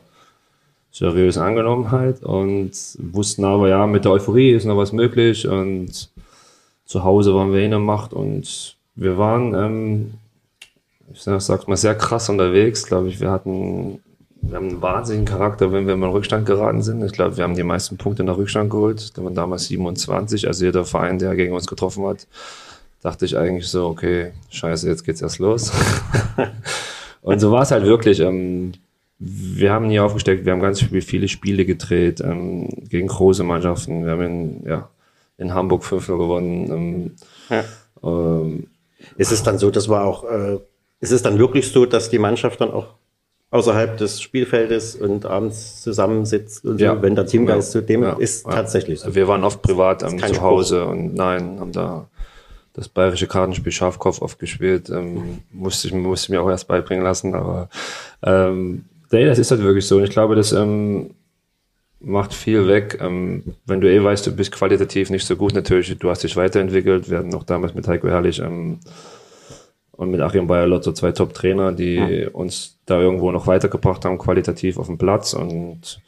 seriös 0.91 1.39
angenommen 1.39 1.91
halt 1.91 2.23
und 2.23 2.71
wussten 2.99 3.45
aber, 3.45 3.69
ja, 3.69 3.87
mit 3.87 4.05
der 4.05 4.11
Euphorie 4.11 4.51
ist 4.51 4.65
noch 4.65 4.77
was 4.77 4.91
möglich 4.91 5.47
und 5.47 6.09
zu 6.85 7.03
Hause 7.03 7.33
waren 7.33 7.51
wir 7.51 7.61
in 7.61 7.71
der 7.71 7.79
Macht 7.79 8.13
und 8.13 8.77
wir 8.95 9.17
waren 9.17 9.55
ähm, 9.55 10.13
ich 11.13 11.21
sag's 11.21 11.67
mal, 11.67 11.77
sehr 11.77 11.95
krass 11.95 12.29
unterwegs. 12.29 12.85
Glaube 12.85 13.07
ich, 13.07 13.19
wir 13.19 13.31
hatten, 13.31 14.01
wir 14.41 14.57
haben 14.57 14.69
einen 14.69 14.81
wahnsinnigen 14.81 15.25
Charakter, 15.25 15.71
wenn 15.71 15.87
wir 15.87 15.95
mal 15.95 16.07
in 16.07 16.13
Rückstand 16.13 16.45
geraten 16.45 16.81
sind. 16.81 17.03
Ich 17.03 17.13
glaube, 17.13 17.37
wir 17.37 17.43
haben 17.43 17.55
die 17.55 17.63
meisten 17.63 17.97
Punkte 17.97 18.23
nach 18.23 18.37
Rückstand 18.37 18.69
geholt. 18.69 19.17
Da 19.17 19.23
waren 19.23 19.35
damals 19.35 19.65
27. 19.65 20.47
Also 20.47 20.65
jeder 20.65 20.85
Verein, 20.85 21.19
der 21.19 21.35
gegen 21.35 21.53
uns 21.53 21.67
getroffen 21.67 22.05
hat, 22.05 22.27
dachte 23.01 23.25
ich 23.25 23.37
eigentlich 23.37 23.67
so, 23.67 23.87
okay, 23.87 24.31
scheiße, 24.49 24.87
jetzt 24.87 25.03
geht's 25.03 25.21
erst 25.21 25.39
los. 25.39 25.71
Und 27.21 27.39
so 27.39 27.51
war 27.51 27.61
es 27.61 27.71
halt 27.71 27.85
wirklich. 27.85 28.19
Ähm, 28.19 28.73
wir 29.19 29.71
haben 29.71 29.87
nie 29.87 29.99
aufgesteckt, 29.99 30.45
wir 30.45 30.51
haben 30.51 30.59
ganz 30.59 30.81
viele 30.81 31.27
Spiele 31.27 31.65
gedreht 31.65 32.19
ähm, 32.19 32.67
gegen 32.89 33.07
große 33.07 33.43
Mannschaften. 33.43 34.05
Wir 34.05 34.11
haben 34.11 34.21
in, 34.21 34.63
ja, 34.65 34.89
in 35.37 35.53
Hamburg 35.53 35.85
5 35.85 36.07
gewonnen. 36.07 36.71
Ähm, 36.71 37.11
ja. 37.49 37.63
ähm, 38.03 38.67
ist 39.17 39.31
es 39.31 39.43
dann 39.43 39.57
so, 39.57 39.71
dass 39.71 39.89
wir 39.89 40.03
auch 40.03 40.23
äh, 40.25 40.59
ist 41.03 41.11
es 41.11 41.21
dann 41.21 41.37
wirklich 41.37 41.69
so, 41.69 41.85
dass 41.85 42.09
die 42.09 42.17
Mannschaft 42.17 42.61
dann 42.61 42.71
auch 42.71 42.87
außerhalb 43.51 43.97
des 43.97 44.21
Spielfeldes 44.21 44.95
und 44.95 45.25
abends 45.25 45.81
zusammensitzt 45.81 46.65
und 46.65 46.79
ja. 46.79 46.95
so, 46.95 47.01
wenn 47.01 47.13
der 47.13 47.25
Teamgeist 47.25 47.75
ja. 47.75 47.81
zu 47.81 47.85
dem 47.85 48.03
ja. 48.03 48.13
ist, 48.13 48.45
tatsächlich 48.45 49.01
so. 49.01 49.13
Wir 49.13 49.27
waren 49.27 49.43
oft 49.43 49.61
privat 49.61 50.01
ähm, 50.01 50.17
zu 50.17 50.41
Hause 50.41 50.81
Spruch. 50.81 50.91
und 50.91 51.13
nein, 51.13 51.59
haben 51.59 51.73
da 51.73 52.07
das 52.73 52.87
bayerische 52.87 53.27
Kartenspiel 53.27 53.71
Schafkopf 53.71 54.21
oft 54.21 54.39
gespielt. 54.39 54.89
Ähm, 54.89 55.39
musste, 55.51 55.89
ich, 55.89 55.93
musste 55.93 56.31
mir 56.31 56.41
auch 56.41 56.49
erst 56.49 56.67
beibringen 56.67 57.03
lassen, 57.03 57.35
aber 57.35 57.69
ähm, 58.23 58.85
nee, 59.11 59.25
das 59.25 59.37
ist 59.37 59.51
halt 59.51 59.61
wirklich 59.61 59.85
so. 59.85 59.97
Und 59.97 60.05
ich 60.05 60.09
glaube, 60.09 60.35
das 60.35 60.53
ähm, 60.53 61.11
macht 61.99 62.33
viel 62.33 62.67
weg. 62.67 62.97
Ähm, 63.01 63.43
wenn 63.65 63.81
du 63.81 63.91
eh 63.91 64.01
weißt, 64.03 64.25
du 64.25 64.31
bist 64.31 64.53
qualitativ 64.53 65.09
nicht 65.09 65.27
so 65.27 65.35
gut, 65.35 65.53
natürlich, 65.53 65.95
du 65.99 66.09
hast 66.09 66.23
dich 66.23 66.37
weiterentwickelt. 66.37 67.09
Wir 67.09 67.19
hatten 67.19 67.29
noch 67.29 67.43
damals 67.43 67.75
mit 67.75 67.87
Heiko 67.87 68.07
Herrlich 68.07 68.39
ähm, 68.39 68.79
und 69.95 70.11
mit 70.11 70.21
Achim 70.21 70.47
Bayer-Lotto 70.47 70.91
zwei 70.93 71.11
Top-Trainer, 71.11 71.71
die 71.71 71.95
ja. 71.95 72.29
uns 72.29 72.79
da 72.85 72.99
irgendwo 72.99 73.31
noch 73.31 73.47
weitergebracht 73.47 74.03
haben, 74.05 74.17
qualitativ 74.17 74.77
auf 74.77 74.87
dem 74.87 74.97
Platz. 74.97 75.33
Und 75.33 76.01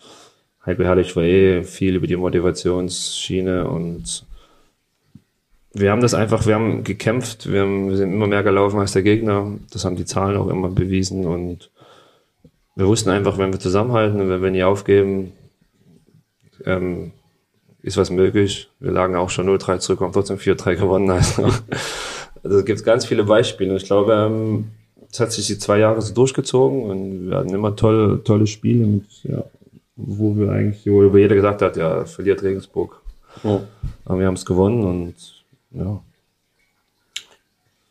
Heiko 0.65 0.83
Herrlich 0.83 1.15
war 1.15 1.23
eh 1.23 1.63
viel 1.63 1.95
über 1.95 2.07
die 2.07 2.15
Motivationsschiene 2.15 3.67
und 3.67 4.25
wir 5.73 5.91
haben 5.91 6.01
das 6.01 6.13
einfach, 6.13 6.47
wir 6.47 6.55
haben 6.55 6.83
gekämpft, 6.83 7.51
wir, 7.51 7.61
haben, 7.61 7.89
wir 7.89 7.97
sind 7.97 8.13
immer 8.13 8.27
mehr 8.27 8.43
gelaufen 8.43 8.79
als 8.79 8.93
der 8.93 9.03
Gegner. 9.03 9.51
Das 9.71 9.83
haben 9.85 9.97
die 9.97 10.05
Zahlen 10.05 10.37
auch 10.37 10.47
immer 10.47 10.69
bewiesen 10.69 11.25
und 11.25 11.69
wir 12.75 12.87
wussten 12.87 13.09
einfach, 13.09 13.37
wenn 13.37 13.51
wir 13.51 13.59
zusammenhalten 13.59 14.19
und 14.19 14.29
wenn 14.29 14.41
wir 14.41 14.51
nie 14.51 14.63
aufgeben, 14.63 15.33
ähm, 16.65 17.11
ist 17.81 17.97
was 17.97 18.09
möglich. 18.09 18.69
Wir 18.79 18.91
lagen 18.91 19.15
auch 19.15 19.29
schon 19.29 19.47
0-3 19.47 19.79
zurück, 19.79 19.99
haben 19.99 20.13
trotzdem 20.13 20.37
4-3 20.37 20.75
gewonnen. 20.75 21.11
Also 21.11 21.49
also 22.45 22.59
es 22.59 22.65
gibt 22.65 22.83
ganz 22.83 23.05
viele 23.05 23.23
Beispiele. 23.23 23.75
Ich 23.75 23.85
glaube, 23.85 24.13
ähm, 24.13 24.65
es 25.11 25.19
hat 25.19 25.31
sich 25.31 25.47
die 25.47 25.57
zwei 25.57 25.79
Jahre 25.79 26.01
so 26.01 26.13
durchgezogen 26.13 26.83
und 26.83 27.29
wir 27.29 27.37
hatten 27.37 27.53
immer 27.53 27.75
tolle, 27.75 28.23
tolle 28.23 28.45
Spiele, 28.45 28.85
mit, 28.85 29.05
ja, 29.23 29.43
wo 29.95 30.37
wir 30.37 30.51
eigentlich, 30.51 30.85
wo 30.85 31.17
jeder 31.17 31.35
gesagt 31.35 31.61
hat, 31.63 31.75
ja, 31.75 32.05
verliert 32.05 32.43
Regensburg. 32.43 33.01
Ja. 33.43 33.61
Aber 34.05 34.19
wir 34.19 34.27
haben 34.27 34.35
es 34.35 34.45
gewonnen 34.45 34.83
und 34.83 35.15
ja. 35.71 35.99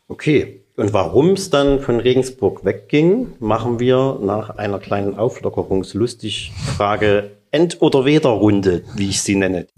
Okay. 0.08 0.60
Und 0.76 0.92
warum 0.92 1.30
es 1.30 1.50
dann 1.50 1.80
von 1.80 2.00
Regensburg 2.00 2.64
wegging, 2.64 3.34
machen 3.38 3.78
wir 3.78 4.18
nach 4.20 4.50
einer 4.50 4.80
kleinen 4.80 5.16
Auflockerungslustig 5.16 6.52
Frage 6.76 7.30
End- 7.52 7.80
oder 7.80 8.04
Weder-Runde, 8.04 8.82
wie 8.96 9.10
ich 9.10 9.22
sie 9.22 9.36
nenne. 9.36 9.68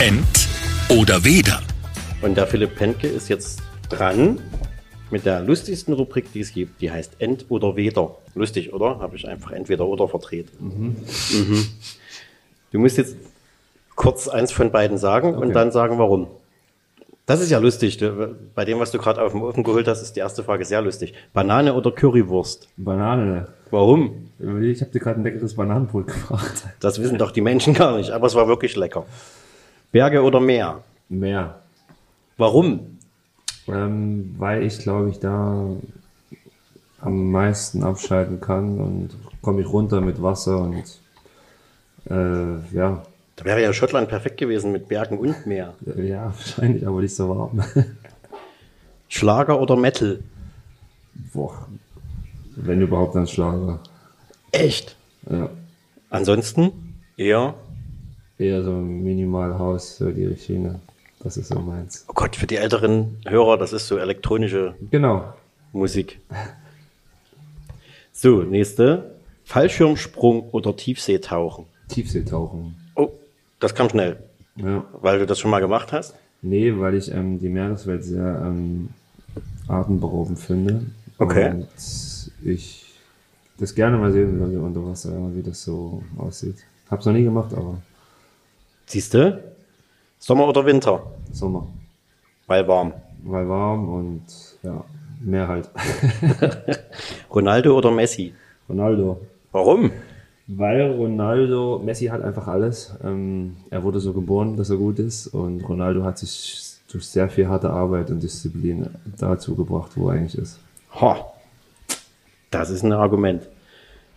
End 0.00 0.48
oder 0.88 1.24
Weder? 1.24 1.60
Und 2.20 2.36
der 2.36 2.46
Philipp 2.46 2.74
Penke 2.74 3.06
ist 3.06 3.28
jetzt 3.28 3.62
dran 3.88 4.40
mit 5.10 5.24
der 5.24 5.40
lustigsten 5.40 5.94
Rubrik, 5.94 6.32
die 6.32 6.40
es 6.40 6.52
gibt. 6.52 6.80
Die 6.80 6.90
heißt 6.90 7.20
End 7.20 7.46
oder 7.48 7.76
Weder. 7.76 8.16
Lustig, 8.34 8.72
oder? 8.72 8.98
Habe 8.98 9.16
ich 9.16 9.26
einfach 9.28 9.52
entweder 9.52 9.86
oder 9.86 10.08
verdreht. 10.08 10.48
Mhm. 10.60 10.96
Mhm. 11.32 11.66
Du 12.72 12.78
musst 12.78 12.98
jetzt 12.98 13.16
kurz 13.94 14.28
eins 14.28 14.52
von 14.52 14.70
beiden 14.70 14.98
sagen 14.98 15.34
okay. 15.34 15.46
und 15.46 15.52
dann 15.54 15.70
sagen, 15.70 15.98
warum. 15.98 16.26
Das 17.24 17.40
ist 17.40 17.50
ja 17.50 17.58
lustig. 17.58 18.02
Bei 18.54 18.64
dem, 18.64 18.80
was 18.80 18.90
du 18.90 18.98
gerade 18.98 19.22
auf 19.22 19.32
dem 19.32 19.42
Ofen 19.42 19.62
geholt 19.62 19.86
hast, 19.86 20.02
ist 20.02 20.16
die 20.16 20.20
erste 20.20 20.42
Frage 20.42 20.64
sehr 20.64 20.82
lustig. 20.82 21.14
Banane 21.32 21.74
oder 21.74 21.92
Currywurst? 21.92 22.68
Banane. 22.76 23.48
Warum? 23.70 24.30
Ich 24.38 24.80
habe 24.80 24.90
dir 24.90 24.98
gerade 24.98 25.20
ein 25.20 25.24
leckeres 25.24 25.54
Bananenbrot 25.54 26.06
gefragt. 26.06 26.64
Das 26.80 27.00
wissen 27.00 27.18
doch 27.18 27.30
die 27.30 27.42
Menschen 27.42 27.74
gar 27.74 27.96
nicht, 27.96 28.10
aber 28.10 28.26
es 28.26 28.34
war 28.34 28.48
wirklich 28.48 28.76
lecker. 28.76 29.04
Berge 29.92 30.22
oder 30.22 30.40
Meer? 30.40 30.82
Meer. 31.08 31.60
Warum? 32.38 32.98
Ähm, 33.66 34.34
weil 34.38 34.62
ich 34.62 34.78
glaube 34.78 35.10
ich 35.10 35.18
da 35.18 35.66
am 37.00 37.30
meisten 37.30 37.82
abschalten 37.82 38.40
kann 38.40 38.80
und 38.80 39.10
komme 39.42 39.60
ich 39.60 39.68
runter 39.68 40.00
mit 40.00 40.22
Wasser 40.22 40.58
und 40.62 40.84
äh, 42.08 42.74
ja, 42.74 43.02
Da 43.36 43.44
wäre 43.44 43.62
ja 43.62 43.72
Schottland 43.72 44.08
perfekt 44.08 44.38
gewesen 44.38 44.72
mit 44.72 44.88
Bergen 44.88 45.18
und 45.18 45.46
Meer. 45.46 45.74
Ja, 45.96 46.26
wahrscheinlich, 46.36 46.86
aber 46.86 47.02
nicht 47.02 47.14
so 47.14 47.28
warm. 47.28 47.62
Schlager 49.08 49.60
oder 49.60 49.76
Metal? 49.76 50.20
Boah. 51.32 51.68
Wenn 52.56 52.80
überhaupt 52.80 53.14
dann 53.14 53.26
Schlager. 53.26 53.80
Echt? 54.52 54.96
Ja. 55.30 55.50
Ansonsten 56.10 56.72
eher, 57.16 57.54
Eher 58.38 58.62
so 58.62 58.72
Minimal 58.72 59.58
House, 59.58 59.98
so 59.98 60.10
die 60.10 60.36
Schiene. 60.36 60.80
Das 61.22 61.36
ist 61.36 61.48
so 61.48 61.58
meins. 61.58 62.04
oh 62.08 62.12
Gott, 62.14 62.36
für 62.36 62.46
die 62.46 62.56
älteren 62.56 63.18
Hörer, 63.26 63.58
das 63.58 63.72
ist 63.72 63.88
so 63.88 63.96
elektronische 63.98 64.74
Genau. 64.90 65.34
Musik. 65.72 66.20
So, 68.12 68.42
nächste. 68.42 69.14
Fallschirmsprung 69.44 70.50
oder 70.50 70.76
Tiefseetauchen? 70.76 71.66
Tiefseetauchen. 71.88 72.76
Oh, 72.94 73.10
das 73.60 73.74
kam 73.74 73.88
schnell, 73.88 74.18
Ja. 74.56 74.84
weil 75.00 75.18
du 75.18 75.26
das 75.26 75.38
schon 75.38 75.50
mal 75.50 75.60
gemacht 75.60 75.92
hast. 75.92 76.14
Nee, 76.42 76.72
weil 76.78 76.94
ich 76.94 77.10
ähm, 77.10 77.38
die 77.40 77.48
Meereswelt 77.48 78.04
sehr 78.04 78.42
ähm, 78.44 78.90
atemberaubend 79.66 80.38
finde. 80.38 80.82
Okay. 81.18 81.50
Und 81.50 81.68
ich 82.44 82.84
das 83.58 83.74
gerne 83.74 83.96
mal 83.96 84.12
sehen 84.12 84.38
würde 84.38 84.60
unter 84.60 84.84
Wasser, 84.86 85.10
wie 85.34 85.42
das 85.42 85.62
so 85.64 86.02
aussieht. 86.16 86.56
Hab's 86.90 87.06
noch 87.06 87.12
nie 87.12 87.24
gemacht, 87.24 87.52
aber 87.54 87.78
Siehst 88.86 89.14
du? 89.14 89.42
Sommer 90.18 90.48
oder 90.48 90.64
Winter? 90.66 91.02
Sommer. 91.32 91.66
Weil 92.46 92.66
warm. 92.66 92.92
Weil 93.24 93.48
warm 93.48 93.88
und 93.88 94.22
ja, 94.62 94.84
mehr 95.20 95.48
halt. 95.48 95.70
Ronaldo 97.34 97.76
oder 97.76 97.90
Messi? 97.90 98.34
Ronaldo. 98.68 99.20
Warum? 99.52 99.90
Weil 100.46 100.92
Ronaldo, 100.92 101.80
Messi 101.84 102.06
hat 102.06 102.22
einfach 102.22 102.48
alles. 102.48 102.94
Ähm, 103.04 103.56
er 103.70 103.82
wurde 103.82 104.00
so 104.00 104.12
geboren, 104.12 104.56
dass 104.56 104.70
er 104.70 104.76
gut 104.76 104.98
ist. 104.98 105.28
Und 105.28 105.60
Ronaldo 105.68 106.04
hat 106.04 106.18
sich 106.18 106.78
durch 106.90 107.06
sehr 107.06 107.28
viel 107.28 107.48
harte 107.48 107.70
Arbeit 107.70 108.10
und 108.10 108.22
Disziplin 108.22 108.88
dazu 109.18 109.54
gebracht, 109.54 109.92
wo 109.94 110.08
er 110.08 110.16
eigentlich 110.16 110.38
ist. 110.38 110.58
Ha, 111.00 111.32
das 112.50 112.70
ist 112.70 112.82
ein 112.82 112.92
Argument. 112.92 113.46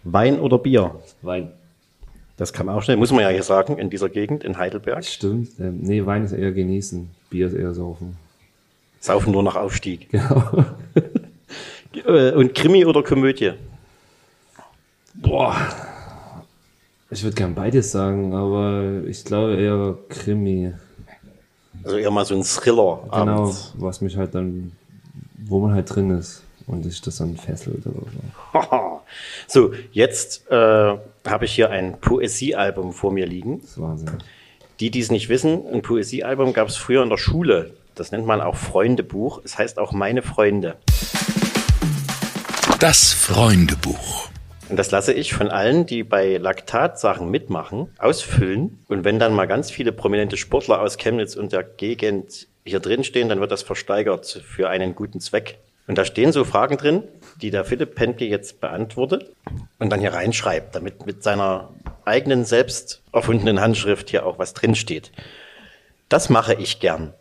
Wein 0.03 0.39
oder 0.39 0.57
Bier? 0.57 0.95
Wein. 1.21 1.51
Das 2.41 2.53
kann 2.53 2.65
man 2.65 2.73
auch 2.75 2.81
schnell, 2.81 2.97
muss 2.97 3.11
man 3.11 3.21
ja 3.21 3.29
hier 3.29 3.43
sagen, 3.43 3.77
in 3.77 3.91
dieser 3.91 4.09
Gegend, 4.09 4.43
in 4.43 4.57
Heidelberg. 4.57 5.05
Stimmt. 5.05 5.59
Ähm, 5.59 5.77
nee, 5.83 6.03
Wein 6.07 6.23
ist 6.25 6.31
eher 6.31 6.51
genießen. 6.51 7.07
Bier 7.29 7.45
ist 7.45 7.53
eher 7.53 7.71
saufen. 7.75 8.17
Saufen 8.99 9.31
nur 9.31 9.43
nach 9.43 9.55
Aufstieg. 9.55 10.09
Genau. 10.09 10.65
Äh, 11.93 12.31
Und 12.31 12.55
Krimi 12.55 12.83
oder 12.85 13.03
Komödie? 13.03 13.51
Boah. 15.13 15.55
Ich 17.11 17.21
würde 17.21 17.35
gern 17.35 17.53
beides 17.53 17.91
sagen, 17.91 18.33
aber 18.33 19.03
ich 19.05 19.23
glaube 19.23 19.57
eher 19.57 19.95
Krimi. 20.09 20.73
Also 21.83 21.97
eher 21.97 22.09
mal 22.09 22.25
so 22.25 22.33
ein 22.33 22.43
Thriller 22.43 23.01
Genau, 23.03 23.43
abends. 23.43 23.73
was 23.77 24.01
mich 24.01 24.17
halt 24.17 24.33
dann, 24.33 24.71
wo 25.37 25.59
man 25.59 25.73
halt 25.75 25.93
drin 25.93 26.09
ist 26.17 26.41
und 26.65 26.81
sich 26.83 27.01
das 27.01 27.17
dann 27.17 27.35
fesselt 27.37 27.85
oder 27.85 28.01
so. 28.53 29.01
So, 29.47 29.73
jetzt 29.91 30.49
äh, 30.49 30.97
habe 31.27 31.45
ich 31.45 31.53
hier 31.53 31.69
ein 31.69 31.99
Poesiealbum 31.99 32.93
vor 32.93 33.11
mir 33.11 33.25
liegen. 33.25 33.59
Das 33.61 33.71
ist 33.71 33.81
Wahnsinn. 33.81 34.09
Die, 34.79 34.89
die 34.89 34.99
es 34.99 35.11
nicht 35.11 35.29
wissen, 35.29 35.67
ein 35.71 35.81
Poesiealbum 35.81 36.53
gab 36.53 36.67
es 36.67 36.77
früher 36.77 37.03
in 37.03 37.09
der 37.09 37.17
Schule. 37.17 37.75
Das 37.95 38.11
nennt 38.11 38.25
man 38.25 38.41
auch 38.41 38.55
Freundebuch. 38.55 39.41
Es 39.43 39.57
heißt 39.57 39.77
auch 39.77 39.91
Meine 39.91 40.21
Freunde. 40.21 40.77
Das 42.79 43.13
Freundebuch. 43.13 44.29
Und 44.69 44.77
das 44.77 44.89
lasse 44.89 45.13
ich 45.13 45.33
von 45.33 45.49
allen, 45.49 45.85
die 45.85 46.03
bei 46.03 46.37
Laktatsachen 46.37 47.29
mitmachen, 47.29 47.89
ausfüllen. 47.99 48.79
Und 48.87 49.03
wenn 49.03 49.19
dann 49.19 49.35
mal 49.35 49.45
ganz 49.45 49.69
viele 49.69 49.91
prominente 49.91 50.37
Sportler 50.37 50.81
aus 50.81 50.97
Chemnitz 50.97 51.35
und 51.35 51.51
der 51.51 51.63
Gegend 51.63 52.47
hier 52.65 52.79
drin 52.79 53.03
stehen, 53.03 53.27
dann 53.29 53.41
wird 53.41 53.51
das 53.51 53.63
versteigert 53.63 54.25
für 54.25 54.69
einen 54.69 54.95
guten 54.95 55.19
Zweck. 55.19 55.59
Und 55.87 55.97
da 55.97 56.05
stehen 56.05 56.31
so 56.31 56.43
Fragen 56.45 56.77
drin, 56.77 57.03
die 57.41 57.49
der 57.49 57.65
Philipp 57.65 57.95
Pentke 57.95 58.25
jetzt 58.25 58.61
beantwortet 58.61 59.31
und 59.79 59.89
dann 59.89 59.99
hier 59.99 60.13
reinschreibt, 60.13 60.75
damit 60.75 61.05
mit 61.05 61.23
seiner 61.23 61.69
eigenen 62.05 62.45
selbst 62.45 63.01
erfundenen 63.11 63.59
Handschrift 63.59 64.09
hier 64.09 64.25
auch 64.25 64.39
was 64.39 64.53
drinsteht. 64.53 65.11
Das 66.07 66.29
mache 66.29 66.53
ich 66.53 66.79
gern. 66.79 67.13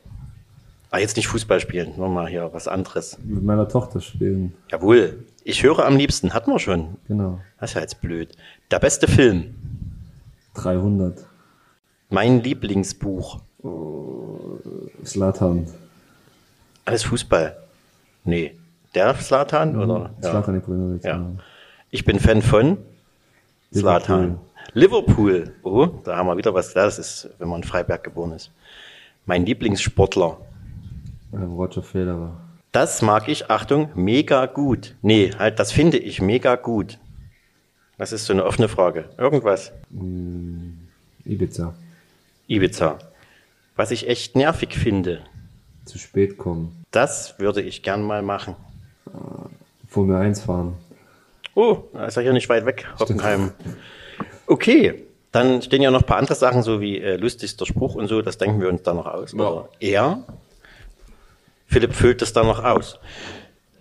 Ah, 0.90 0.98
jetzt 0.98 1.16
nicht 1.16 1.28
Fußball 1.28 1.61
spielen, 1.61 1.94
nur 1.96 2.08
mal 2.08 2.28
hier 2.28 2.50
was 2.52 2.66
anderes. 2.66 3.16
Mit 3.22 3.44
meiner 3.44 3.68
Tochter 3.68 4.00
spielen. 4.00 4.54
Jawohl, 4.70 5.24
ich 5.44 5.62
höre 5.62 5.86
am 5.86 5.96
liebsten, 5.96 6.34
hatten 6.34 6.50
wir 6.50 6.58
schon. 6.58 6.96
Genau. 7.06 7.40
Das 7.61 7.70
ist 7.70 7.74
ja 7.74 7.80
jetzt 7.82 8.00
blöd. 8.00 8.36
Der 8.70 8.80
beste 8.80 9.06
Film. 9.06 9.54
300. 10.54 11.24
Mein 12.08 12.42
Lieblingsbuch. 12.42 13.40
Slatan. 15.04 15.68
Alles 16.84 17.04
Fußball. 17.04 17.56
Nee. 18.24 18.56
Der 18.94 19.14
Slatan 19.14 19.76
oder? 19.76 20.10
Ja. 20.22 20.30
Slatan 20.30 20.56
Ibrahimovic. 20.56 21.04
ja. 21.04 21.16
genau. 21.16 21.36
Ich 21.90 22.04
bin 22.04 22.20
Fan 22.20 22.42
von 22.42 22.78
Slatan. 23.72 24.38
Liverpool. 24.74 25.52
Oh, 25.62 25.86
da 26.04 26.16
haben 26.16 26.26
wir 26.28 26.36
wieder 26.36 26.54
was. 26.54 26.72
Das 26.72 26.98
ist, 26.98 27.30
wenn 27.38 27.48
man 27.48 27.62
in 27.62 27.68
Freiberg 27.68 28.04
geboren 28.04 28.32
ist. 28.32 28.50
Mein 29.26 29.44
Lieblingssportler. 29.44 30.38
Ähm, 31.32 31.52
Roger 31.54 31.82
Federer. 31.82 32.36
Das 32.72 33.02
mag 33.02 33.28
ich, 33.28 33.50
Achtung, 33.50 33.90
mega 33.94 34.46
gut. 34.46 34.94
Nee, 35.02 35.32
halt, 35.36 35.58
das 35.58 35.72
finde 35.72 35.98
ich 35.98 36.22
mega 36.22 36.54
gut. 36.54 36.98
Das 37.98 38.12
ist 38.12 38.26
so 38.26 38.32
eine 38.32 38.44
offene 38.44 38.68
Frage. 38.68 39.08
Irgendwas. 39.18 39.72
Ibiza. 41.24 41.74
Ibiza. 42.46 42.98
Was 43.76 43.90
ich 43.90 44.08
echt 44.08 44.36
nervig 44.36 44.74
finde, 44.74 45.20
Zu 45.85 45.99
spät 45.99 46.39
kommen. 46.39 46.85
das 46.91 47.39
würde 47.39 47.62
ich 47.62 47.83
gern 47.83 48.03
mal 48.03 48.22
machen. 48.22 48.55
Formel 49.89 50.16
1 50.16 50.43
fahren. 50.43 50.76
Oh, 51.55 51.78
da 51.93 52.07
ist 52.07 52.16
er 52.16 52.22
hier 52.22 52.33
nicht 52.33 52.49
weit 52.49 52.64
weg, 52.64 52.87
Hockenheim. 52.99 53.53
Okay, 54.47 55.05
dann 55.33 55.62
stehen 55.62 55.83
ja 55.83 55.91
noch 55.91 56.01
ein 56.03 56.07
paar 56.07 56.18
andere 56.18 56.35
Sachen, 56.35 56.62
so 56.62 56.81
wie 56.81 56.99
äh, 57.01 57.16
lustigster 57.16 57.66
Spruch 57.66 57.95
und 57.95 58.09
so, 58.09 58.22
das 58.22 58.39
denken 58.39 58.61
wir 58.61 58.68
uns 58.68 58.83
dann 58.83 58.97
noch 58.97 59.07
aus. 59.07 59.35
Oder 59.35 59.68
er. 59.81 60.24
Philipp 61.66 61.95
füllt 61.95 62.22
das 62.22 62.33
dann 62.33 62.47
noch 62.47 62.62
aus. 62.64 62.99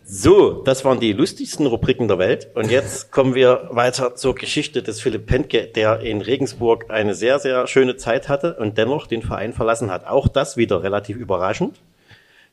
So, 0.03 0.63
das 0.63 0.85
waren 0.85 0.99
die 0.99 1.13
lustigsten 1.13 1.67
Rubriken 1.67 2.07
der 2.07 2.17
Welt. 2.17 2.49
Und 2.55 2.71
jetzt 2.71 3.11
kommen 3.11 3.35
wir 3.35 3.69
weiter 3.71 4.15
zur 4.15 4.35
Geschichte 4.35 4.81
des 4.81 5.01
Philipp 5.01 5.27
Pentke, 5.27 5.67
der 5.67 5.99
in 5.99 6.21
Regensburg 6.21 6.89
eine 6.89 7.13
sehr, 7.13 7.39
sehr 7.39 7.67
schöne 7.67 7.95
Zeit 7.95 8.29
hatte 8.29 8.55
und 8.55 8.77
dennoch 8.77 9.05
den 9.05 9.21
Verein 9.21 9.53
verlassen 9.53 9.91
hat. 9.91 10.07
Auch 10.07 10.27
das 10.27 10.57
wieder 10.57 10.81
relativ 10.81 11.17
überraschend. 11.17 11.79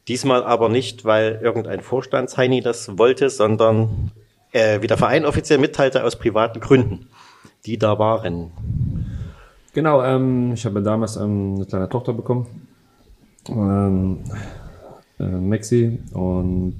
Diesmal 0.08 0.44
aber 0.44 0.68
nicht, 0.68 1.04
weil 1.04 1.40
irgendein 1.42 1.80
Vorstandsheini 1.80 2.60
das 2.60 2.96
wollte, 2.98 3.28
sondern 3.28 4.12
äh, 4.52 4.80
wie 4.80 4.86
der 4.86 4.96
Verein 4.96 5.24
offiziell 5.24 5.58
mitteilte, 5.58 6.04
aus 6.04 6.16
privaten 6.16 6.60
Gründen, 6.60 7.08
die 7.66 7.78
da 7.78 7.98
waren. 7.98 8.50
Genau, 9.72 10.02
ähm, 10.02 10.52
ich 10.54 10.64
habe 10.64 10.82
damals 10.82 11.16
ähm, 11.16 11.56
eine 11.56 11.66
kleine 11.66 11.88
Tochter 11.88 12.12
bekommen. 12.12 12.46
Ähm, 13.48 14.20
äh, 15.18 15.24
Maxi. 15.24 15.98
Und 16.12 16.76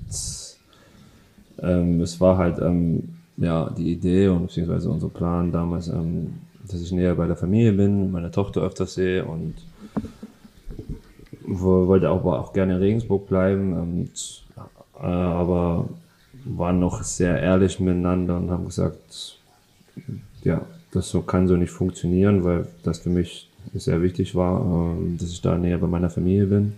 ähm, 1.61 2.01
es 2.01 2.21
war 2.21 2.39
halt 2.39 2.59
ähm, 2.59 3.17
ja, 3.37 3.71
die 3.71 3.93
Idee 3.93 4.29
und 4.29 4.47
beziehungsweise 4.47 4.91
unser 4.91 5.09
Plan 5.09 5.53
damals, 5.53 5.89
ähm, 5.89 6.35
dass 6.67 6.81
ich 6.81 6.93
näher 6.93 7.15
bei 7.15 7.27
der 7.27 7.37
Familie 7.37 7.73
bin, 7.73 8.11
meine 8.11 8.31
Tochter 8.31 8.63
öfters 8.63 8.95
sehe 8.95 9.25
und 9.25 9.55
wollte 11.47 12.11
auch, 12.11 12.25
auch 12.25 12.53
gerne 12.53 12.75
in 12.75 12.81
Regensburg 12.81 13.29
bleiben. 13.29 13.73
Und, 13.73 14.45
äh, 15.01 15.07
aber 15.07 15.89
waren 16.45 16.81
noch 16.81 17.03
sehr 17.03 17.41
ehrlich 17.41 17.81
miteinander 17.81 18.37
und 18.37 18.51
haben 18.51 18.67
gesagt, 18.67 19.39
ja, 20.43 20.63
das 20.93 21.11
so 21.11 21.23
kann 21.23 21.49
so 21.49 21.57
nicht 21.57 21.71
funktionieren, 21.71 22.45
weil 22.45 22.67
das 22.83 23.01
für 23.01 23.11
mich 23.11 23.51
sehr 23.75 24.03
wichtig 24.03 24.35
war, 24.35 24.61
ähm, 24.61 25.17
dass 25.19 25.31
ich 25.31 25.41
da 25.41 25.59
näher 25.59 25.79
bei 25.79 25.87
meiner 25.87 26.11
Familie 26.11 26.47
bin. 26.47 26.75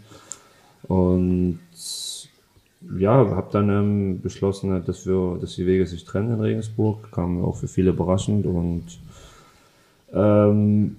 Und 0.85 1.59
ja, 2.99 3.13
habe 3.13 3.49
dann 3.53 3.69
ähm, 3.69 4.21
beschlossen, 4.23 4.85
dass 4.85 5.07
wir, 5.07 5.39
dass 5.41 5.57
die 5.57 5.67
Wege 5.67 5.87
sich 5.87 6.05
trennen 6.05 6.33
in 6.33 6.41
Regensburg. 6.41 7.11
Kam 7.13 7.45
auch 7.45 7.57
für 7.57 7.69
viele 7.69 7.91
überraschend 7.91 8.47
und 8.47 8.85
ähm, 10.13 10.97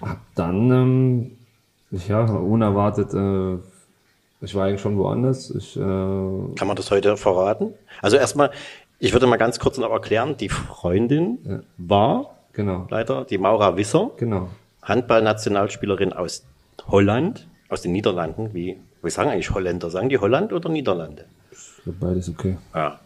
habe 0.00 0.20
dann 0.34 0.70
ähm, 0.70 1.30
ja 1.90 2.24
unerwartet, 2.24 3.12
äh, 3.14 3.58
ich 4.42 4.54
war 4.54 4.66
eigentlich 4.66 4.80
schon 4.80 4.96
woanders. 4.96 5.50
Ich, 5.50 5.76
äh, 5.76 5.80
Kann 5.80 6.66
man 6.66 6.76
das 6.76 6.90
heute 6.90 7.16
verraten? 7.16 7.74
Also 8.00 8.16
erstmal, 8.16 8.50
ich 8.98 9.12
würde 9.12 9.26
mal 9.26 9.36
ganz 9.36 9.58
kurz 9.58 9.78
noch 9.78 9.90
erklären, 9.90 10.36
die 10.36 10.48
Freundin 10.48 11.64
war 11.76 12.36
genau, 12.52 12.86
leider 12.90 13.24
die 13.24 13.38
Maura 13.38 13.76
Wisser, 13.76 14.10
genau. 14.16 14.48
Handballnationalspielerin 14.82 16.12
aus 16.12 16.44
Holland, 16.86 17.46
aus 17.68 17.82
den 17.82 17.92
Niederlanden. 17.92 18.54
Wie, 18.54 18.78
wir 19.02 19.10
sagen 19.10 19.30
eigentlich 19.30 19.50
Holländer, 19.50 19.90
sagen 19.90 20.08
die 20.08 20.18
Holland 20.18 20.52
oder 20.52 20.68
Niederlande? 20.68 21.24
Beides 21.84 22.28
okay. 22.28 22.56
Ja. 22.74 23.00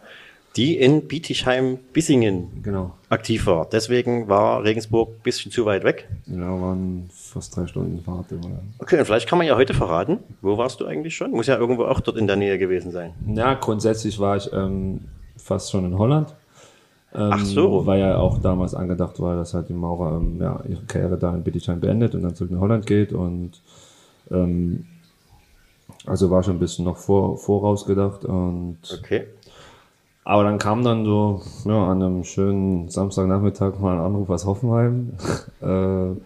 Die 0.57 0.77
in 0.79 1.09
Bietigheim-Bissingen 1.09 2.63
Genau. 2.63 2.93
aktiv 3.09 3.47
war. 3.47 3.67
Deswegen 3.71 4.29
war 4.29 4.63
Regensburg 4.63 5.09
ein 5.11 5.23
bisschen 5.23 5.51
zu 5.51 5.65
weit 5.65 5.83
weg. 5.85 6.09
Ja, 6.27 6.61
waren 6.61 7.09
fast 7.13 7.57
drei 7.57 7.67
Stunden 7.67 8.01
Fahrt. 8.03 8.31
Immer. 8.31 8.61
Okay, 8.79 8.99
und 8.99 9.05
vielleicht 9.05 9.29
kann 9.29 9.39
man 9.39 9.47
ja 9.47 9.57
heute 9.57 9.75
verraten, 9.75 10.19
wo 10.43 10.57
warst 10.57 10.81
du 10.81 10.87
eigentlich 10.87 11.17
schon? 11.17 11.33
Muss 11.33 11.49
ja 11.49 11.57
irgendwo 11.59 11.85
auch 11.85 12.01
dort 12.01 12.17
in 12.17 12.27
der 12.27 12.37
Nähe 12.37 12.59
gewesen 12.59 12.93
sein. 12.93 13.13
Ja, 13.35 13.55
grundsätzlich 13.55 14.19
war 14.21 14.37
ich 14.37 14.53
ähm, 14.53 15.01
fast 15.37 15.71
schon 15.73 15.85
in 15.87 15.99
Holland. 15.99 16.35
Ähm, 17.15 17.31
Ach 17.33 17.45
so. 17.45 17.87
Weil 17.87 18.01
ja 18.01 18.19
auch 18.19 18.39
damals 18.39 18.75
angedacht 18.75 19.21
war, 19.21 19.37
dass 19.37 19.55
halt 19.55 19.69
die 19.69 19.73
Maurer 19.73 20.19
ähm, 20.19 20.39
ja, 20.41 20.61
ihre 20.69 20.83
Karriere 20.83 21.19
da 21.19 21.35
in 21.35 21.43
Bietigheim 21.43 21.81
beendet 21.81 22.15
und 22.15 22.23
dann 22.23 22.35
zurück 22.35 22.51
nach 22.53 22.61
Holland 22.61 22.87
geht. 22.87 23.13
Und 23.13 23.61
ähm, 24.31 24.85
also 26.07 26.31
war 26.31 26.43
schon 26.43 26.57
ein 26.57 26.61
bisschen 26.61 26.85
noch 26.85 26.97
vor, 26.97 27.39
vorausgedacht. 27.39 28.25
Und 28.25 28.79
Okay. 29.01 29.25
Aber 30.25 30.45
dann 30.45 30.59
kam 30.59 30.83
dann 30.85 31.05
so 31.05 31.43
ja, 31.65 31.87
an 31.87 32.03
einem 32.03 32.25
schönen 32.25 32.89
Samstagnachmittag 32.89 33.79
mal 33.79 33.95
ein 33.95 34.01
Anruf 34.05 34.31
aus 34.31 34.45
Hoffenheim. 34.47 35.13
äh, 35.61 36.19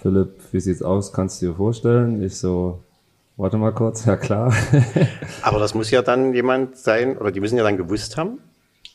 Philipp, 0.00 0.30
wie 0.52 0.60
sieht's 0.60 0.82
aus? 0.82 1.12
Kannst 1.12 1.40
du 1.42 1.46
dir 1.46 1.54
vorstellen? 1.54 2.22
Ich 2.22 2.36
so, 2.36 2.80
warte 3.36 3.56
mal 3.56 3.72
kurz, 3.72 4.04
ja 4.04 4.16
klar. 4.16 4.52
Aber 5.42 5.58
das 5.58 5.74
muss 5.74 5.90
ja 5.90 6.02
dann 6.02 6.34
jemand 6.34 6.76
sein, 6.76 7.16
oder 7.18 7.30
die 7.30 7.40
müssen 7.40 7.56
ja 7.56 7.62
dann 7.62 7.76
gewusst 7.76 8.16
haben. 8.16 8.38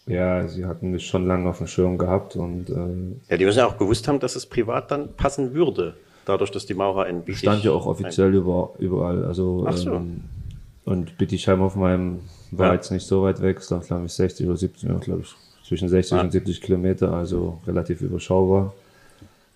ja, 0.05 0.47
sie 0.47 0.66
hatten 0.66 0.91
mich 0.91 1.05
schon 1.08 1.26
lange 1.28 1.49
auf 1.49 1.60
dem 1.60 1.68
Schirm 1.68 1.97
gehabt 1.97 2.36
und 2.36 2.70
äh, 2.70 3.32
Ja, 3.32 3.38
die 3.38 3.45
müssen 3.45 3.60
ja 3.60 3.68
auch 3.68 3.78
gewusst 3.78 4.08
haben, 4.08 4.20
dass 4.20 4.36
es 4.36 4.45
privat 4.45 4.91
dann 4.91 5.14
passen 5.16 5.53
würde. 5.53 5.95
Dadurch, 6.26 6.51
dass 6.51 6.66
die 6.66 6.74
Maurer 6.74 7.08
in 7.08 7.22
Bietigheim. 7.22 7.53
stand 7.53 7.64
ja 7.64 7.72
auch 7.72 7.86
offiziell 7.86 8.34
über, 8.34 8.72
überall. 8.80 9.24
Also 9.24 9.66
Ach 9.66 9.78
so. 9.78 9.93
ähm, 9.93 10.24
und 10.88 11.18
Bittigheim 11.18 11.62
auf 11.62 11.76
meinem 11.76 12.20
war 12.52 12.68
Ja. 12.68 12.74
jetzt 12.76 12.92
nicht 12.92 13.06
so 13.06 13.24
weit 13.24 13.42
weg, 13.42 13.58
es 13.60 13.70
war 13.72 13.80
glaube 13.82 14.06
ich 14.06 14.14
60 14.14 14.48
oder 14.48 14.58
70, 14.58 14.90
ja, 14.90 14.96
glaube 14.98 15.22
ich, 15.22 15.36
zwischen 15.68 15.90
60 15.90 16.16
Ja. 16.18 16.24
und 16.24 16.32
70 16.32 16.62
Kilometer, 16.62 17.14
also 17.14 17.60
relativ 17.68 18.02
überschaubar. 18.02 18.74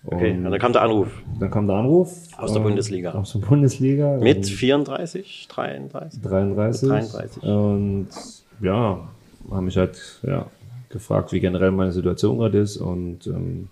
Okay, 0.04 0.32
Und 0.32 0.44
und 0.46 0.50
dann 0.50 0.60
kam 0.60 0.72
der 0.72 0.82
Anruf. 0.82 1.08
dann 1.38 1.50
kam 1.50 1.66
der 1.68 1.76
Anruf. 1.76 2.12
Aus 2.36 2.52
der 2.52 2.60
Bundesliga. 2.60 3.12
Aus 3.12 3.32
der 3.32 3.38
Bundesliga. 3.38 4.18
Mit 4.18 4.38
und 4.38 4.46
34, 4.46 5.46
33. 5.48 6.20
33. 6.22 6.88
33. 6.88 7.42
Und 7.44 8.08
ja, 8.60 8.98
haben 9.50 9.64
mich 9.64 9.76
halt 9.76 10.20
ja, 10.24 10.46
gefragt, 10.90 11.32
wie 11.32 11.40
generell 11.40 11.70
meine 11.70 11.92
Situation 11.92 12.38
gerade 12.38 12.58
ist 12.58 12.76
und 12.78 13.26
ähm, 13.28 13.68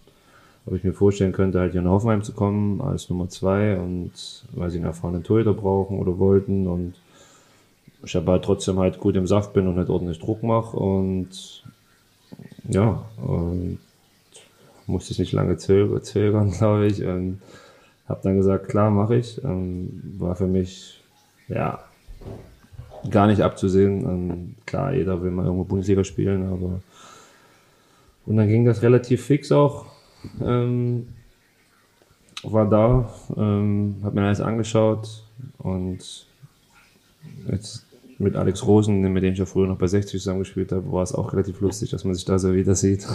ob 0.67 0.75
ich 0.75 0.85
mir 0.85 0.93
vorstellen 0.93 1.33
könnte, 1.33 1.59
halt 1.59 1.73
hier 1.73 1.83
nach 1.83 1.91
Hoffenheim 1.91 2.23
zu 2.23 2.33
kommen 2.33 2.81
als 2.81 3.11
Nummer 3.11 3.29
zwei 3.29 3.77
und 3.79 4.13
weil 4.53 4.71
sie 4.71 4.79
einen 4.79 4.87
erfahrenen 4.87 5.25
Torhüter 5.25 5.53
brauchen 5.55 5.99
oder 5.99 6.19
wollten 6.19 6.67
und 6.69 6.95
ich 8.03 8.17
aber 8.17 8.33
halt 8.33 8.45
trotzdem 8.45 8.79
halt 8.79 8.99
gut 8.99 9.17
im 9.17 9.27
Saft 9.27 9.53
bin 9.53 9.67
und 9.67 9.77
halt 9.77 9.91
ordentlich 9.91 10.19
Druck 10.19 10.43
mache 10.43 10.77
und 10.77 11.63
ja, 12.69 13.05
und 13.17 13.79
musste 14.87 15.13
ich 15.13 15.19
nicht 15.19 15.33
lange 15.33 15.57
zögern, 15.57 16.51
glaube 16.59 16.87
ich. 16.87 17.05
Und 17.05 17.41
habe 18.09 18.21
dann 18.23 18.37
gesagt, 18.37 18.69
klar, 18.69 18.91
mache 18.91 19.17
ich. 19.17 19.43
Ähm, 19.45 20.17
war 20.19 20.37
für 20.37 20.47
mich, 20.47 21.01
ja, 21.49 21.81
gar 23.11 23.27
nicht 23.27 23.41
abzusehen. 23.41 24.05
Ähm, 24.05 24.55
klar, 24.67 24.93
jeder 24.93 25.23
will 25.23 25.31
mal 25.31 25.45
irgendwo 25.45 25.65
Bundesliga 25.65 26.05
spielen, 26.05 26.47
aber 26.49 26.81
und 28.27 28.37
dann 28.37 28.49
ging 28.49 28.65
das 28.65 28.83
relativ 28.83 29.25
fix 29.25 29.51
auch. 29.51 29.87
Ähm, 30.41 31.09
war 32.43 32.69
da, 32.69 33.13
ähm, 33.37 33.97
habe 34.03 34.15
mir 34.15 34.27
alles 34.27 34.41
angeschaut 34.41 35.25
und 35.59 36.27
jetzt 37.51 37.87
mit 38.21 38.37
Alex 38.37 38.67
Rosen, 38.67 39.01
mit 39.01 39.23
dem 39.23 39.33
ich 39.33 39.39
ja 39.39 39.47
früher 39.47 39.67
noch 39.67 39.79
bei 39.79 39.87
60 39.87 40.21
zusammengespielt 40.21 40.73
habe, 40.73 40.93
war 40.93 41.03
es 41.03 41.15
auch 41.15 41.33
relativ 41.33 41.61
lustig, 41.61 41.91
dass 41.91 42.05
man 42.05 42.15
sich 42.15 42.25
da 42.27 42.39
so 42.39 42.55
wieder 42.55 42.75
sieht. 42.75 43.07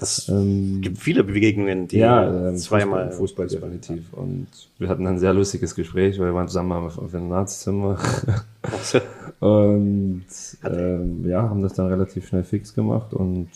Es 0.00 0.28
ähm, 0.30 0.80
gibt 0.80 0.98
viele 0.98 1.22
Begegnungen, 1.22 1.86
die 1.86 1.98
ja, 1.98 2.48
ähm, 2.48 2.56
zweimal. 2.56 3.10
Fußball, 3.12 3.48
Fußball 3.48 3.70
definitiv. 3.70 4.12
Und 4.12 4.46
wir 4.78 4.88
hatten 4.88 5.06
ein 5.06 5.18
sehr 5.18 5.34
lustiges 5.34 5.74
Gespräch, 5.74 6.18
weil 6.18 6.28
wir 6.28 6.34
waren 6.34 6.48
zusammen 6.48 6.72
auf 6.72 6.98
auf 6.98 7.14
einem 7.14 7.30
Arztzimmer. 7.30 7.98
und 9.40 10.24
ähm, 10.64 11.28
ja, 11.28 11.42
haben 11.42 11.62
das 11.62 11.74
dann 11.74 11.88
relativ 11.88 12.26
schnell 12.28 12.44
fix 12.44 12.74
gemacht. 12.74 13.12
Und 13.12 13.48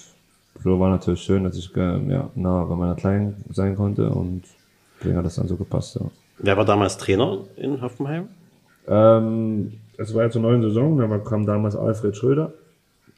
so 0.63 0.79
war 0.79 0.91
natürlich 0.91 1.23
schön, 1.23 1.45
dass 1.45 1.57
ich 1.57 1.71
ähm, 1.77 2.11
ja, 2.11 2.29
nah 2.35 2.65
bei 2.65 2.75
meiner 2.75 2.97
Kleinen 2.97 3.45
sein 3.51 3.77
konnte. 3.77 4.11
Und 4.11 4.43
deswegen 5.01 5.17
hat 5.17 5.25
das 5.25 5.37
dann 5.37 5.49
so 5.49 5.57
gepasst. 5.57 5.97
Ja. 5.97 6.07
Wer 6.39 6.57
war 6.59 6.67
damals 6.67 6.99
Trainer 6.99 7.45
in 7.57 7.81
Hoffenheim? 7.81 8.29
Ähm, 8.89 9.73
es 9.99 10.15
war 10.15 10.25
ja 10.25 10.31
zur 10.31 10.43
neuen 10.43 10.63
Saison, 10.63 10.99
da 10.99 11.19
kam 11.19 11.47
damals 11.47 11.77
Alfred 11.77 12.17
Schröder. 12.17 12.53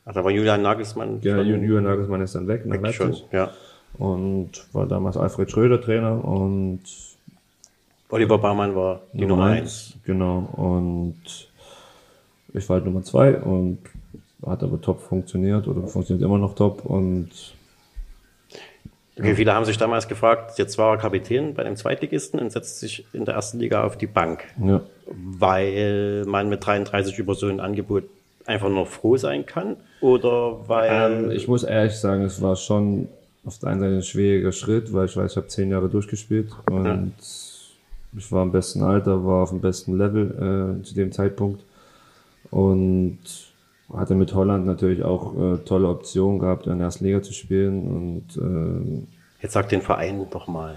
Ach, 0.05 0.13
da 0.13 0.25
war 0.25 0.31
Julian 0.31 0.63
Nagelsmann. 0.63 1.21
Ja, 1.23 1.41
Julian 1.41 1.85
Nagelsmann 1.85 2.23
ist 2.23 2.35
dann 2.35 2.49
weg 2.49 2.65
nach 2.67 2.83
weg 2.83 2.95
schon. 2.95 3.15
Ja. 3.33 3.51
Und 3.99 4.51
war 4.73 4.87
damals 4.87 5.17
Alfred 5.17 5.51
Schröder 5.51 5.81
Trainer 5.81 6.25
und 6.25 6.81
Oliver 8.11 8.39
Baumann 8.39 8.75
war 8.75 9.03
die 9.13 9.27
Nummer 9.27 9.47
eins. 9.47 9.95
Genau. 10.05 10.49
Und 10.57 11.21
ich 12.55 12.69
war 12.69 12.77
halt 12.77 12.87
Nummer 12.87 13.03
zwei 13.03 13.37
und 13.37 13.79
hat 14.47 14.63
aber 14.63 14.81
top 14.81 15.01
funktioniert 15.01 15.69
oder 15.69 15.87
funktioniert 15.87 16.25
immer 16.25 16.39
noch 16.39 16.55
top. 16.55 16.85
Und 16.87 17.29
Okay, 19.19 19.35
viele 19.35 19.53
haben 19.53 19.65
sich 19.65 19.79
damals 19.79 20.07
gefragt, 20.09 20.59
jetzt 20.59 20.79
war 20.79 20.95
er 20.95 20.99
Kapitän 20.99 21.55
bei 21.55 21.65
dem 21.65 21.77
Zweitligisten 21.77 22.39
und 22.39 22.53
setzt 22.53 22.81
sich 22.81 23.05
in 23.13 23.25
der 23.25 23.35
ersten 23.35 23.59
Liga 23.59 23.85
auf 23.85 23.97
die 23.97 24.07
Bank, 24.07 24.45
ja, 24.65 24.81
weil 25.07 26.25
man 26.27 26.49
mit 26.49 26.65
33 26.65 27.19
über 27.19 27.35
so 27.35 27.47
ein 27.49 27.61
Angebot 27.61 28.05
einfach 28.47 28.69
nur 28.69 28.87
froh 28.87 29.17
sein 29.17 29.45
kann? 29.45 29.77
Oder 30.01 30.69
weil 30.69 31.13
ähm, 31.13 31.31
ich 31.31 31.49
muss 31.49 31.65
ehrlich 31.65 31.95
sagen, 31.95 32.23
es 32.23 32.41
war 32.41 32.57
schon 32.57 33.09
auf 33.45 33.59
der 33.59 33.71
einen 33.71 33.81
Seite 33.81 33.95
ein 33.97 34.03
schwieriger 34.03 34.53
Schritt, 34.53 34.93
weil 34.93 35.07
ich 35.07 35.17
weiß, 35.17 35.33
ich 35.33 35.37
habe 35.37 35.49
zehn 35.49 35.71
Jahre 35.71 35.89
durchgespielt 35.89 36.51
und 36.71 37.15
ich 38.17 38.33
war 38.33 38.43
im 38.43 38.53
besten 38.53 38.83
Alter, 38.83 39.25
war 39.25 39.43
auf 39.43 39.51
dem 39.51 39.61
besten 39.61 39.99
Level 39.99 40.79
äh, 40.81 40.85
zu 40.85 40.95
dem 40.95 41.13
Zeitpunkt. 41.13 41.63
Und 42.51 43.19
hatte 43.93 44.15
mit 44.15 44.35
Holland 44.35 44.67
natürlich 44.67 45.03
auch 45.03 45.35
äh, 45.35 45.57
tolle 45.59 45.89
Optionen 45.89 46.39
gehabt, 46.39 46.67
in 46.67 46.79
der 46.79 46.87
ersten 46.87 47.05
Liga 47.05 47.23
zu 47.23 47.33
spielen 47.33 47.89
und 47.89 48.37
äh, 48.37 49.43
jetzt 49.43 49.55
sagt 49.55 49.73
den 49.73 49.83
Verein 49.83 50.27
doch 50.31 50.47
mal. 50.49 50.77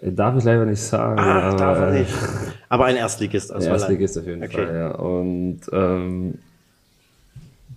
Darf 0.00 0.36
ich 0.36 0.44
leider 0.44 0.64
nicht 0.64 0.80
sagen. 0.82 1.20
Ah, 1.20 1.48
aber, 1.48 1.56
darf 1.56 1.78
er 1.78 1.88
äh, 1.92 2.00
nicht. 2.00 2.12
Aber 2.68 2.86
ein 2.86 2.96
Erstligist 2.96 3.50
Holland. 3.50 3.66
Erstligist 3.66 4.18
auf 4.18 4.26
jeden 4.26 4.42
Okay. 4.42 4.66
Fall, 4.66 4.74
ja. 4.74 4.90
Und 4.96 5.60
ähm, 5.72 6.38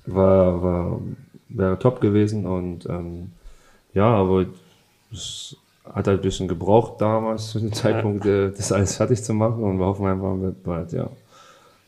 war, 0.08 0.64
war, 0.64 1.02
wäre 1.50 1.80
top 1.80 2.02
gewesen 2.02 2.46
und 2.46 2.88
ähm, 2.88 3.32
ja, 3.94 4.08
aber 4.08 4.46
es 5.12 5.56
hat 5.86 6.08
halt 6.08 6.20
ein 6.20 6.24
bisschen 6.24 6.48
gebraucht 6.48 7.00
damals 7.00 7.52
zu 7.52 7.60
dem 7.60 7.74
Zeitpunkt, 7.74 8.26
äh, 8.26 8.50
das 8.52 8.72
alles 8.72 8.98
fertig 8.98 9.24
zu 9.24 9.34
machen 9.34 9.64
und 9.64 9.78
wir 9.78 9.86
hoffen 9.86 10.06
einfach, 10.08 10.36
halt, 10.68 10.92
ja, 10.94 11.10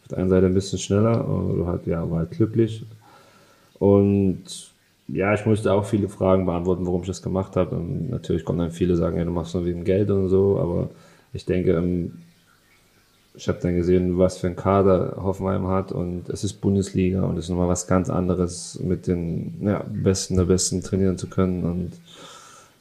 auf 0.08 0.10
der 0.10 0.20
einen 0.20 0.30
Seite 0.30 0.46
ein 0.46 0.54
bisschen 0.54 0.80
schneller 0.80 1.28
oder 1.28 1.66
halt, 1.66 1.86
ja, 1.86 2.10
war 2.10 2.20
halt 2.20 2.32
glücklich. 2.32 2.86
Und 3.78 4.42
ja, 5.10 5.34
ich 5.34 5.46
musste 5.46 5.74
auch 5.74 5.86
viele 5.86 6.08
Fragen 6.08 6.46
beantworten, 6.46 6.86
warum 6.86 7.02
ich 7.02 7.08
das 7.08 7.22
gemacht 7.22 7.58
habe. 7.58 7.76
Und 7.76 8.10
natürlich 8.10 8.46
kommen 8.46 8.60
dann 8.60 8.72
viele 8.72 8.96
sagen, 8.96 9.18
ja, 9.18 9.26
du 9.26 9.32
machst 9.32 9.54
nur 9.54 9.66
wegen 9.66 9.84
Geld 9.84 10.10
und 10.10 10.30
so, 10.30 10.60
aber 10.60 10.90
ich 11.34 11.46
denke, 11.46 11.74
ähm, 11.74 12.14
ich 13.36 13.50
habe 13.50 13.60
dann 13.62 13.76
gesehen, 13.76 14.18
was 14.18 14.38
für 14.38 14.48
ein 14.48 14.56
Kader 14.56 15.18
Hoffenheim 15.18 15.68
hat 15.68 15.92
und 15.92 16.30
es 16.30 16.46
ist 16.46 16.54
Bundesliga 16.54 17.24
und 17.24 17.38
es 17.38 17.46
ist 17.46 17.50
nochmal 17.50 17.68
was 17.68 17.86
ganz 17.86 18.10
anderes, 18.10 18.80
mit 18.82 19.08
den 19.08 19.58
ja, 19.62 19.84
Besten 19.90 20.38
der 20.38 20.46
Besten 20.46 20.82
trainieren 20.82 21.18
zu 21.18 21.28
können 21.28 21.64
und 21.64 21.92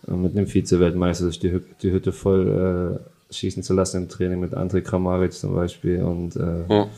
äh, 0.08 0.16
mit 0.16 0.36
einem 0.36 0.46
Vize-Weltmeister 0.46 1.26
sich 1.26 1.40
die, 1.40 1.60
die 1.82 1.90
Hütte 1.90 2.12
voll 2.12 3.00
äh, 3.02 3.34
schießen 3.34 3.62
zu 3.62 3.74
lassen 3.74 4.02
im 4.02 4.08
Training 4.08 4.40
mit 4.40 4.54
André 4.54 4.80
Kramaric 4.80 5.32
zum 5.32 5.54
Beispiel 5.54 6.02
und 6.02 6.36
äh, 6.36 6.64
Ja. 6.68 6.88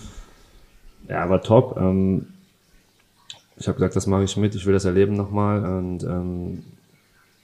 Ja, 1.09 1.28
war 1.28 1.42
top. 1.42 1.76
Ähm, 1.78 2.28
ich 3.56 3.66
habe 3.66 3.76
gesagt, 3.76 3.96
das 3.96 4.06
mache 4.06 4.24
ich 4.24 4.36
mit, 4.36 4.54
ich 4.54 4.66
will 4.66 4.72
das 4.74 4.84
erleben 4.84 5.14
nochmal 5.14 5.64
und 5.64 6.04
ähm, 6.04 6.62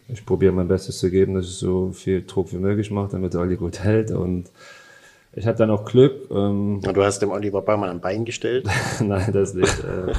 ich 0.08 0.24
probiere 0.24 0.52
mein 0.52 0.68
Bestes 0.68 0.98
zu 0.98 1.10
geben, 1.10 1.34
dass 1.34 1.46
ich 1.46 1.54
so 1.56 1.90
viel 1.92 2.24
Druck 2.24 2.52
wie 2.52 2.58
möglich 2.58 2.90
mache, 2.90 3.08
damit 3.12 3.34
der 3.34 3.40
Olli 3.40 3.56
gut 3.56 3.80
hält 3.80 4.10
und 4.10 4.50
ich 5.32 5.46
hatte 5.46 5.58
dann 5.58 5.70
auch 5.70 5.84
Glück. 5.84 6.30
Ähm, 6.30 6.80
Und 6.86 6.96
du 6.96 7.02
hast 7.02 7.18
dem 7.20 7.30
Oliver 7.32 7.62
Baumann 7.62 7.90
ein 7.90 8.00
Bein 8.00 8.24
gestellt. 8.24 8.68
Nein, 9.00 9.32
das 9.32 9.54
nicht. 9.54 9.80
äh, 9.80 10.12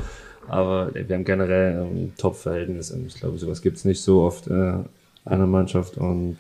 aber 0.48 0.94
wir 0.94 1.16
haben 1.16 1.24
generell 1.24 1.82
ein 1.84 2.14
Top-Verhältnis 2.18 2.92
und 2.92 3.08
ich 3.08 3.16
glaube, 3.16 3.38
sowas 3.38 3.62
gibt's 3.62 3.86
nicht 3.86 4.02
so 4.02 4.22
oft 4.24 4.48
äh, 4.48 4.52
in 4.52 4.86
einer 5.26 5.48
Mannschaft 5.48 5.98
und 5.98 6.38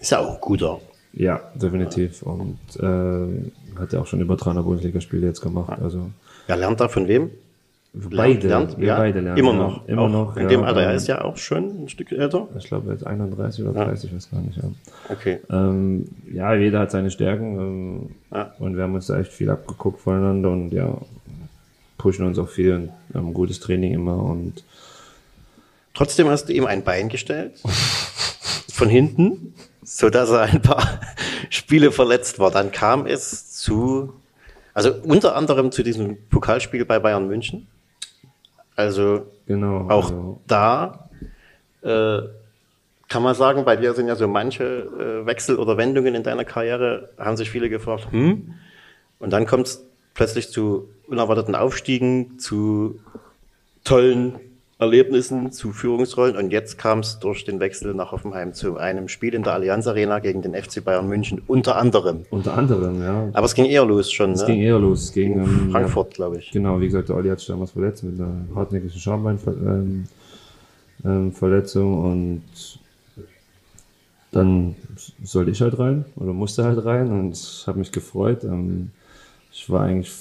Ist 0.00 0.10
ja 0.10 0.20
auch 0.20 0.34
ein 0.34 0.40
guter. 0.40 0.80
Ja, 1.12 1.40
definitiv. 1.54 2.22
Und 2.22 2.58
äh, 2.78 3.78
hat 3.78 3.92
ja 3.92 4.00
auch 4.00 4.06
schon 4.06 4.20
über 4.20 4.36
300 4.36 4.64
Bundesligaspiele 4.64 5.26
jetzt 5.26 5.40
gemacht. 5.40 5.80
Also 5.80 6.10
Wer 6.46 6.56
lernt 6.56 6.80
da 6.80 6.88
von 6.88 7.08
wem? 7.08 7.30
beide, 7.94 8.48
lernt, 8.48 8.78
wir 8.78 8.86
ja, 8.86 8.96
beide 8.96 9.20
lernen. 9.20 9.38
Immer 9.38 9.52
ja. 9.52 9.58
noch. 9.58 9.88
Immer 9.88 10.02
auch 10.02 10.08
noch. 10.08 10.36
In 10.36 10.42
ja, 10.44 10.48
dem 10.48 10.62
Alter. 10.62 10.82
Er 10.82 10.90
ähm, 10.90 10.96
ist 10.96 11.08
ja 11.08 11.24
auch 11.24 11.36
schon 11.36 11.84
ein 11.84 11.88
Stück 11.88 12.12
älter. 12.12 12.48
Ich 12.58 12.66
glaube 12.66 12.92
jetzt 12.92 13.06
31 13.06 13.64
oder 13.64 13.84
30, 13.84 14.10
ich 14.10 14.16
weiß 14.16 14.30
gar 14.30 14.40
nicht. 14.40 14.56
Ja. 14.56 14.70
Okay. 15.08 15.40
Ähm, 15.50 16.06
ja, 16.32 16.54
jeder 16.54 16.80
hat 16.80 16.90
seine 16.90 17.10
Stärken 17.10 17.58
ähm, 17.58 18.10
Ja. 18.30 18.54
und 18.58 18.76
wir 18.76 18.82
haben 18.84 18.94
uns 18.94 19.06
da 19.06 19.18
echt 19.18 19.32
viel 19.32 19.50
abgeguckt 19.50 20.00
voneinander 20.00 20.50
und 20.50 20.70
ja, 20.70 20.96
pushen 21.96 22.26
uns 22.26 22.38
auch 22.38 22.48
viel. 22.48 22.74
Und 22.74 22.90
haben 23.14 23.28
ein 23.28 23.34
gutes 23.34 23.60
Training 23.60 23.94
immer 23.94 24.22
und 24.22 24.62
Trotzdem 25.94 26.28
hast 26.28 26.44
du 26.48 26.52
ihm 26.52 26.64
ein 26.64 26.84
Bein 26.84 27.08
gestellt. 27.08 27.54
Von 28.72 28.88
hinten, 28.88 29.54
so 29.88 30.10
dass 30.10 30.30
er 30.30 30.42
ein 30.42 30.60
paar 30.60 31.00
Spiele 31.50 31.90
verletzt 31.90 32.38
war. 32.38 32.50
Dann 32.50 32.70
kam 32.70 33.06
es 33.06 33.52
zu, 33.52 34.12
also 34.74 34.92
unter 35.02 35.34
anderem 35.34 35.72
zu 35.72 35.82
diesem 35.82 36.28
Pokalspiel 36.28 36.84
bei 36.84 36.98
Bayern 36.98 37.26
München. 37.26 37.66
Also 38.76 39.26
genau. 39.46 39.88
auch 39.88 40.10
also, 40.10 40.40
da 40.46 41.08
äh, 41.82 42.20
kann 43.08 43.22
man 43.22 43.34
sagen, 43.34 43.64
bei 43.64 43.76
dir 43.76 43.94
sind 43.94 44.08
ja 44.08 44.14
so 44.14 44.28
manche 44.28 44.64
äh, 44.64 45.26
Wechsel 45.26 45.56
oder 45.56 45.78
Wendungen 45.78 46.14
in 46.14 46.22
deiner 46.22 46.44
Karriere, 46.44 47.08
haben 47.18 47.38
sich 47.38 47.50
viele 47.50 47.70
gefragt, 47.70 48.08
hm? 48.10 48.54
Und 49.18 49.32
dann 49.32 49.46
kommt 49.46 49.66
es 49.66 49.84
plötzlich 50.14 50.50
zu 50.50 50.90
unerwarteten 51.08 51.54
Aufstiegen, 51.54 52.38
zu 52.38 53.00
tollen 53.84 54.38
Erlebnissen, 54.80 55.50
zu 55.50 55.72
Führungsrollen 55.72 56.36
und 56.36 56.52
jetzt 56.52 56.78
kam 56.78 57.00
es 57.00 57.18
durch 57.18 57.44
den 57.44 57.58
Wechsel 57.58 57.94
nach 57.94 58.12
Hoffenheim 58.12 58.54
zu 58.54 58.76
einem 58.76 59.08
Spiel 59.08 59.34
in 59.34 59.42
der 59.42 59.54
Allianz 59.54 59.88
Arena 59.88 60.20
gegen 60.20 60.40
den 60.40 60.54
FC 60.54 60.84
Bayern 60.84 61.08
München, 61.08 61.42
unter 61.48 61.76
anderem. 61.76 62.26
unter 62.30 62.56
anderem, 62.56 63.02
ja. 63.02 63.28
Aber 63.32 63.46
es 63.46 63.54
ging 63.54 63.64
eher 63.64 63.84
los 63.84 64.12
schon, 64.12 64.32
Es 64.32 64.42
ne? 64.42 64.46
ging 64.46 64.60
eher 64.60 64.78
los. 64.78 65.04
Es 65.04 65.12
ging, 65.12 65.40
ähm, 65.40 65.70
Frankfurt, 65.72 66.14
glaube 66.14 66.38
ich. 66.38 66.52
Genau, 66.52 66.80
wie 66.80 66.86
gesagt, 66.86 67.08
der 67.08 67.16
Olli 67.16 67.28
hat 67.28 67.40
sich 67.40 67.48
damals 67.48 67.72
verletzt 67.72 68.04
mit 68.04 68.20
einer 68.20 68.32
hartnäckigen 68.54 69.00
Schambeinverletzung 69.00 70.06
ähm, 71.04 71.34
ähm, 72.04 72.04
und 72.04 72.42
dann 74.30 74.76
sollte 75.24 75.50
ich 75.50 75.60
halt 75.60 75.76
rein 75.78 76.04
oder 76.14 76.32
musste 76.32 76.62
halt 76.62 76.84
rein 76.84 77.10
und 77.10 77.64
habe 77.66 77.80
mich 77.80 77.90
gefreut. 77.90 78.44
Ähm, 78.44 78.92
ich 79.50 79.68
war 79.68 79.82
eigentlich 79.82 80.12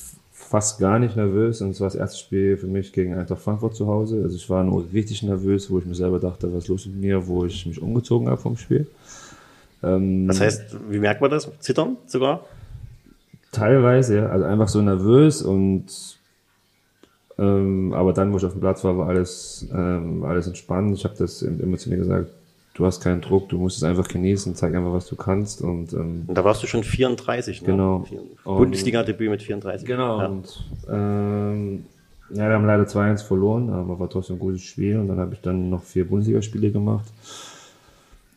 fast 0.47 0.79
gar 0.79 0.97
nicht 0.97 1.15
nervös 1.17 1.61
und 1.61 1.71
es 1.71 1.81
war 1.81 1.87
das 1.87 1.95
erste 1.95 2.17
Spiel 2.17 2.55
für 2.55 2.67
mich 2.67 2.93
gegen 2.93 3.13
Eintracht 3.13 3.41
Frankfurt 3.41 3.75
zu 3.75 3.87
Hause. 3.87 4.21
Also 4.23 4.35
ich 4.35 4.49
war 4.49 4.63
nur 4.63 4.85
richtig 4.93 5.21
nervös, 5.23 5.69
wo 5.69 5.79
ich 5.79 5.85
mir 5.85 5.95
selber 5.95 6.19
dachte, 6.19 6.53
was 6.53 6.63
ist 6.63 6.69
los 6.69 6.85
mit 6.85 6.95
mir, 6.95 7.27
wo 7.27 7.45
ich 7.45 7.65
mich 7.65 7.81
umgezogen 7.81 8.29
habe 8.29 8.39
vom 8.39 8.55
Spiel. 8.55 8.87
Ähm, 9.83 10.27
Das 10.27 10.39
heißt, 10.39 10.77
wie 10.89 10.99
merkt 10.99 11.19
man 11.19 11.31
das? 11.31 11.51
Zittern 11.59 11.97
sogar? 12.05 12.45
Teilweise, 13.51 14.17
ja. 14.17 14.25
Also 14.27 14.45
einfach 14.45 14.69
so 14.69 14.81
nervös 14.81 15.41
und 15.41 15.85
ähm, 17.37 17.93
aber 17.93 18.13
dann, 18.13 18.31
wo 18.31 18.37
ich 18.37 18.45
auf 18.45 18.53
dem 18.53 18.61
Platz 18.61 18.83
war, 18.83 18.97
war 18.97 19.09
alles, 19.09 19.67
ähm, 19.73 20.23
alles 20.23 20.47
entspannt. 20.47 20.95
Ich 20.97 21.03
habe 21.03 21.15
das 21.17 21.43
eben 21.43 21.59
immer 21.59 21.77
zu 21.77 21.89
mir 21.89 21.97
gesagt, 21.97 22.31
du 22.77 22.85
hast 22.85 23.01
keinen 23.03 23.21
Druck, 23.21 23.49
du 23.49 23.57
musst 23.57 23.77
es 23.77 23.83
einfach 23.83 24.07
genießen, 24.07 24.53
zeig 24.55 24.75
einfach, 24.75 24.93
was 24.93 25.07
du 25.07 25.15
kannst 25.15 25.61
und 25.61 25.93
ähm, 25.93 26.25
Und 26.27 26.37
da 26.37 26.43
warst 26.43 26.61
du 26.61 26.67
schon 26.67 26.83
34, 26.83 27.61
ne? 27.63 27.67
Genau. 27.67 28.05
Und- 28.43 28.57
Bundesliga-Debüt 28.57 29.29
mit 29.31 29.41
34. 29.41 29.85
Genau, 29.87 30.19
Ja. 30.21 30.25
und 30.27 30.63
ähm, 30.89 31.85
ja, 32.29 32.47
wir 32.49 32.53
haben 32.55 32.65
leider 32.65 32.83
2-1 32.83 33.23
verloren, 33.23 33.69
aber 33.71 33.99
war 33.99 34.09
trotzdem 34.09 34.35
ein 34.35 34.39
gutes 34.39 34.61
Spiel 34.61 34.99
und 34.99 35.07
dann 35.07 35.17
habe 35.19 35.33
ich 35.33 35.41
dann 35.41 35.69
noch 35.69 35.81
vier 35.83 36.07
Bundesligaspiele 36.07 36.71
gemacht. 36.71 37.05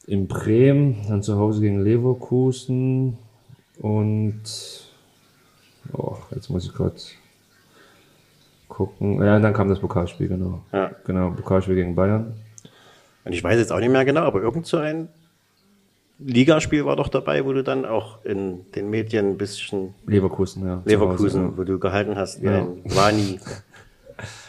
In 0.07 0.27
Bremen, 0.27 0.97
dann 1.09 1.23
zu 1.23 1.37
Hause 1.37 1.61
gegen 1.61 1.83
Leverkusen 1.85 3.19
und 3.81 4.41
oh, 5.93 6.17
jetzt 6.35 6.49
muss 6.51 6.65
ich 6.65 6.73
gerade 6.73 6.95
gucken. 8.69 9.23
Ja, 9.23 9.39
dann 9.39 9.53
kam 9.53 9.69
das 9.69 9.81
Pokalspiel, 9.81 10.29
genau. 10.29 10.61
Ja. 10.73 10.91
Genau, 11.05 11.31
Pokalspiel 11.33 11.75
gegen 11.75 11.95
Bayern. 11.95 12.33
Und 13.25 13.33
ich 13.33 13.43
weiß 13.45 13.59
jetzt 13.59 13.73
auch 13.73 13.81
nicht 13.81 13.91
mehr 13.91 14.05
genau, 14.05 14.23
aber 14.23 14.41
irgend 14.43 14.67
so 14.67 14.79
ein 14.79 15.09
Ligaspiel 16.19 16.85
war 16.85 16.97
doch 16.97 17.09
dabei, 17.09 17.45
wo 17.45 17.53
du 17.53 17.63
dann 17.63 17.85
auch 17.87 18.25
in 18.25 18.61
den 18.75 18.91
Medien 18.91 19.31
ein 19.31 19.39
bisschen 19.39 19.95
Leverkusen, 20.07 20.67
ja. 20.67 20.83
Leverkusen, 20.85 21.45
Hause, 21.47 21.53
wo 21.57 21.65
du 21.65 21.79
gehalten 21.79 22.17
hast, 22.17 22.43
wie 22.43 22.47
Ja. 22.47 22.59
ein 22.59 22.83
Wani. 22.85 23.41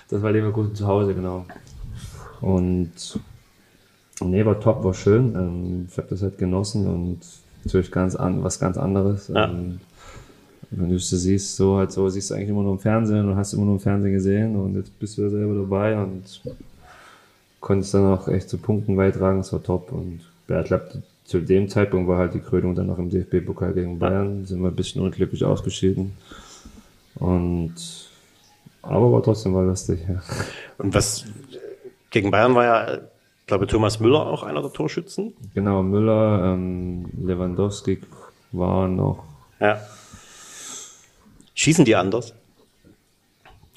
Das 0.09 0.22
war 0.22 0.34
Leverkusen 0.34 0.76
zu 0.76 0.86
Hause, 0.86 1.13
genau. 1.15 1.45
Und 2.41 2.91
nee, 4.19 4.43
war 4.45 4.59
top, 4.59 4.84
war 4.84 4.93
schön. 4.93 5.34
Ähm, 5.36 5.88
ich 5.89 5.97
habe 5.97 6.07
das 6.09 6.22
halt 6.22 6.38
genossen 6.38 6.86
und 6.86 7.19
natürlich 7.63 7.89
ganz 7.91 8.17
an, 8.17 8.43
was 8.43 8.59
ganz 8.59 8.78
anderes. 8.78 9.30
Ja. 9.30 9.45
Ähm, 9.49 9.80
wenn 10.72 10.89
du 10.89 10.95
es 10.95 11.09
siehst, 11.09 11.55
so 11.55 11.78
halt 11.78 11.93
so, 11.93 12.09
siehst 12.09 12.30
du 12.30 12.34
eigentlich 12.36 12.49
immer 12.49 12.63
nur 12.63 12.74
im 12.74 12.80
Fernsehen 12.80 13.30
und 13.30 13.38
hast 13.38 13.53
immer 13.53 13.63
nur 13.63 13.76
im 13.76 13.80
Fernsehen 13.80 14.11
gesehen 14.11 14.55
und 14.57 14.76
jetzt 14.76 14.97
bist 14.99 15.17
du 15.17 15.22
ja 15.22 15.30
selber 15.30 15.53
dabei 15.55 15.97
und 16.01 16.41
konntest 17.62 17.93
dann 17.93 18.12
auch 18.12 18.28
echt 18.28 18.49
zu 18.49 18.57
Punkten 18.57 18.97
beitragen, 18.97 19.39
es 19.39 19.53
war 19.53 19.64
top 19.64 19.91
und 19.91 20.20
ja, 20.49 20.62
ich 20.62 20.68
glaube, 20.68 21.03
zu 21.24 21.39
dem 21.39 21.70
Zeitpunkt 21.70 22.09
war 22.09 22.18
halt 22.18 22.34
die 22.34 22.41
Krönung 22.41 22.76
dann 22.76 22.88
noch 22.88 22.97
im 22.97 23.09
DFB-Pokal 23.09 23.74
gegen 23.74 23.99
Bayern, 23.99 24.45
sind 24.45 24.62
wir 24.62 24.68
ein 24.68 24.76
bisschen 24.76 25.01
unglücklich 25.01 25.45
ausgeschieden 25.45 26.18
und 27.16 27.74
aber 28.82 29.12
war 29.12 29.24
trotzdem 29.24 29.53
war 29.53 29.64
lustig, 29.64 30.01
ja. 30.09 30.22
Und 30.80 30.93
was 30.93 31.26
gegen 32.09 32.32
Bayern 32.32 32.55
war 32.55 32.64
ja, 32.64 32.93
ich 32.95 33.47
glaube, 33.47 33.68
Thomas 33.68 33.99
Müller 33.99 34.26
auch 34.26 34.43
einer 34.43 34.62
der 34.62 34.74
Torschützen. 34.74 35.34
Genau, 35.53 35.84
Müller, 35.84 36.53
ähm, 36.53 37.05
Lewandowski 37.24 38.01
war 38.51 38.88
noch. 38.88 39.24
Ja. 39.59 39.80
Schießen 41.53 41.86
die 41.86 41.95
anders? 41.95 42.34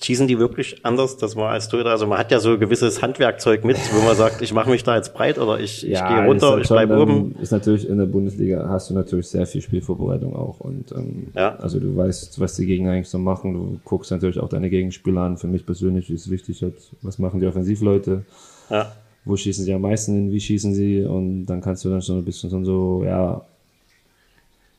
Schießen 0.04 0.26
die 0.28 0.38
wirklich 0.38 0.80
anders? 0.84 1.16
Das 1.16 1.34
war 1.34 1.50
als 1.52 1.68
Torhüter, 1.68 1.88
also 1.90 2.06
man 2.06 2.18
hat 2.18 2.30
ja 2.30 2.38
so 2.38 2.50
ein 2.52 2.60
gewisses 2.60 3.00
Handwerkzeug 3.00 3.64
mit, 3.64 3.78
wo 3.94 4.04
man 4.04 4.14
sagt, 4.14 4.42
ich 4.42 4.52
mache 4.52 4.68
mich 4.68 4.82
da 4.84 4.96
jetzt 4.96 5.14
breit 5.14 5.38
oder 5.38 5.58
ich, 5.58 5.82
ich 5.86 5.98
gehe 5.98 6.26
runter, 6.26 6.58
ich 6.58 6.68
bleibe 6.68 7.00
oben. 7.00 7.34
Ist 7.40 7.52
natürlich 7.52 7.88
in 7.88 7.96
der 7.96 8.04
Bundesliga 8.06 8.68
hast 8.68 8.90
du 8.90 8.94
natürlich 8.94 9.28
sehr 9.28 9.46
viel 9.46 9.62
Spielvorbereitung 9.62 10.36
auch 10.36 10.60
und 10.60 10.92
ähm, 10.92 11.28
Ja. 11.34 11.56
also 11.56 11.80
du 11.80 11.96
weißt, 11.96 12.38
was 12.38 12.54
die 12.56 12.66
Gegner 12.66 12.92
eigentlich 12.92 13.08
so 13.08 13.18
machen. 13.18 13.54
Du 13.54 13.80
guckst 13.84 14.10
natürlich 14.10 14.38
auch 14.38 14.48
deine 14.50 14.68
Gegenspieler 14.68 15.22
an. 15.22 15.38
Für 15.38 15.46
mich 15.46 15.64
persönlich 15.64 16.10
ist 16.10 16.30
wichtig, 16.30 16.60
halt, 16.62 16.74
was 17.00 17.18
machen 17.18 17.40
die 17.40 17.46
Offensivleute, 17.46 18.24
Ja. 18.68 18.92
wo 19.24 19.36
schießen 19.36 19.64
sie 19.64 19.72
am 19.72 19.80
meisten 19.80 20.12
hin, 20.14 20.30
wie 20.32 20.40
schießen 20.40 20.74
sie 20.74 21.02
und 21.04 21.46
dann 21.46 21.62
kannst 21.62 21.82
du 21.84 21.88
dann 21.88 22.02
schon 22.02 22.18
ein 22.18 22.24
bisschen 22.26 22.50
so, 22.50 22.62
so 22.62 23.02
ja, 23.04 23.40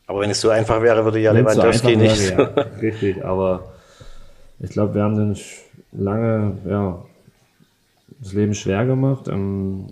Aber 0.08 0.20
wenn 0.22 0.30
es 0.30 0.40
so 0.42 0.50
einfach 0.50 0.84
wäre, 0.84 1.04
würde 1.04 1.20
ja 1.20 1.32
so 1.32 1.38
Lewandowski 1.40 1.88
einfach 1.96 2.02
nicht. 2.02 2.30
wäre, 2.38 2.54
ja, 2.56 2.62
richtig, 2.80 3.26
aber 3.26 3.72
ich 4.60 4.70
glaube, 4.70 4.96
wir 4.96 5.04
haben 5.04 5.16
den 5.16 5.38
lange, 5.92 6.58
ja, 6.68 7.04
das 8.20 8.34
Leben 8.34 8.54
schwer 8.54 8.86
gemacht. 8.86 9.28
Ähm, 9.28 9.86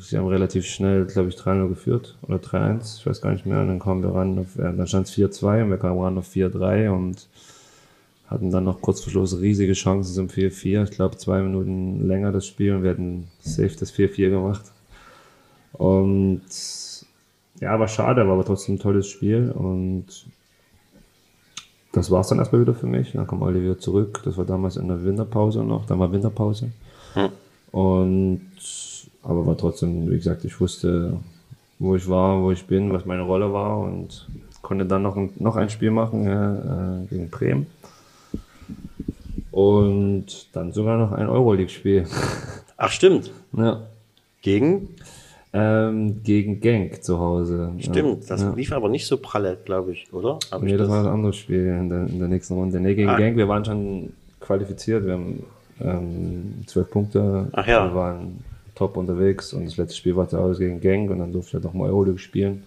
sie 0.00 0.16
haben 0.16 0.26
relativ 0.26 0.66
schnell, 0.66 1.06
glaube 1.06 1.28
ich, 1.28 1.36
3-0 1.36 1.68
geführt 1.68 2.16
oder 2.22 2.36
3-1, 2.36 3.00
ich 3.00 3.06
weiß 3.06 3.20
gar 3.20 3.32
nicht 3.32 3.46
mehr. 3.46 3.60
Und 3.60 3.68
dann 3.68 3.78
kamen 3.78 4.02
wir 4.02 4.14
ran 4.14 4.38
auf, 4.38 4.56
äh, 4.58 4.74
dann 4.76 4.86
stand 4.86 5.06
es 5.06 5.14
4-2 5.14 5.62
und 5.62 5.70
wir 5.70 5.78
kamen 5.78 6.00
ran 6.00 6.18
auf 6.18 6.28
4-3 6.28 6.90
und 6.90 7.28
hatten 8.28 8.50
dann 8.50 8.64
noch 8.64 8.80
kurz 8.80 9.00
vor 9.00 9.10
Schluss 9.10 9.40
riesige 9.40 9.74
Chancen 9.74 10.14
zum 10.14 10.28
4-4. 10.28 10.84
Ich 10.84 10.90
glaube, 10.90 11.16
zwei 11.16 11.42
Minuten 11.42 12.06
länger 12.06 12.32
das 12.32 12.46
Spiel 12.46 12.74
und 12.74 12.82
wir 12.82 12.90
hätten 12.90 13.28
safe 13.40 13.76
das 13.78 13.92
4-4 13.92 14.30
gemacht. 14.30 14.64
Und 15.72 16.42
ja, 17.60 17.78
war 17.78 17.88
schade, 17.88 18.26
war 18.26 18.34
aber 18.34 18.44
trotzdem 18.44 18.76
ein 18.76 18.80
tolles 18.80 19.06
Spiel 19.08 19.50
und 19.50 20.26
das 21.96 22.10
war 22.10 22.20
es 22.20 22.28
dann 22.28 22.38
erstmal 22.38 22.60
wieder 22.60 22.74
für 22.74 22.86
mich. 22.86 23.12
Dann 23.12 23.26
kam 23.26 23.40
Oliver 23.40 23.78
zurück. 23.78 24.20
Das 24.24 24.36
war 24.36 24.44
damals 24.44 24.76
in 24.76 24.86
der 24.88 25.02
Winterpause 25.02 25.64
noch. 25.64 25.86
Dann 25.86 25.98
war 25.98 26.12
Winterpause. 26.12 26.70
Und 27.72 28.42
aber 29.22 29.46
war 29.46 29.56
trotzdem, 29.56 30.10
wie 30.10 30.16
gesagt, 30.16 30.44
ich 30.44 30.60
wusste, 30.60 31.18
wo 31.78 31.96
ich 31.96 32.06
war, 32.08 32.42
wo 32.42 32.52
ich 32.52 32.66
bin, 32.66 32.92
was 32.92 33.06
meine 33.06 33.22
Rolle 33.22 33.52
war 33.52 33.78
und 33.78 34.28
konnte 34.62 34.84
dann 34.84 35.02
noch 35.02 35.16
ein, 35.16 35.30
noch 35.38 35.56
ein 35.56 35.70
Spiel 35.70 35.90
machen 35.90 36.26
äh, 36.26 37.06
gegen 37.08 37.30
Bremen. 37.30 37.66
Und 39.50 40.54
dann 40.54 40.72
sogar 40.72 40.98
noch 40.98 41.12
ein 41.12 41.28
Euroleague-Spiel. 41.28 42.06
Ach 42.76 42.90
stimmt. 42.90 43.32
ja. 43.56 43.80
Gegen? 44.42 44.90
Ähm, 45.58 46.22
gegen 46.22 46.60
Genk 46.60 47.02
zu 47.02 47.18
Hause. 47.18 47.72
Stimmt. 47.78 48.28
Das 48.30 48.42
ja. 48.42 48.52
lief 48.52 48.72
aber 48.72 48.88
nicht 48.88 49.06
so 49.06 49.16
pralle, 49.16 49.56
glaube 49.64 49.92
ich, 49.92 50.12
oder? 50.12 50.38
Hab 50.50 50.62
ich 50.62 50.70
Nee, 50.72 50.76
das 50.76 50.88
war 50.88 51.00
ein 51.04 51.06
anderes 51.10 51.36
Spiel 51.36 51.66
in 51.66 51.88
der, 51.88 52.06
in 52.06 52.18
der 52.18 52.28
nächsten 52.28 52.54
Runde. 52.54 52.78
Nee, 52.80 52.94
gegen 52.94 53.08
Ah. 53.08 53.16
Genk, 53.16 53.36
wir 53.36 53.48
waren 53.48 53.64
schon 53.64 54.12
qualifiziert. 54.40 55.06
Wir 55.06 55.14
haben 55.14 55.42
ähm, 55.80 56.54
zwölf 56.66 56.90
Punkte. 56.90 57.48
Ach 57.52 57.66
ja. 57.66 57.86
Wir 57.88 57.94
waren 57.94 58.44
top 58.74 58.96
unterwegs 58.96 59.54
und 59.54 59.64
das 59.64 59.76
letzte 59.78 59.96
Spiel 59.96 60.16
war 60.16 60.28
zu 60.28 60.38
Hause 60.38 60.64
gegen 60.64 60.80
Genk 60.80 61.10
und 61.10 61.18
dann 61.20 61.32
durfte 61.32 61.48
ich 61.50 61.54
halt 61.54 61.64
nochmal 61.64 61.88
Euroleague 61.90 62.18
spielen. 62.18 62.64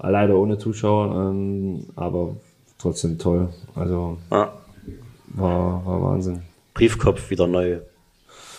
Leider 0.00 0.36
ohne 0.36 0.58
Zuschauer, 0.58 1.30
ähm, 1.30 1.84
aber 1.96 2.36
trotzdem 2.78 3.18
toll. 3.18 3.48
Also 3.74 4.16
Ja. 4.30 4.52
war, 5.34 5.84
war 5.84 6.02
Wahnsinn. 6.02 6.40
Briefkopf 6.74 7.28
wieder 7.30 7.46
neu 7.48 7.78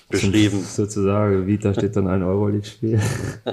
beschrieben. 0.10 0.60
Sozusagen, 0.62 1.48
Vita 1.48 1.74
steht 1.78 1.96
dann 1.96 2.08
ein 2.08 2.24
Euroleague-Spiel. 2.24 3.00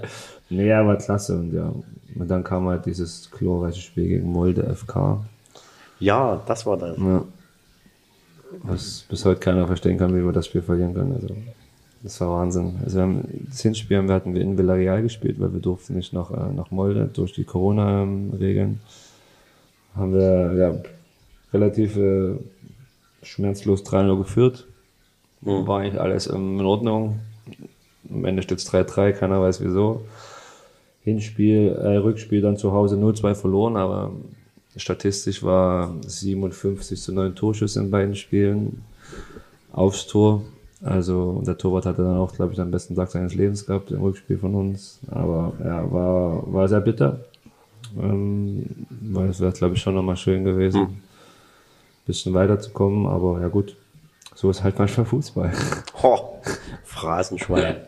nee, 0.50 0.72
aber 0.72 0.96
klasse 0.96 1.36
und 1.38 1.52
ja. 1.52 1.72
Und 2.14 2.28
dann 2.28 2.42
kam 2.42 2.66
halt 2.68 2.86
dieses 2.86 3.30
glorreiche 3.30 3.80
Spiel 3.80 4.08
gegen 4.08 4.30
Molde 4.32 4.62
FK. 4.74 5.24
Ja, 6.00 6.42
das 6.46 6.64
war 6.66 6.76
das. 6.78 6.96
Ja. 6.98 7.24
Was 8.62 9.04
bis 9.08 9.24
heute 9.24 9.40
keiner 9.40 9.66
verstehen 9.66 9.98
kann, 9.98 10.14
wie 10.16 10.24
wir 10.24 10.32
das 10.32 10.46
Spiel 10.46 10.62
verlieren 10.62 10.94
können. 10.94 11.12
Also, 11.14 11.34
das 12.02 12.20
war 12.20 12.38
Wahnsinn. 12.40 12.76
Also, 12.84 12.96
wir 12.98 13.02
haben, 13.02 13.46
das 13.50 13.60
Hinspiel 13.60 13.98
haben 13.98 14.08
wir- 14.08 14.14
hatten 14.14 14.34
wir 14.34 14.40
in 14.40 14.56
Villarreal 14.56 15.02
gespielt, 15.02 15.38
weil 15.40 15.52
wir 15.52 15.60
durften 15.60 15.94
nicht 15.94 16.12
nach, 16.12 16.30
äh, 16.30 16.52
nach 16.54 16.70
Molde 16.70 17.10
durch 17.12 17.32
die 17.32 17.44
Corona-Regeln. 17.44 18.80
Haben 19.94 20.12
wir 20.14 20.54
ja, 20.54 20.74
relativ 21.52 21.96
äh, 21.96 22.34
schmerzlos 23.22 23.82
3-0 23.84 24.16
geführt. 24.18 24.66
Mhm. 25.46 25.66
War 25.66 25.80
eigentlich 25.80 26.00
alles 26.00 26.26
in 26.26 26.60
Ordnung. 26.60 27.20
Am 28.10 28.24
Ende 28.24 28.42
steht 28.42 28.58
es 28.58 28.70
3-3, 28.70 29.12
keiner 29.12 29.40
weiß 29.40 29.64
wieso. 29.64 30.02
Hinspiel, 31.02 31.68
äh, 31.68 31.96
Rückspiel 31.96 32.40
dann 32.40 32.56
zu 32.56 32.72
Hause 32.72 32.96
0-2 32.96 33.34
verloren, 33.34 33.76
aber 33.76 34.10
statistisch 34.76 35.42
war 35.42 35.94
57 36.04 37.00
zu 37.00 37.14
9 37.14 37.34
Torschüsse 37.36 37.80
in 37.80 37.90
beiden 37.90 38.16
Spielen 38.16 38.82
aufs 39.72 40.08
Tor. 40.08 40.42
Also 40.82 41.42
der 41.46 41.56
Torwart 41.56 41.86
hatte 41.86 42.02
dann 42.02 42.16
auch, 42.16 42.34
glaube 42.34 42.52
ich, 42.52 42.58
den 42.58 42.70
besten 42.70 42.96
Tag 42.96 43.10
seines 43.10 43.34
Lebens 43.34 43.66
gehabt 43.66 43.92
im 43.92 44.02
Rückspiel 44.02 44.38
von 44.38 44.54
uns. 44.54 44.98
Aber 45.08 45.52
ja, 45.64 45.90
war, 45.90 46.52
war 46.52 46.68
sehr 46.68 46.80
bitter. 46.80 47.20
Ähm, 47.98 48.66
weil 49.00 49.28
es 49.28 49.40
wäre, 49.40 49.52
glaube 49.52 49.74
ich, 49.74 49.80
schon 49.80 49.94
nochmal 49.94 50.16
schön 50.16 50.44
gewesen, 50.44 50.80
ein 50.80 50.88
hm. 50.88 50.96
bisschen 52.04 52.34
weiterzukommen. 52.34 53.06
Aber 53.06 53.40
ja 53.40 53.48
gut, 53.48 53.76
so 54.36 54.50
ist 54.50 54.62
halt 54.62 54.78
manchmal 54.78 55.06
Fußball. 55.06 55.50
Ho, 56.02 56.40
Phrasenschwein. 56.84 57.78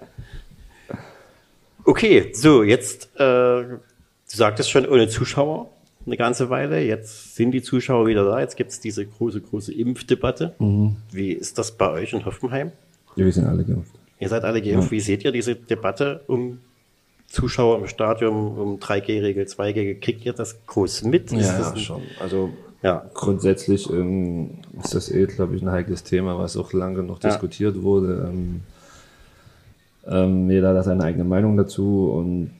Okay, 1.84 2.32
so, 2.32 2.62
jetzt, 2.62 3.10
äh, 3.16 3.18
du 3.18 3.78
sagtest 4.24 4.70
schon, 4.70 4.86
ohne 4.86 5.08
Zuschauer 5.08 5.70
eine 6.06 6.16
ganze 6.16 6.48
Weile. 6.48 6.80
Jetzt 6.80 7.36
sind 7.36 7.52
die 7.52 7.62
Zuschauer 7.62 8.06
wieder 8.06 8.24
da. 8.24 8.40
Jetzt 8.40 8.56
gibt 8.56 8.70
es 8.70 8.80
diese 8.80 9.06
große, 9.06 9.42
große 9.42 9.74
Impfdebatte. 9.74 10.54
Mhm. 10.58 10.96
Wie 11.12 11.32
ist 11.32 11.58
das 11.58 11.72
bei 11.72 11.90
euch 11.90 12.14
in 12.14 12.24
Hoffenheim? 12.24 12.72
Ja, 13.16 13.26
wir 13.26 13.32
sind 13.32 13.46
alle 13.46 13.64
geimpft. 13.64 13.92
Ihr 14.18 14.28
seid 14.28 14.44
alle 14.44 14.62
geimpft. 14.62 14.86
Ja. 14.86 14.90
Wie 14.90 15.00
seht 15.00 15.24
ihr 15.24 15.32
diese 15.32 15.54
Debatte 15.54 16.22
um 16.28 16.60
Zuschauer 17.26 17.78
im 17.78 17.88
Stadion, 17.88 18.56
um 18.56 18.78
3G-Regel, 18.78 19.44
2G? 19.44 20.00
Kriegt 20.00 20.24
ihr 20.24 20.32
das 20.32 20.64
groß 20.66 21.04
mit? 21.04 21.30
Ist 21.30 21.46
ja, 21.46 21.60
ja 21.60 21.76
schon. 21.76 22.02
Also 22.20 22.50
ja. 22.82 23.04
grundsätzlich 23.14 23.90
ähm, 23.90 24.58
ist 24.82 24.94
das 24.94 25.10
eh, 25.10 25.26
glaube 25.26 25.56
ich, 25.56 25.62
ein 25.62 25.70
heikles 25.70 26.04
Thema, 26.04 26.38
was 26.38 26.56
auch 26.56 26.72
lange 26.72 27.02
noch 27.02 27.22
ja. 27.22 27.30
diskutiert 27.30 27.82
wurde. 27.82 28.28
Ähm, 28.30 28.60
ähm, 30.06 30.50
jeder 30.50 30.74
hat 30.74 30.84
seine 30.84 31.04
eigene 31.04 31.24
Meinung 31.24 31.56
dazu 31.56 32.10
und 32.12 32.52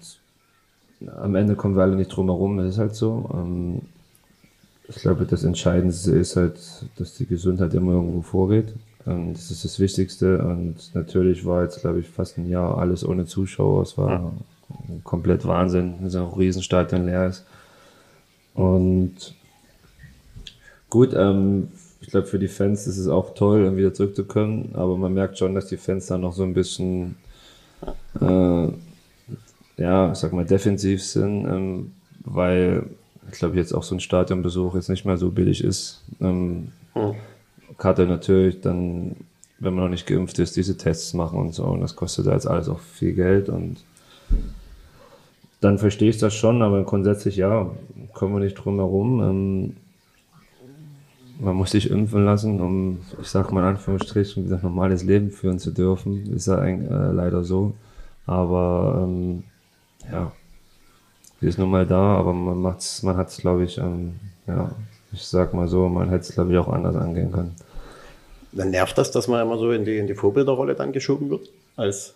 am 1.16 1.34
Ende 1.34 1.54
kommen 1.54 1.76
wir 1.76 1.82
alle 1.82 1.96
nicht 1.96 2.08
drum 2.08 2.26
herum, 2.26 2.56
das 2.58 2.70
ist 2.70 2.78
halt 2.78 2.94
so. 2.94 3.30
Ähm, 3.32 3.82
ich 4.88 4.96
glaube, 4.96 5.26
das 5.26 5.44
Entscheidendste 5.44 6.12
ist 6.12 6.36
halt, 6.36 6.58
dass 6.96 7.14
die 7.14 7.26
Gesundheit 7.26 7.74
immer 7.74 7.92
irgendwo 7.92 8.22
vorgeht. 8.22 8.72
Ähm, 9.06 9.34
das 9.34 9.50
ist 9.50 9.64
das 9.64 9.78
Wichtigste. 9.78 10.38
Und 10.38 10.94
natürlich 10.94 11.44
war 11.44 11.62
jetzt, 11.62 11.80
glaube 11.80 12.00
ich, 12.00 12.08
fast 12.08 12.38
ein 12.38 12.48
Jahr 12.48 12.78
alles 12.78 13.06
ohne 13.06 13.26
Zuschauer. 13.26 13.82
Es 13.82 13.98
war 13.98 14.10
ja. 14.10 14.32
komplett 15.04 15.46
Wahnsinn, 15.46 15.96
dass 16.02 16.16
auch 16.16 16.32
ein 16.32 16.38
Riesenstadion 16.38 17.04
leer 17.04 17.26
ist. 17.26 17.44
Und 18.54 19.34
gut, 20.90 21.14
ähm, 21.14 21.68
ich 22.00 22.10
glaube, 22.10 22.26
für 22.26 22.38
die 22.38 22.48
Fans 22.48 22.86
ist 22.86 22.98
es 22.98 23.08
auch 23.08 23.34
toll, 23.34 23.76
wieder 23.76 23.92
zurückzukommen. 23.92 24.70
Aber 24.74 24.96
man 24.96 25.14
merkt 25.14 25.38
schon, 25.38 25.54
dass 25.54 25.66
die 25.66 25.76
Fans 25.76 26.06
dann 26.06 26.20
noch 26.20 26.32
so 26.32 26.42
ein 26.42 26.54
bisschen 26.54 27.16
äh, 28.20 28.68
ja, 29.78 30.12
ich 30.12 30.18
sag 30.18 30.32
mal, 30.32 30.44
defensiv 30.44 31.02
sind, 31.02 31.46
ähm, 31.46 31.92
weil 32.24 32.84
ich 33.30 33.38
glaube 33.38 33.56
jetzt 33.56 33.72
auch 33.72 33.82
so 33.82 33.94
ein 33.94 34.00
Stadionbesuch 34.00 34.74
jetzt 34.74 34.88
nicht 34.88 35.04
mehr 35.04 35.16
so 35.16 35.30
billig 35.30 35.62
ist. 35.62 36.02
Ähm, 36.20 36.72
hm. 36.94 37.14
Karte 37.76 38.06
natürlich 38.06 38.60
dann, 38.60 39.16
wenn 39.60 39.74
man 39.74 39.84
noch 39.84 39.90
nicht 39.90 40.06
geimpft 40.06 40.38
ist, 40.38 40.56
diese 40.56 40.76
Tests 40.76 41.14
machen 41.14 41.38
und 41.38 41.54
so. 41.54 41.64
Und 41.64 41.80
das 41.80 41.94
kostet 41.94 42.26
jetzt 42.26 42.46
alles 42.46 42.68
auch 42.68 42.80
viel 42.80 43.12
Geld 43.12 43.48
und 43.48 43.76
dann 45.60 45.78
verstehe 45.78 46.10
ich 46.10 46.18
das 46.18 46.34
schon, 46.34 46.62
aber 46.62 46.84
grundsätzlich 46.84 47.36
ja, 47.36 47.70
kommen 48.14 48.34
wir 48.34 48.40
nicht 48.40 48.54
drum 48.54 48.76
herum. 48.76 49.20
Ähm, 49.20 49.76
man 51.40 51.54
muss 51.54 51.70
sich 51.70 51.90
impfen 51.90 52.24
lassen, 52.24 52.60
um, 52.60 52.98
ich 53.20 53.28
sag 53.28 53.52
mal 53.52 53.60
in 53.60 53.66
Anführungsstrichen, 53.68 54.46
wieder 54.46 54.58
normales 54.62 55.04
Leben 55.04 55.30
führen 55.30 55.58
zu 55.58 55.70
dürfen. 55.70 56.32
Ist 56.34 56.46
ja 56.46 56.62
äh, 56.64 57.12
leider 57.12 57.44
so. 57.44 57.74
Aber 58.26 59.02
ähm, 59.04 59.44
ja, 60.10 60.32
sie 61.40 61.46
ist 61.46 61.58
nun 61.58 61.70
mal 61.70 61.86
da, 61.86 62.16
aber 62.16 62.32
man 62.32 62.60
macht's, 62.60 63.02
man 63.02 63.16
hat 63.16 63.28
es, 63.28 63.38
glaube 63.38 63.64
ich, 63.64 63.78
ähm, 63.78 64.14
ja, 64.46 64.70
ich 65.12 65.24
sag 65.24 65.54
mal 65.54 65.68
so, 65.68 65.88
man 65.88 66.10
hätte 66.10 66.22
es, 66.22 66.34
glaube 66.34 66.52
ich, 66.52 66.58
auch 66.58 66.68
anders 66.68 66.96
angehen 66.96 67.32
können. 67.32 67.54
Dann 68.52 68.70
nervt 68.70 68.98
das, 68.98 69.10
dass 69.10 69.28
man 69.28 69.42
immer 69.42 69.58
so 69.58 69.70
in 69.70 69.84
die, 69.84 69.98
in 69.98 70.06
die 70.06 70.14
Vorbilderrolle 70.14 70.74
dann 70.74 70.92
geschoben 70.92 71.30
wird 71.30 71.48
als 71.76 72.14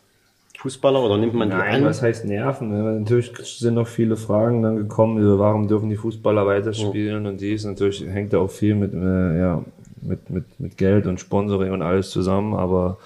Fußballer 0.62 1.02
oder 1.02 1.18
nimmt 1.18 1.34
man 1.34 1.48
Nein, 1.48 1.70
die 1.70 1.76
an? 1.78 1.84
was 1.84 2.02
heißt 2.02 2.24
nerven? 2.24 3.00
Natürlich 3.00 3.32
sind 3.34 3.74
noch 3.74 3.88
viele 3.88 4.16
Fragen 4.16 4.62
dann 4.62 4.76
gekommen, 4.76 5.20
warum 5.38 5.66
dürfen 5.66 5.90
die 5.90 5.96
Fußballer 5.96 6.46
weiterspielen 6.46 7.26
oh. 7.26 7.30
und 7.30 7.40
dies. 7.40 7.64
Natürlich 7.64 8.04
hängt 8.06 8.32
da 8.32 8.38
auch 8.38 8.50
viel 8.50 8.76
mit, 8.76 8.94
äh, 8.94 9.38
ja, 9.40 9.64
mit, 10.02 10.30
mit, 10.30 10.44
mit 10.60 10.76
Geld 10.76 11.08
und 11.08 11.18
Sponsoring 11.18 11.72
und 11.72 11.82
alles 11.82 12.10
zusammen, 12.10 12.54
aber 12.54 12.98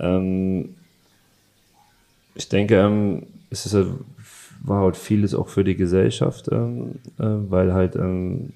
ähm, 0.00 0.74
ich 2.34 2.48
denke, 2.48 2.76
ähm, 2.76 3.24
es 3.50 3.66
ist 3.66 3.74
halt 3.74 3.88
war 4.62 4.82
halt 4.82 4.96
vieles 4.96 5.34
auch 5.34 5.48
für 5.48 5.64
die 5.64 5.76
Gesellschaft, 5.76 6.48
ähm, 6.50 6.92
äh, 7.18 7.24
weil 7.24 7.74
halt 7.74 7.94
ähm, 7.94 8.54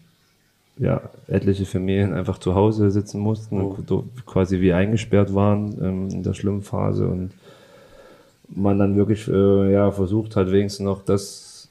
ja, 0.79 1.03
etliche 1.29 1.67
Familien 1.67 2.15
einfach 2.15 2.39
zu 2.39 2.55
Hause 2.55 2.91
sitzen 2.91 3.21
mussten 3.21 3.61
oh. 3.61 3.77
und 3.87 4.27
quasi 4.27 4.63
wie 4.63 4.73
eingesperrt 4.73 5.35
waren 5.35 5.77
ähm, 5.83 6.09
in 6.09 6.23
der 6.23 6.33
schlimmen 6.33 6.63
Phase 6.63 7.07
und 7.07 7.33
man 8.55 8.79
dann 8.79 8.97
wirklich 8.97 9.29
äh, 9.29 9.73
ja, 9.73 9.91
versucht 9.91 10.37
hat, 10.37 10.51
wenigstens 10.51 10.85
noch 10.85 11.05
das 11.05 11.69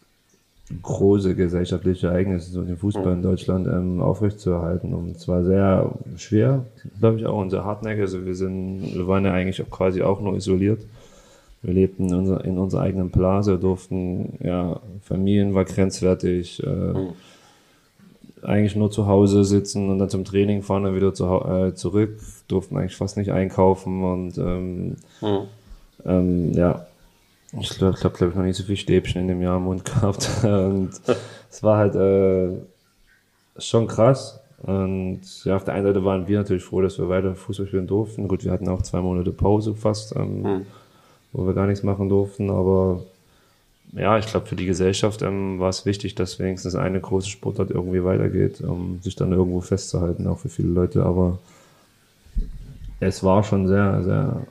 große 0.84 1.36
gesellschaftliche 1.36 2.08
Ereignis, 2.08 2.52
so 2.52 2.62
den 2.62 2.78
Fußball 2.78 3.14
in 3.14 3.24
Deutschland, 3.24 3.68
ähm, 3.68 4.02
aufrechtzuerhalten. 4.02 4.94
Und 4.94 5.16
es 5.16 5.28
war 5.28 5.44
sehr 5.44 5.92
schwer, 6.18 6.66
glaube 7.00 7.18
ich, 7.18 7.26
auch 7.26 7.42
und 7.42 7.50
sehr 7.50 7.66
hartnäckig. 7.66 8.02
Also 8.02 8.26
wir 8.26 8.36
sind, 8.36 8.94
wir 8.94 9.08
waren 9.08 9.26
ja 9.26 9.34
eigentlich 9.34 9.62
auch 9.62 9.70
quasi 9.70 10.04
auch 10.04 10.22
nur 10.22 10.36
isoliert. 10.36 10.82
Wir 11.62 11.74
lebten 11.74 12.08
in, 12.08 12.14
unser, 12.14 12.46
in 12.46 12.58
unserer 12.58 12.82
eigenen 12.82 13.10
Blase, 13.10 13.58
durften, 13.58 14.38
ja, 14.42 14.80
Familien 15.02 15.56
war 15.56 15.66
grenzwertig, 15.66 16.64
äh, 16.64 16.70
mhm. 16.70 17.10
eigentlich 18.44 18.76
nur 18.76 18.92
zu 18.92 19.08
Hause 19.08 19.44
sitzen 19.44 19.90
und 19.90 20.00
dann 20.00 20.10
zum 20.10 20.24
Training 20.24 20.62
fahren, 20.62 20.84
dann 20.84 20.96
wieder 20.96 21.14
zu, 21.14 21.26
äh, 21.26 21.74
zurück, 21.74 22.20
durften 22.48 22.78
eigentlich 22.78 22.96
fast 22.96 23.18
nicht 23.18 23.32
einkaufen 23.32 24.04
und 24.04 24.38
ähm, 24.38 24.96
mhm. 25.20 25.48
Ähm, 26.06 26.54
ja, 26.54 26.86
ich 27.60 27.70
glaube, 27.70 27.98
glaub, 28.00 28.14
glaub 28.14 28.30
ich, 28.30 28.36
noch 28.36 28.44
nicht 28.44 28.58
so 28.58 28.64
viel 28.64 28.78
Stäbchen 28.78 29.22
in 29.22 29.28
dem 29.28 29.42
Jahr 29.42 29.58
im 29.58 29.64
Mund 29.64 29.86
gehabt. 29.86 30.30
und 30.44 30.92
es 31.50 31.64
war 31.64 31.78
halt 31.78 31.96
äh, 31.96 32.58
schon 33.58 33.88
krass. 33.88 34.40
Und 34.62 35.22
ja, 35.46 35.56
auf 35.56 35.64
der 35.64 35.74
einen 35.74 35.86
Seite 35.86 36.04
waren 36.04 36.28
wir 36.28 36.40
natürlich 36.40 36.64
froh, 36.64 36.82
dass 36.82 37.00
wir 37.00 37.10
weiter 37.10 37.34
Fußball 37.36 37.68
spielen 37.68 37.88
durften. 37.88 38.28
Gut, 38.28 38.44
wir 38.44 38.52
hatten 38.52 38.68
auch 38.68 38.82
zwei 38.82 39.00
Monate 39.00 39.32
Pause 39.32 39.74
fast. 39.74 40.16
Ähm, 40.16 40.42
mhm 40.42 40.66
wo 41.32 41.46
wir 41.46 41.54
gar 41.54 41.68
nichts 41.68 41.84
machen 41.84 42.10
durften. 42.10 42.50
Aber 42.50 43.04
ja, 43.94 44.18
ich 44.18 44.28
glaube, 44.28 44.46
für 44.46 44.56
die 44.56 44.66
Gesellschaft 44.66 45.22
ähm, 45.22 45.60
war 45.60 45.70
es 45.70 45.86
wichtig, 45.86 46.16
dass 46.16 46.40
wenigstens 46.40 46.76
eine 46.76 47.00
große 47.00 47.30
Sportart 47.30 47.72
irgendwie 47.72 48.04
weitergeht, 48.04 48.62
um 48.62 49.00
sich 49.02 49.16
dann 49.16 49.32
irgendwo 49.32 49.62
festzuhalten, 49.62 50.28
auch 50.28 50.40
für 50.40 50.50
viele 50.50 50.70
Leute. 50.70 51.04
Aber 51.04 51.40
es 53.00 53.24
war 53.24 53.44
schon 53.44 53.68
sehr, 53.68 54.04
sehr 54.04 54.48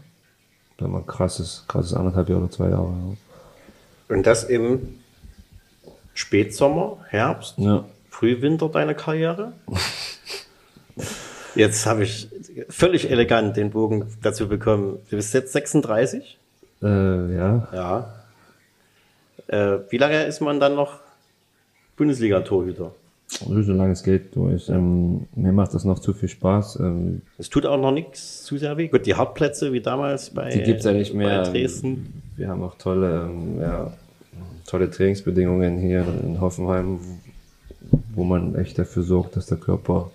sagen 0.79 0.93
wir, 0.93 1.03
krasses, 1.03 1.65
krasses 1.69 1.95
anderthalb 1.95 2.29
Jahre 2.29 2.43
oder 2.43 2.51
zwei 2.51 2.71
Jahre. 2.71 2.87
Ja. 2.87 4.17
Und 4.17 4.27
das 4.27 4.45
im 4.45 4.99
Spätsommer, 6.15 6.99
Herbst, 7.09 7.55
ja. 7.59 7.85
Frühwinter 8.11 8.69
deiner 8.69 8.95
Karriere? 8.95 9.53
Jetzt 11.55 11.87
habe 11.87 12.05
ich 12.05 12.29
völlig 12.69 13.11
elegant 13.11 13.57
den 13.57 13.71
Bogen 13.71 14.17
dazu 14.23 14.49
bekommen. 14.49 14.99
Du 15.11 15.17
bist 15.17 15.35
jetzt 15.35 15.53
36? 15.53 16.39
Äh, 16.83 16.87
ja. 16.87 17.69
Ja. 17.73 18.15
Äh, 19.47 19.81
wie 19.91 19.99
lange 19.99 20.25
ist 20.25 20.41
man 20.41 20.61
dann 20.61 20.75
noch 20.75 21.01
Bundesliga-Torhüter? 21.97 22.93
So 23.29 23.73
lange 23.73 23.93
es 23.93 24.03
geht 24.03 24.35
durch. 24.35 24.71
Ähm, 24.71 25.27
mir 25.37 25.53
macht 25.53 25.75
das 25.75 25.85
noch 25.85 25.99
zu 25.99 26.15
viel 26.15 26.31
Spaß. 26.31 26.81
Ähm, 26.81 27.23
es 27.37 27.51
tut 27.51 27.67
auch 27.67 27.79
noch 27.79 27.93
nichts 27.93 28.43
zu 28.45 28.57
sehr 28.57 28.77
weh. 28.79 28.89
Gut, 28.89 29.05
die 29.05 29.15
Hartplätze 29.15 29.73
wie 29.73 29.81
damals 29.81 30.31
bei 30.31 30.49
Die 30.49 30.63
gibt 30.63 30.81
es 30.81 30.87
ja 30.87 30.93
nicht 30.93 31.13
mehr. 31.13 31.43
Dresden. 31.43 32.23
Wir 32.37 32.49
haben 32.49 32.63
auch 32.63 32.77
tolle, 32.79 33.29
ähm, 33.31 33.61
ja, 33.61 33.93
tolle 34.67 34.91
Trainingsbedingungen 34.91 35.79
hier 35.79 36.07
in 36.25 36.41
Hoffenheim, 36.41 37.01
wo 38.15 38.25
man 38.25 38.55
echt 38.55 38.79
dafür 38.79 39.03
sorgt, 39.03 39.37
dass 39.37 39.47
der 39.47 39.59
Körper 39.59 40.11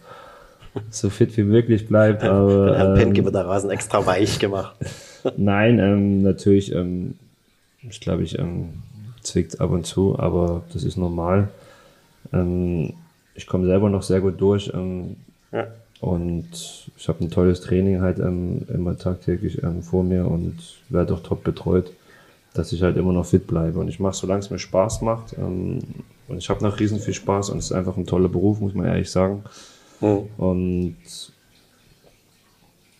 so 0.90 1.12
fit 1.12 1.38
wie 1.38 1.44
möglich 1.44 1.88
bleibt. 1.88 2.24
Aber, 2.24 2.76
Herrn 2.76 2.96
Penke 2.96 3.24
wird 3.24 3.36
der 3.36 3.46
Rasen 3.46 3.70
extra 3.70 4.04
weich 4.08 4.40
gemacht. 4.40 4.76
Nein, 5.38 5.78
ähm, 5.78 6.24
natürlich, 6.24 6.74
ähm, 6.74 7.14
ich 7.88 8.02
glaube, 8.02 8.24
ich 8.24 8.40
ähm, 8.40 8.82
zwickt 9.22 9.62
ab 9.62 9.70
und 9.70 9.86
zu, 9.86 10.18
aber 10.18 10.64
das 10.74 10.84
ist 10.84 10.98
normal. 10.98 11.50
Ähm, 12.34 12.94
ich 13.36 13.48
komme 13.48 13.66
selber 13.66 13.90
noch 13.90 14.04
sehr 14.04 14.22
gut 14.22 14.40
durch. 14.40 14.72
Ähm, 14.74 15.16
ja. 15.52 15.68
Und 16.02 16.90
ich 16.98 17.08
habe 17.08 17.24
ein 17.24 17.32
tolles 17.32 17.62
Training 17.62 18.02
halt 18.02 18.20
ähm, 18.20 18.64
immer 18.74 18.98
tagtäglich 18.98 19.64
ähm, 19.64 19.84
vor 19.84 20.04
mir 20.04 20.28
und 20.28 20.56
werde 20.90 21.14
auch 21.14 21.24
top 21.24 21.44
betreut, 21.44 21.92
dass 22.54 22.74
ich 22.74 22.82
halt 22.82 22.98
immer 22.98 23.14
noch 23.14 23.26
fit 23.26 23.48
bleibe. 23.48 23.80
Und 23.80 23.88
ich 23.88 24.00
mache, 24.00 24.16
solange 24.16 24.42
es 24.42 24.50
mir 24.50 24.60
Spaß 24.60 25.02
macht. 25.02 25.34
Ähm, 25.38 25.80
und 26.28 26.38
ich 26.38 26.50
habe 26.50 26.64
noch 26.64 26.80
riesen 26.80 27.00
viel 27.00 27.14
Spaß 27.14 27.50
und 27.50 27.60
es 27.60 27.66
ist 27.66 27.72
einfach 27.72 27.96
ein 27.98 28.06
toller 28.06 28.30
Beruf, 28.30 28.60
muss 28.60 28.74
man 28.74 28.86
ehrlich 28.86 29.10
sagen. 29.12 29.44
Mhm. 30.02 30.28
Und 30.38 30.98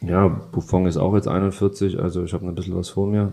Ja, 0.02 0.28
Buffon 0.28 0.86
ist 0.86 0.98
auch 0.98 1.16
jetzt 1.16 1.28
41, 1.28 2.00
also 2.00 2.24
ich 2.24 2.34
habe 2.34 2.46
noch 2.46 2.52
ein 2.52 2.56
bisschen 2.56 2.76
was 2.76 2.90
vor 2.90 3.08
mir. 3.08 3.32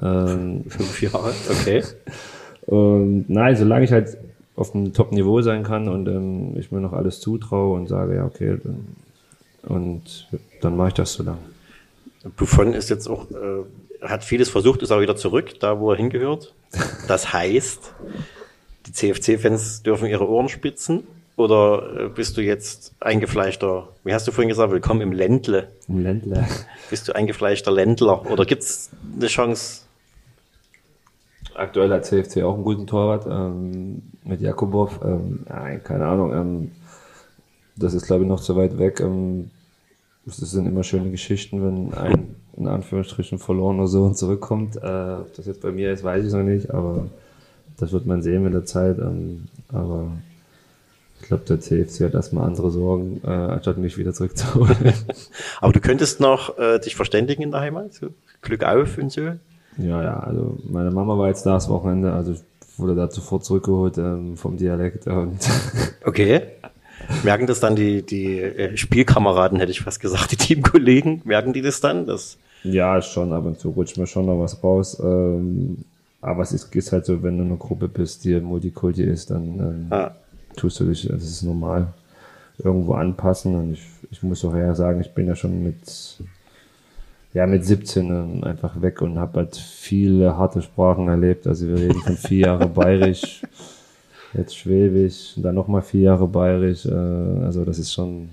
Ähm, 0.00 0.64
Fünf 0.68 1.02
Jahre, 1.02 1.32
okay. 1.50 1.82
und 2.66 3.28
nein, 3.28 3.56
solange 3.56 3.84
ich 3.84 3.92
halt 3.92 4.16
auf 4.56 4.74
einem 4.74 4.94
Top-Niveau 4.94 5.42
sein 5.42 5.62
kann 5.62 5.88
und 5.88 6.08
ähm, 6.08 6.56
ich 6.58 6.72
mir 6.72 6.80
noch 6.80 6.94
alles 6.94 7.20
zutraue 7.20 7.76
und 7.76 7.88
sage, 7.88 8.16
ja, 8.16 8.24
okay, 8.24 8.58
dann, 8.62 8.96
und 9.62 10.28
dann 10.62 10.76
mache 10.76 10.88
ich 10.88 10.94
das 10.94 11.12
so 11.12 11.22
lange. 11.22 11.38
Buffon 12.36 12.72
ist 12.72 12.88
jetzt 12.88 13.06
auch, 13.06 13.30
äh, 13.30 13.64
hat 14.02 14.24
vieles 14.24 14.48
versucht, 14.48 14.82
ist 14.82 14.90
aber 14.90 15.02
wieder 15.02 15.16
zurück, 15.16 15.60
da 15.60 15.78
wo 15.78 15.92
er 15.92 15.96
hingehört. 15.96 16.54
Das 17.06 17.32
heißt, 17.32 17.94
die 18.86 18.92
CFC-Fans 18.92 19.82
dürfen 19.82 20.08
ihre 20.08 20.28
Ohren 20.28 20.48
spitzen. 20.48 21.04
Oder 21.36 22.06
äh, 22.06 22.08
bist 22.08 22.38
du 22.38 22.40
jetzt 22.40 22.94
eingefleischter, 22.98 23.88
wie 24.04 24.14
hast 24.14 24.26
du 24.26 24.32
vorhin 24.32 24.48
gesagt, 24.48 24.72
willkommen 24.72 25.02
im 25.02 25.12
Ländle? 25.12 25.68
Im 25.86 26.02
Ländle. 26.02 26.48
Bist 26.88 27.08
du 27.08 27.14
eingefleischter 27.14 27.70
Ländler? 27.70 28.30
Oder 28.30 28.46
gibt 28.46 28.62
es 28.62 28.90
eine 29.14 29.26
Chance? 29.26 29.82
Aktuell 31.54 31.90
hat 31.90 32.06
CFC 32.06 32.42
auch 32.42 32.54
einen 32.54 32.64
guten 32.64 32.86
Torwart 32.86 33.26
ähm, 33.26 34.02
mit 34.26 34.40
Jakubov. 34.40 35.00
Ähm, 35.04 35.46
nein, 35.48 35.82
keine 35.82 36.06
Ahnung. 36.06 36.32
Ähm, 36.32 36.70
das 37.76 37.94
ist, 37.94 38.06
glaube 38.06 38.24
ich, 38.24 38.28
noch 38.28 38.40
zu 38.40 38.56
weit 38.56 38.78
weg. 38.78 39.00
Ähm, 39.00 39.50
das 40.24 40.36
sind 40.38 40.66
immer 40.66 40.82
schöne 40.82 41.10
Geschichten, 41.10 41.62
wenn 41.62 41.94
ein 41.94 42.34
in 42.56 42.68
Anführungsstrichen 42.68 43.38
verlorener 43.38 43.86
Sohn 43.86 44.14
zurückkommt. 44.14 44.76
Äh, 44.76 45.16
ob 45.20 45.34
das 45.36 45.46
jetzt 45.46 45.60
bei 45.60 45.72
mir 45.72 45.92
ist, 45.92 46.02
weiß 46.02 46.24
ich 46.24 46.32
noch 46.32 46.42
nicht, 46.42 46.70
aber 46.70 47.08
das 47.76 47.92
wird 47.92 48.06
man 48.06 48.22
sehen 48.22 48.42
mit 48.42 48.54
der 48.54 48.64
Zeit. 48.64 48.98
Ähm, 48.98 49.48
aber 49.68 50.12
ich 51.20 51.28
glaube, 51.28 51.44
der 51.44 51.60
CFC 51.60 52.04
hat 52.04 52.14
erstmal 52.14 52.46
andere 52.46 52.70
Sorgen, 52.70 53.20
äh, 53.24 53.28
anstatt 53.28 53.78
mich 53.78 53.98
wieder 53.98 54.12
zurückzuholen. 54.12 54.76
Aber 55.60 55.72
du 55.72 55.80
könntest 55.80 56.20
noch 56.20 56.58
äh, 56.58 56.78
dich 56.78 56.94
verständigen 56.94 57.42
in 57.42 57.50
der 57.50 57.60
Heimat? 57.60 57.94
So, 57.94 58.08
Glück 58.42 58.62
auf 58.64 58.98
und 58.98 59.10
so? 59.10 59.22
Ja, 59.78 60.02
ja, 60.02 60.20
also 60.20 60.58
meine 60.68 60.90
Mama 60.90 61.16
war 61.18 61.28
jetzt 61.28 61.44
da 61.44 61.54
das 61.54 61.68
Wochenende, 61.68 62.12
also 62.12 62.32
ich 62.32 62.42
wurde 62.78 62.94
da 62.94 63.10
sofort 63.10 63.44
zurückgeholt 63.44 63.98
ähm, 63.98 64.36
vom 64.36 64.56
Dialekt. 64.56 65.06
Und 65.06 65.38
okay. 66.04 66.42
Merken 67.22 67.46
das 67.46 67.60
dann 67.60 67.76
die, 67.76 68.02
die 68.02 68.40
äh, 68.40 68.76
Spielkameraden, 68.76 69.58
hätte 69.58 69.70
ich 69.70 69.80
fast 69.80 70.00
gesagt, 70.00 70.32
die 70.32 70.36
Teamkollegen? 70.36 71.22
Merken 71.24 71.52
die 71.52 71.62
das 71.62 71.80
dann? 71.80 72.06
Das 72.06 72.38
ja, 72.64 73.00
schon, 73.00 73.32
ab 73.32 73.44
und 73.44 73.60
zu 73.60 73.70
rutscht 73.70 73.96
mir 73.96 74.06
schon 74.06 74.26
noch 74.26 74.40
was 74.40 74.62
raus. 74.62 74.98
Ähm, 75.00 75.84
aber 76.20 76.42
es 76.42 76.52
ist, 76.52 76.74
ist, 76.74 76.92
halt 76.92 77.06
so, 77.06 77.22
wenn 77.22 77.38
du 77.38 77.44
eine 77.44 77.56
Gruppe 77.56 77.86
bist, 77.86 78.24
die 78.24 78.40
Multikulti 78.40 79.04
ist, 79.04 79.30
dann 79.30 79.44
ähm, 79.60 79.86
ah 79.90 80.12
tust 80.56 80.80
du 80.80 80.84
dich, 80.84 81.06
das 81.06 81.22
ist 81.22 81.42
normal, 81.42 81.88
irgendwo 82.58 82.94
anpassen. 82.94 83.54
Und 83.54 83.72
ich, 83.74 83.86
ich 84.10 84.22
muss 84.22 84.44
auch 84.44 84.54
eher 84.54 84.74
sagen, 84.74 85.00
ich 85.00 85.12
bin 85.14 85.26
ja 85.26 85.36
schon 85.36 85.62
mit, 85.62 86.18
ja, 87.36 87.46
mit 87.46 87.66
17 87.66 88.06
ähm, 88.06 88.44
einfach 88.44 88.80
weg 88.80 89.02
und 89.02 89.18
habe 89.18 89.40
halt 89.40 89.56
viele 89.56 90.38
harte 90.38 90.62
Sprachen 90.62 91.08
erlebt. 91.08 91.46
Also 91.46 91.68
wir 91.68 91.76
reden 91.76 92.00
von 92.00 92.16
vier 92.16 92.46
Jahre 92.46 92.66
Bayerisch, 92.66 93.42
jetzt 94.32 94.56
Schwäbisch, 94.56 95.34
dann 95.36 95.54
nochmal 95.54 95.82
vier 95.82 96.00
Jahre 96.00 96.26
Bayerisch. 96.26 96.86
Äh, 96.86 96.94
also 97.44 97.66
das 97.66 97.78
ist 97.78 97.92
schon, 97.92 98.30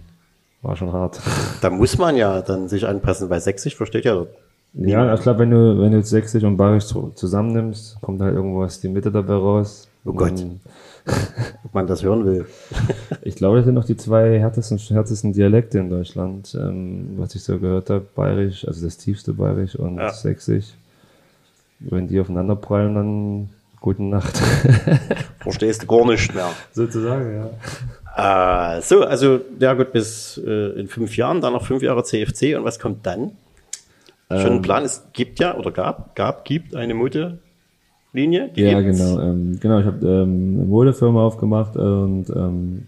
war 0.62 0.78
schon 0.78 0.93
hart. 0.93 1.20
Da 1.60 1.70
muss 1.70 1.97
man 1.97 2.16
ja 2.16 2.41
dann 2.41 2.70
sich 2.70 2.88
anpassen, 2.88 3.30
weil 3.30 3.41
Sächsisch 3.41 3.76
versteht 3.76 4.06
ja 4.06 4.26
ja, 4.76 5.14
ich 5.14 5.22
glaube, 5.22 5.39
wenn 5.39 5.51
du, 5.51 5.82
wenn 5.82 5.91
du 5.91 5.97
jetzt 5.97 6.10
Sächsisch 6.10 6.43
und 6.43 6.56
Bayerisch 6.58 6.86
zusammennimmst, 6.86 8.01
kommt 8.01 8.22
halt 8.22 8.34
irgendwas 8.34 8.80
die 8.80 8.88
Mitte 8.88 9.12
dabei 9.12 9.34
raus. 9.34 9.88
Oh 10.06 10.14
Gott. 10.14 10.34
ob 11.64 11.74
man 11.74 11.88
das 11.88 12.04
hören 12.04 12.26
will. 12.26 12.45
ich 13.22 13.36
glaube, 13.36 13.58
das 13.58 13.66
sind 13.66 13.76
noch 13.76 13.86
die 13.86 13.97
zwei 13.97 14.39
härtesten, 14.39 14.78
härtesten 14.78 15.34
Dialekte 15.34 15.80
in 15.80 15.89
Deutschland, 15.89 16.56
ähm, 16.60 17.16
was 17.18 17.36
ich 17.36 17.43
so 17.43 17.60
gehört 17.60 17.89
habe. 17.89 18.06
Bayerisch, 18.16 18.68
also 18.68 18.86
das 18.86 18.97
tiefste 18.97 19.34
Bayerisch 19.34 19.76
und 19.76 19.97
ja. 19.97 20.12
Sächsisch. 20.12 20.74
Wenn 21.80 22.08
die 22.08 22.20
aufeinander 22.20 22.56
prallen, 22.56 22.95
dann 22.95 23.49
gute 23.82 24.04
Nacht. 24.04 24.38
Verstehst 25.39 25.84
du 25.84 25.88
gar 25.88 26.06
nicht 26.08 26.34
mehr. 26.34 26.49
Sozusagen, 26.72 27.36
ja. 27.36 28.78
Äh, 28.78 28.82
so, 28.82 29.04
also, 29.04 29.41
ja 29.60 29.74
gut, 29.74 29.91
bis 29.91 30.39
äh, 30.45 30.80
in 30.80 30.88
fünf 30.88 31.18
Jahren, 31.18 31.41
dann 31.41 31.54
noch 31.54 31.66
fünf 31.66 31.84
Jahre 31.84 32.04
CFC 32.04 32.56
und 32.58 32.64
was 32.64 32.80
kommt 32.80 33.06
dann? 33.06 33.32
Schon 34.30 34.39
ein 34.39 34.56
ähm. 34.58 34.62
Plan, 34.62 34.84
es 34.84 35.04
gibt 35.14 35.39
ja 35.39 35.56
oder 35.56 35.72
gab, 35.72 36.16
gab, 36.16 36.45
gibt 36.45 36.76
eine 36.76 36.93
Mode 36.93 37.39
Linie? 38.14 38.49
Die 38.55 38.61
ja, 38.61 38.80
gibt's? 38.80 38.99
genau. 38.99 39.20
Ähm, 39.20 39.59
genau, 39.59 39.80
ich 39.80 39.86
habe 39.86 40.05
ähm, 40.05 40.55
eine 40.55 40.66
Modefirma 40.66 41.26
aufgemacht 41.26 41.76
und 41.76 42.30
ähm, 42.30 42.88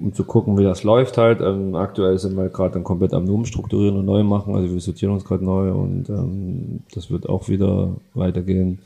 um 0.00 0.14
zu 0.14 0.24
gucken, 0.24 0.56
wie 0.58 0.64
das 0.64 0.84
läuft 0.84 1.18
halt. 1.18 1.40
Ähm, 1.40 1.74
aktuell 1.74 2.18
sind 2.18 2.36
wir 2.36 2.48
gerade 2.48 2.74
dann 2.74 2.84
komplett 2.84 3.12
am 3.12 3.28
Umstrukturieren 3.28 3.98
und 3.98 4.06
neu 4.06 4.22
machen. 4.22 4.54
Also 4.54 4.72
wir 4.72 4.80
sortieren 4.80 5.12
uns 5.12 5.24
gerade 5.24 5.44
neu 5.44 5.72
und 5.72 6.08
ähm, 6.08 6.80
das 6.94 7.10
wird 7.10 7.28
auch 7.28 7.48
wieder 7.48 7.90
weitergehen. 8.14 8.78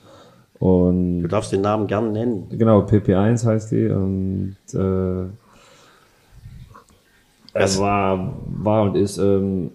Und 0.58 1.22
du 1.22 1.28
darfst 1.28 1.52
den 1.52 1.60
Namen 1.60 1.86
gern 1.86 2.12
nennen. 2.12 2.46
Genau, 2.50 2.80
PP1 2.82 3.44
heißt 3.44 3.72
die 3.72 3.86
und 3.88 4.56
äh, 4.74 5.24
es 7.54 7.78
war, 7.78 8.32
war 8.46 8.82
und 8.84 8.96
ist 8.96 9.18
ähm, 9.18 9.70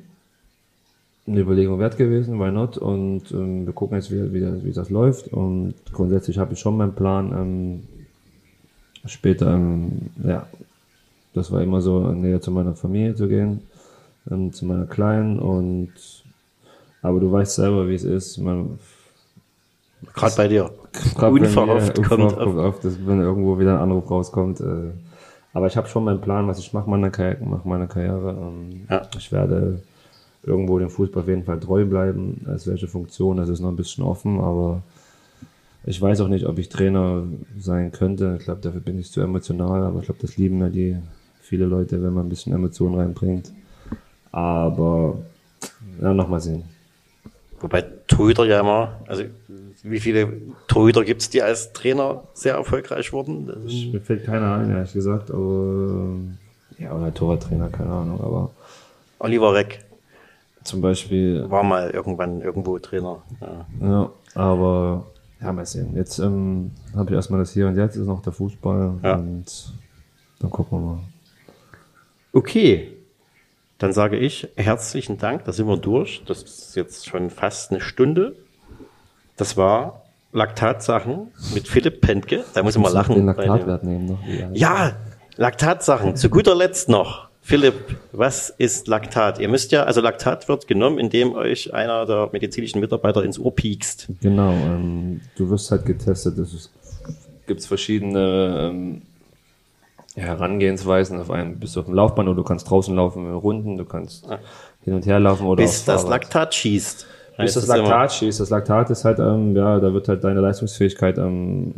eine 1.27 1.41
Überlegung 1.41 1.79
wert 1.79 1.97
gewesen, 1.97 2.39
why 2.39 2.51
not? 2.51 2.77
Und 2.77 3.31
ähm, 3.31 3.65
wir 3.65 3.73
gucken 3.73 3.97
jetzt, 3.97 4.11
wie, 4.11 4.33
wie, 4.33 4.63
wie 4.63 4.71
das 4.71 4.89
läuft. 4.89 5.27
Und 5.27 5.73
grundsätzlich 5.91 6.37
habe 6.37 6.53
ich 6.53 6.59
schon 6.59 6.77
meinen 6.77 6.95
Plan, 6.95 7.33
ähm, 7.33 7.83
später, 9.05 9.53
ähm, 9.53 10.09
ja, 10.23 10.47
das 11.33 11.51
war 11.51 11.61
immer 11.61 11.81
so, 11.81 12.11
näher 12.11 12.41
zu 12.41 12.51
meiner 12.51 12.75
Familie 12.75 13.15
zu 13.15 13.27
gehen, 13.27 13.61
ähm, 14.31 14.53
zu 14.53 14.65
meiner 14.65 14.85
Kleinen. 14.85 15.39
Und 15.39 15.91
aber 17.01 17.19
du 17.19 17.31
weißt 17.31 17.55
selber, 17.55 17.87
wie 17.87 17.95
es 17.95 18.03
ist. 18.03 18.37
Man, 18.37 18.79
Gerade 20.13 20.35
bei 20.35 20.47
dir. 20.47 20.71
Unverhofft 21.19 22.03
kommt 22.03 22.37
auf. 22.37 22.55
auf, 22.55 22.79
dass 22.79 23.05
wenn 23.05 23.21
irgendwo 23.21 23.59
wieder 23.59 23.75
ein 23.75 23.81
Anruf 23.81 24.09
rauskommt. 24.09 24.61
Äh, 24.61 24.91
aber 25.53 25.67
ich 25.67 25.77
habe 25.77 25.87
schon 25.87 26.05
meinen 26.05 26.21
Plan, 26.21 26.47
was 26.47 26.59
ich 26.59 26.73
mache 26.73 26.89
meine 26.89 27.11
Karriere. 27.11 27.43
Mach 27.43 27.65
meine 27.65 27.87
Karriere. 27.87 28.35
Ähm, 28.39 28.85
ja. 28.89 29.07
Ich 29.17 29.31
werde 29.31 29.81
irgendwo 30.43 30.79
dem 30.79 30.89
Fußball 30.89 31.23
auf 31.23 31.29
jeden 31.29 31.43
Fall 31.43 31.59
treu 31.59 31.85
bleiben. 31.85 32.45
Als 32.47 32.67
welche 32.67 32.87
Funktion, 32.87 33.37
das 33.37 33.49
ist 33.49 33.59
noch 33.59 33.69
ein 33.69 33.75
bisschen 33.75 34.03
offen, 34.03 34.39
aber 34.39 34.83
ich 35.85 36.01
weiß 36.01 36.21
auch 36.21 36.27
nicht, 36.27 36.45
ob 36.45 36.59
ich 36.59 36.69
Trainer 36.69 37.23
sein 37.57 37.91
könnte. 37.91 38.35
Ich 38.39 38.45
glaube, 38.45 38.61
dafür 38.61 38.81
bin 38.81 38.99
ich 38.99 39.11
zu 39.11 39.21
emotional, 39.21 39.83
aber 39.83 39.99
ich 39.99 40.05
glaube, 40.05 40.21
das 40.21 40.37
lieben 40.37 40.59
ja 40.59 40.69
die 40.69 40.97
viele 41.41 41.65
Leute, 41.65 42.03
wenn 42.03 42.13
man 42.13 42.25
ein 42.25 42.29
bisschen 42.29 42.53
Emotionen 42.53 42.95
reinbringt. 42.95 43.53
Aber 44.31 45.17
ja, 46.01 46.13
nochmal 46.13 46.41
sehen. 46.41 46.63
Wobei 47.59 47.83
Torhüter 48.07 48.45
ja 48.45 48.59
immer, 48.59 48.99
also 49.07 49.23
wie 49.81 49.99
viele 49.99 50.33
Torhüter 50.67 51.03
gibt 51.03 51.21
es, 51.21 51.29
die 51.29 51.41
als 51.41 51.73
Trainer 51.73 52.23
sehr 52.33 52.55
erfolgreich 52.55 53.13
wurden? 53.13 53.45
mir 53.91 54.01
fällt 54.01 54.25
keiner 54.25 54.57
ein, 54.57 54.69
ehrlich 54.69 54.93
gesagt, 54.93 55.31
aber 55.31 56.17
ja, 56.77 56.93
oder 56.93 57.13
Torwarttrainer, 57.13 57.69
keine 57.69 57.89
Ahnung, 57.89 58.21
aber. 58.21 58.51
Oliver 59.19 59.53
Reck. 59.53 59.86
Zum 60.67 60.81
Beispiel. 60.81 61.49
War 61.49 61.63
mal 61.63 61.91
irgendwann 61.91 62.41
irgendwo 62.41 62.77
Trainer. 62.77 63.23
Ja, 63.39 63.65
ja 63.79 64.11
aber 64.35 65.05
ja, 65.41 65.53
mal 65.53 65.65
sehen. 65.65 65.95
Jetzt 65.95 66.19
ähm, 66.19 66.71
habe 66.93 67.09
ich 67.09 67.15
erstmal 67.15 67.39
das 67.39 67.53
Hier 67.53 67.67
und 67.67 67.77
Jetzt, 67.77 67.95
ist 67.95 68.05
noch 68.05 68.21
der 68.21 68.33
Fußball 68.33 68.95
ja. 69.01 69.15
und 69.15 69.45
dann 70.41 70.49
gucken 70.49 70.77
wir 70.77 70.85
mal. 70.85 70.99
Okay. 72.33 72.93
Dann 73.77 73.93
sage 73.93 74.17
ich 74.17 74.49
herzlichen 74.57 75.17
Dank, 75.17 75.45
da 75.45 75.53
sind 75.53 75.67
wir 75.67 75.77
durch. 75.77 76.23
Das 76.25 76.43
ist 76.43 76.75
jetzt 76.75 77.07
schon 77.07 77.29
fast 77.29 77.71
eine 77.71 77.79
Stunde. 77.79 78.35
Das 79.37 79.55
war 79.55 80.01
Laktatsachen 80.33 81.31
mit 81.53 81.69
Philipp 81.69 82.01
Pentke. 82.01 82.43
Da 82.53 82.63
muss 82.63 82.75
ich 82.75 82.81
mal 82.81 82.91
lachen. 82.91 83.15
Den 83.15 83.27
Laktatwert 83.27 83.85
nehmen 83.85 84.07
noch. 84.07 84.19
Ja, 84.53 84.97
Laktatsachen. 85.37 86.17
Zu 86.17 86.29
guter 86.29 86.55
Letzt 86.55 86.89
noch. 86.89 87.26
Philipp, 87.47 87.95
was 88.11 88.49
ist 88.49 88.89
Laktat? 88.89 89.39
Ihr 89.39 89.47
müsst 89.47 89.71
ja, 89.71 89.83
also 89.83 90.01
Laktat 90.01 90.49
wird 90.49 90.67
genommen, 90.67 90.99
indem 90.99 91.33
euch 91.33 91.73
einer 91.73 92.05
der 92.05 92.27
medizinischen 92.33 92.81
Mitarbeiter 92.81 93.23
ins 93.23 93.39
Ohr 93.39 93.55
piekst. 93.55 94.09
Genau, 94.19 94.51
ähm, 94.51 95.21
du 95.37 95.49
wirst 95.49 95.71
halt 95.71 95.85
getestet. 95.85 96.37
Es 96.37 96.69
gibt 97.47 97.63
verschiedene 97.63 98.69
ähm, 98.69 99.01
Herangehensweisen 100.15 101.21
auf 101.21 101.31
einem, 101.31 101.57
bist 101.57 101.77
du 101.77 101.79
auf 101.79 101.85
dem 101.85 101.95
Laufband 101.95 102.27
oder 102.27 102.35
du 102.35 102.43
kannst 102.43 102.69
draußen 102.69 102.93
laufen 102.93 103.33
Runden, 103.33 103.77
du 103.77 103.85
kannst 103.85 104.29
ah. 104.29 104.39
hin 104.83 104.95
und 104.95 105.05
her 105.05 105.21
laufen 105.21 105.47
oder 105.47 105.63
Bis 105.63 105.85
das 105.85 106.05
Laktat 106.05 106.53
schießt. 106.53 107.07
Bis 107.37 107.53
das 107.53 107.67
Laktat 107.67 108.11
schießt. 108.11 108.41
Das 108.41 108.49
Laktat 108.49 108.89
ist 108.89 109.05
halt, 109.05 109.19
ähm, 109.19 109.55
ja, 109.55 109.79
da 109.79 109.93
wird 109.93 110.09
halt 110.09 110.21
deine 110.21 110.41
Leistungsfähigkeit 110.41 111.17
ähm, 111.17 111.75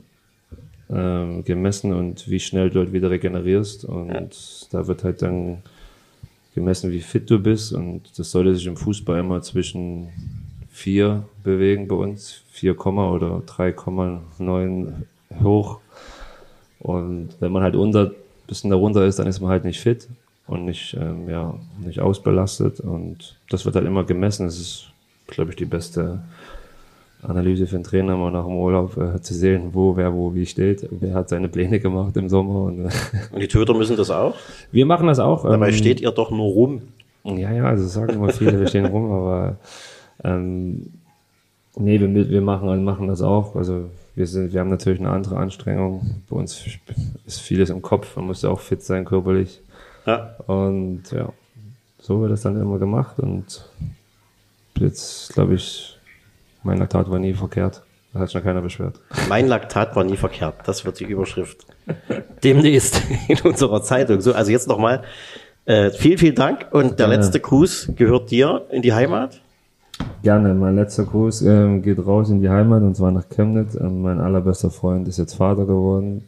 ähm, 0.92 1.44
gemessen 1.44 1.94
und 1.94 2.30
wie 2.30 2.40
schnell 2.40 2.70
du 2.70 2.80
halt 2.80 2.94
wieder 2.94 3.10
regenerierst. 3.10 3.86
Und 3.86 4.10
ja. 4.10 4.24
da 4.72 4.88
wird 4.88 5.04
halt 5.04 5.22
dann 5.22 5.60
gemessen, 6.56 6.92
wie 6.92 7.02
fit 7.02 7.30
du 7.30 7.40
bist. 7.40 7.74
Und 7.74 8.18
das 8.18 8.32
sollte 8.32 8.56
sich 8.56 8.66
im 8.66 8.78
Fußball 8.78 9.20
immer 9.20 9.42
zwischen 9.42 10.10
4 10.72 11.24
bewegen 11.44 11.88
bei 11.88 11.96
uns. 11.96 12.42
4, 12.52 12.78
oder 12.86 13.44
3,9 13.46 14.94
hoch. 15.44 15.80
Und 16.80 17.30
wenn 17.40 17.52
man 17.52 17.64
halt 17.64 17.76
unter, 17.76 18.12
bisschen 18.48 18.72
darunter 18.72 19.06
ist, 19.06 19.20
dann 19.20 19.28
ist 19.28 19.40
man 19.42 19.52
halt 19.52 19.66
nicht 19.66 19.80
fit. 19.80 20.08
und 20.48 20.66
nicht, 20.66 20.98
ähm, 21.00 21.30
ja, 21.30 21.54
nicht 21.86 22.00
ausbelastet. 22.00 22.80
Und 22.80 23.38
das 23.50 23.66
wird 23.66 23.76
halt 23.76 23.86
immer 23.86 24.04
gemessen. 24.04 24.48
Das 24.48 24.60
ist, 24.60 24.88
glaube 25.28 25.52
ich, 25.52 25.58
die 25.58 25.66
beste 25.66 26.22
Analyse 27.22 27.68
für 27.68 27.76
einen 27.76 27.84
Trainer, 27.84 28.16
mal 28.16 28.32
nach 28.32 28.46
dem 28.46 28.56
Urlaub 28.56 28.96
äh, 28.98 29.22
zu 29.22 29.34
sehen, 29.34 29.70
wo, 29.74 29.96
wer, 29.98 30.14
wo, 30.14 30.34
wie 30.34 30.46
steht. 30.46 30.88
Wer 30.90 31.14
hat 31.14 31.30
seine 31.30 31.50
Pläne 31.50 31.80
gemacht 31.80 32.16
im 32.16 32.30
Sommer. 32.30 32.64
Und, 32.64 32.86
äh, 32.86 32.90
Und 33.34 33.42
die 33.42 33.48
Töter 33.48 33.74
müssen 33.74 33.98
das 33.98 34.10
auch? 34.10 34.36
wir 34.72 34.86
machen 34.86 35.08
das 35.08 35.20
auch. 35.20 35.44
Dabei 35.44 35.70
ähm, 35.70 35.76
steht 35.76 36.00
ihr 36.00 36.12
doch 36.12 36.32
nur 36.32 36.48
rum. 36.48 36.82
Ja, 37.26 37.52
ja, 37.52 37.66
also 37.66 37.86
sagen 37.86 38.14
immer 38.14 38.30
viele, 38.30 38.60
wir 38.60 38.68
stehen 38.68 38.86
rum, 38.86 39.12
aber 39.12 39.58
ähm, 40.24 40.94
nee, 41.76 42.00
wir, 42.00 42.30
wir 42.30 42.42
machen, 42.42 42.84
machen 42.84 43.08
das 43.08 43.22
auch. 43.22 43.56
Also 43.56 43.90
wir 44.16 44.26
sind, 44.26 44.54
wir 44.54 44.62
haben 44.62 44.70
natürlich 44.70 45.00
eine 45.00 45.10
andere 45.10 45.38
Anstrengung. 45.38 46.24
Bei 46.30 46.38
uns 46.38 46.66
ist 47.26 47.42
vieles 47.42 47.70
im 47.70 47.82
Kopf, 47.82 48.16
man 48.16 48.26
muss 48.26 48.42
ja 48.42 48.50
auch 48.50 48.62
fit 48.62 48.82
sein 48.82 49.04
körperlich. 49.06 49.62
Ja. 50.06 50.36
Und 50.48 51.04
ja, 51.12 51.32
so 52.00 52.22
wird 52.22 52.32
das 52.32 52.42
dann 52.42 52.60
immer 52.60 52.80
gemacht 52.80 53.20
und 53.20 53.70
jetzt 54.76 55.34
glaube 55.34 55.56
ich, 55.56 55.99
mein 56.64 56.78
Laktat 56.78 57.10
war 57.10 57.20
nie 57.20 57.34
verkehrt. 57.34 57.84
Da 58.14 58.22
hat 58.22 58.32
schon 58.32 58.44
keiner 58.44 58.62
beschwert. 58.62 59.00
Mein 59.28 59.48
Laktat 59.48 59.96
war 59.96 60.04
nie 60.04 60.18
verkehrt. 60.18 60.56
Das 60.66 60.84
wird 60.84 61.00
die 61.00 61.06
Überschrift 61.06 61.66
demnächst 62.44 63.02
in 63.28 63.40
unserer 63.42 63.84
Zeitung. 63.84 64.20
So, 64.22 64.34
also 64.34 64.52
jetzt 64.52 64.68
nochmal 64.68 65.04
äh, 65.66 65.92
vielen, 65.92 66.18
vielen 66.18 66.36
Dank. 66.36 66.68
Und 66.72 67.00
der 67.00 67.08
Gerne. 67.08 67.16
letzte 67.16 67.40
Gruß 67.40 67.92
gehört 67.96 68.32
dir 68.32 68.66
in 68.72 68.82
die 68.82 68.94
Heimat. 68.94 69.42
Gerne, 70.24 70.54
mein 70.54 70.76
letzter 70.76 71.06
Gruß 71.06 71.44
ähm, 71.44 71.82
geht 71.82 72.06
raus 72.06 72.30
in 72.30 72.42
die 72.42 72.50
Heimat 72.50 72.82
und 72.84 72.96
zwar 72.96 73.12
nach 73.12 73.30
Chemnitz. 73.30 73.76
Ähm, 73.76 74.02
mein 74.02 74.20
allerbester 74.20 74.70
Freund 74.70 75.08
ist 75.08 75.18
jetzt 75.18 75.36
Vater 75.36 75.66
geworden 75.66 76.24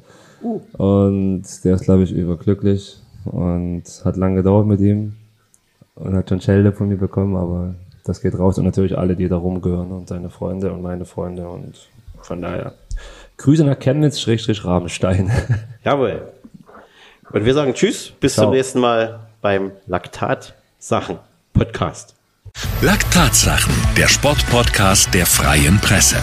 und 0.73 1.43
der 1.63 1.75
ist, 1.75 1.85
glaube 1.85 2.03
ich, 2.03 2.11
überglücklich 2.11 2.97
und 3.25 3.83
hat 4.03 4.17
lange 4.17 4.37
gedauert 4.37 4.67
mit 4.67 4.79
ihm 4.81 5.13
und 5.95 6.15
hat 6.15 6.29
schon 6.29 6.41
Schelde 6.41 6.71
von 6.71 6.89
mir 6.89 6.97
bekommen, 6.97 7.35
aber 7.35 7.75
das 8.03 8.21
geht 8.21 8.37
raus 8.37 8.57
und 8.57 8.65
natürlich 8.65 8.97
alle, 8.97 9.15
die 9.15 9.27
da 9.27 9.37
rumgehören 9.37 9.91
und 9.91 10.07
seine 10.07 10.29
Freunde 10.29 10.71
und 10.71 10.81
meine 10.81 11.05
Freunde 11.05 11.47
und 11.47 11.75
von 12.21 12.41
daher 12.41 12.73
Grüße 13.37 13.63
nach 13.63 13.79
Chemnitz, 13.79 14.19
Schrägstrich 14.19 14.63
Rabenstein. 14.63 15.31
Jawohl. 15.83 16.31
Und 17.31 17.45
wir 17.45 17.53
sagen 17.53 17.73
Tschüss, 17.73 18.11
bis 18.19 18.33
Ciao. 18.33 18.45
zum 18.45 18.53
nächsten 18.53 18.79
Mal 18.79 19.21
beim 19.41 19.71
Laktat 19.87 20.53
Sachen 20.77 21.17
Podcast. 21.53 22.15
Laktatsachen, 22.81 23.73
der 23.97 24.07
Sportpodcast 24.07 25.13
der 25.13 25.25
Freien 25.25 25.79
Presse. 25.79 26.17